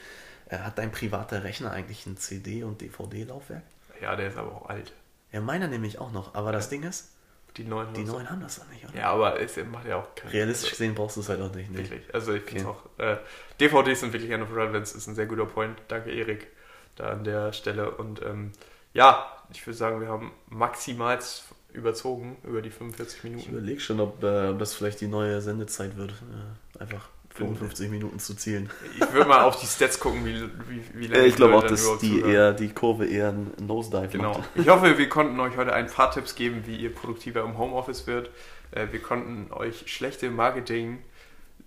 Äh, 0.48 0.58
Hat 0.58 0.78
dein 0.78 0.90
privater 0.92 1.44
Rechner 1.44 1.70
eigentlich 1.72 2.06
ein 2.06 2.16
CD- 2.16 2.64
und 2.64 2.80
DVD-Laufwerk? 2.80 3.62
Ja, 4.00 4.16
der 4.16 4.28
ist 4.28 4.36
aber 4.36 4.52
auch 4.52 4.68
alt. 4.68 4.92
Ja, 5.32 5.40
meiner 5.40 5.68
nämlich 5.68 5.98
auch 5.98 6.12
noch. 6.12 6.34
Aber 6.34 6.52
das 6.52 6.68
Ding 6.68 6.82
ist, 6.82 7.10
Die 7.56 7.64
neuen. 7.64 7.94
die 7.94 8.04
neuen 8.04 8.28
haben 8.28 8.40
das 8.40 8.56
doch 8.56 8.68
nicht, 8.68 8.84
oder? 8.84 8.96
Ja, 8.98 9.10
aber 9.12 9.40
es 9.40 9.56
macht 9.70 9.86
ja 9.86 9.96
auch 9.96 10.14
keinen 10.14 10.30
Realistisch 10.30 10.70
gesehen 10.70 10.94
brauchst 10.94 11.16
du 11.16 11.20
es 11.20 11.28
halt 11.28 11.40
auch 11.40 11.54
nicht. 11.54 11.68
Also, 11.70 11.82
Nee. 11.82 11.90
wirklich. 11.90 12.14
Also 12.14 12.32
ich 12.34 12.42
finde 12.42 12.66
Okay. 12.68 12.78
auch. 12.98 13.04
Äh, 13.04 13.16
DVDs 13.60 14.00
sind 14.00 14.12
wirklich 14.12 14.30
End 14.30 14.42
of 14.42 14.50
Relevance, 14.54 14.96
ist 14.96 15.06
ein 15.06 15.14
sehr 15.14 15.26
guter 15.26 15.46
Point. 15.46 15.78
Danke, 15.88 16.10
Erik, 16.10 16.48
da 16.96 17.10
an 17.10 17.24
der 17.24 17.52
Stelle. 17.52 17.90
Und 17.92 18.22
ähm, 18.22 18.52
ja, 18.92 19.26
ich 19.52 19.66
würde 19.66 19.76
sagen, 19.76 20.00
wir 20.00 20.08
haben 20.08 20.32
maximal 20.48 21.18
überzogen 21.72 22.36
über 22.44 22.62
die 22.62 22.70
45 22.70 23.18
Ich 23.18 23.24
Minuten. 23.24 23.50
überlege 23.50 23.80
schon, 23.80 24.00
ob, 24.00 24.22
äh, 24.22 24.48
ob 24.48 24.58
das 24.58 24.74
vielleicht 24.74 25.00
die 25.00 25.08
neue 25.08 25.40
Sendezeit 25.40 25.96
wird. 25.96 26.12
Äh, 26.12 26.82
einfach 26.82 27.08
55 27.34 27.90
Minuten 27.90 28.20
zu 28.20 28.34
zielen. 28.36 28.70
Ich 28.94 29.12
würde 29.12 29.28
mal 29.28 29.42
auf 29.42 29.58
die 29.60 29.66
Stats 29.66 29.98
gucken, 29.98 30.24
wie, 30.24 30.40
wie, 30.68 30.82
wie 30.94 31.06
lange 31.08 31.24
Äh, 31.24 31.26
ich 31.26 31.32
die 31.32 31.36
glaube 31.38 31.56
auch, 31.56 31.64
dass 31.64 31.98
die, 31.98 32.10
zuhören. 32.20 32.30
eher, 32.30 32.52
die 32.52 32.68
Kurve 32.68 33.06
eher 33.06 33.30
ein 33.30 33.50
Nosedive 33.60 34.06
Genau. 34.06 34.38
macht. 34.38 34.48
Ich 34.54 34.68
hoffe, 34.68 34.96
wir 34.96 35.08
konnten 35.08 35.40
euch 35.40 35.56
heute 35.56 35.72
ein 35.72 35.88
paar 35.88 36.12
Tipps 36.12 36.36
geben, 36.36 36.62
wie 36.66 36.76
ihr 36.76 36.94
produktiver 36.94 37.42
im 37.42 37.58
Homeoffice 37.58 38.06
wird. 38.06 38.30
Äh, 38.70 38.86
Wir 38.92 39.02
konnten 39.02 39.52
euch 39.52 39.82
schlechte 39.92 40.30
Marketing, 40.30 40.98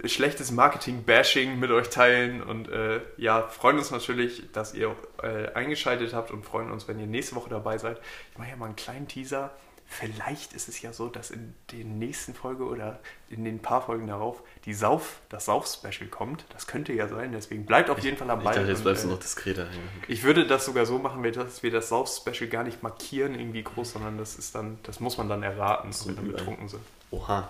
schlechtes 0.06 0.52
Marketing-Bashing 0.52 1.60
mit 1.60 1.72
euch 1.72 1.90
teilen 1.90 2.44
und 2.44 2.70
äh, 2.70 3.02
ja, 3.18 3.44
freuen 3.48 3.78
uns 3.78 3.90
natürlich, 3.92 4.44
dass 4.52 4.74
ihr 4.74 4.96
äh, 5.24 5.52
eingeschaltet 5.54 6.14
habt 6.14 6.32
und 6.32 6.46
freuen 6.46 6.72
uns, 6.72 6.88
wenn 6.88 7.00
ihr 7.00 7.08
nächste 7.08 7.36
Woche 7.36 7.50
dabei 7.50 7.78
seid. 7.78 8.00
Ich 8.32 8.38
mache 8.38 8.50
ja 8.50 8.56
mal 8.56 8.66
einen 8.66 8.76
kleinen 8.76 9.08
Teaser. 9.08 9.52
Vielleicht 9.90 10.52
ist 10.52 10.68
es 10.68 10.82
ja 10.82 10.92
so, 10.92 11.08
dass 11.08 11.32
in 11.32 11.54
den 11.72 11.98
nächsten 11.98 12.34
Folge 12.34 12.66
oder 12.66 13.00
in 13.30 13.46
den 13.46 13.60
paar 13.62 13.82
Folgen 13.82 14.06
darauf 14.08 14.44
die 14.66 14.74
Sauf, 14.74 15.22
das 15.30 15.46
Sauf-Special 15.46 16.10
kommt. 16.10 16.44
Das 16.50 16.68
könnte 16.68 16.92
ja 16.92 17.08
sein, 17.08 17.32
deswegen 17.32 17.66
bleibt 17.66 17.90
auf 17.90 18.00
jeden 18.00 18.18
Fall 18.18 18.30
am 18.30 18.40
Ich 18.40 18.44
Ball. 18.46 18.54
dachte, 18.56 18.68
jetzt 18.68 18.84
bleibst 18.84 19.06
du 19.06 19.08
äh, 19.08 19.12
noch 19.12 19.20
diskreter. 19.20 19.64
Ja, 19.64 19.70
okay. 19.70 20.12
ich 20.12 20.24
würde 20.24 20.46
das 20.46 20.66
sogar 20.66 20.86
so 20.86 21.00
machen, 21.00 21.24
dass 21.32 21.64
wir 21.64 21.72
das 21.72 21.88
Sauf-Special 21.88 22.50
gar 22.50 22.64
nicht 22.64 22.84
markieren 22.84 23.34
irgendwie 23.34 23.64
groß, 23.64 23.94
sondern 23.94 24.18
das 24.18 24.36
ist 24.36 24.54
dann, 24.54 24.78
das 24.84 25.00
muss 25.00 25.18
man 25.18 25.30
dann 25.30 25.42
erraten, 25.42 25.94
So 25.94 26.10
wenn 26.10 26.18
wir 26.18 26.34
betrunken 26.34 26.68
sind. 26.68 26.84
Oha. 27.10 27.50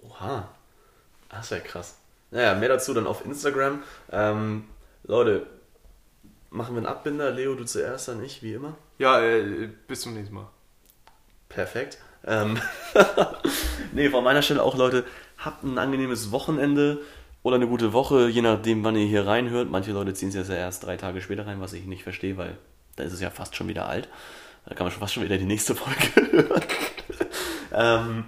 Oha. 0.00 0.48
Das 1.36 1.50
ja 1.50 1.60
krass. 1.60 1.96
Naja, 2.30 2.54
mehr 2.54 2.68
dazu 2.68 2.94
dann 2.94 3.06
auf 3.06 3.24
Instagram. 3.24 3.82
Ähm, 4.10 4.64
Leute, 5.04 5.46
machen 6.50 6.74
wir 6.74 6.78
einen 6.78 6.86
Abbinder. 6.86 7.30
Leo, 7.30 7.54
du 7.54 7.64
zuerst, 7.64 8.08
dann 8.08 8.22
ich, 8.22 8.42
wie 8.42 8.54
immer. 8.54 8.74
Ja, 8.98 9.20
äh, 9.20 9.68
bis 9.86 10.00
zum 10.00 10.14
nächsten 10.14 10.34
Mal. 10.34 10.48
Perfekt. 11.48 11.98
Ähm, 12.24 12.58
nee, 13.92 14.10
von 14.10 14.24
meiner 14.24 14.42
Stelle 14.42 14.62
auch, 14.62 14.76
Leute, 14.76 15.04
habt 15.38 15.62
ein 15.62 15.78
angenehmes 15.78 16.32
Wochenende 16.32 16.98
oder 17.42 17.56
eine 17.56 17.68
gute 17.68 17.92
Woche, 17.92 18.28
je 18.28 18.42
nachdem, 18.42 18.82
wann 18.82 18.96
ihr 18.96 19.06
hier 19.06 19.26
reinhört. 19.26 19.70
Manche 19.70 19.92
Leute 19.92 20.14
ziehen 20.14 20.30
es 20.30 20.34
jetzt 20.34 20.48
ja 20.48 20.56
erst 20.56 20.84
drei 20.84 20.96
Tage 20.96 21.20
später 21.20 21.46
rein, 21.46 21.60
was 21.60 21.72
ich 21.74 21.84
nicht 21.84 22.02
verstehe, 22.02 22.36
weil 22.36 22.56
da 22.96 23.04
ist 23.04 23.12
es 23.12 23.20
ja 23.20 23.30
fast 23.30 23.54
schon 23.54 23.68
wieder 23.68 23.86
alt. 23.86 24.08
Da 24.66 24.74
kann 24.74 24.84
man 24.84 24.90
schon 24.90 25.00
fast 25.00 25.14
schon 25.14 25.22
wieder 25.22 25.38
die 25.38 25.44
nächste 25.44 25.76
Folge 25.76 26.32
hören. 26.32 26.62
ähm, 27.72 28.24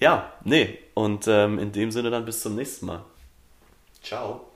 ja, 0.00 0.32
nee. 0.44 0.78
Und 0.94 1.26
ähm, 1.28 1.58
in 1.58 1.72
dem 1.72 1.90
Sinne 1.90 2.10
dann 2.10 2.24
bis 2.24 2.40
zum 2.42 2.54
nächsten 2.54 2.86
Mal. 2.86 3.04
Ciao. 4.02 4.47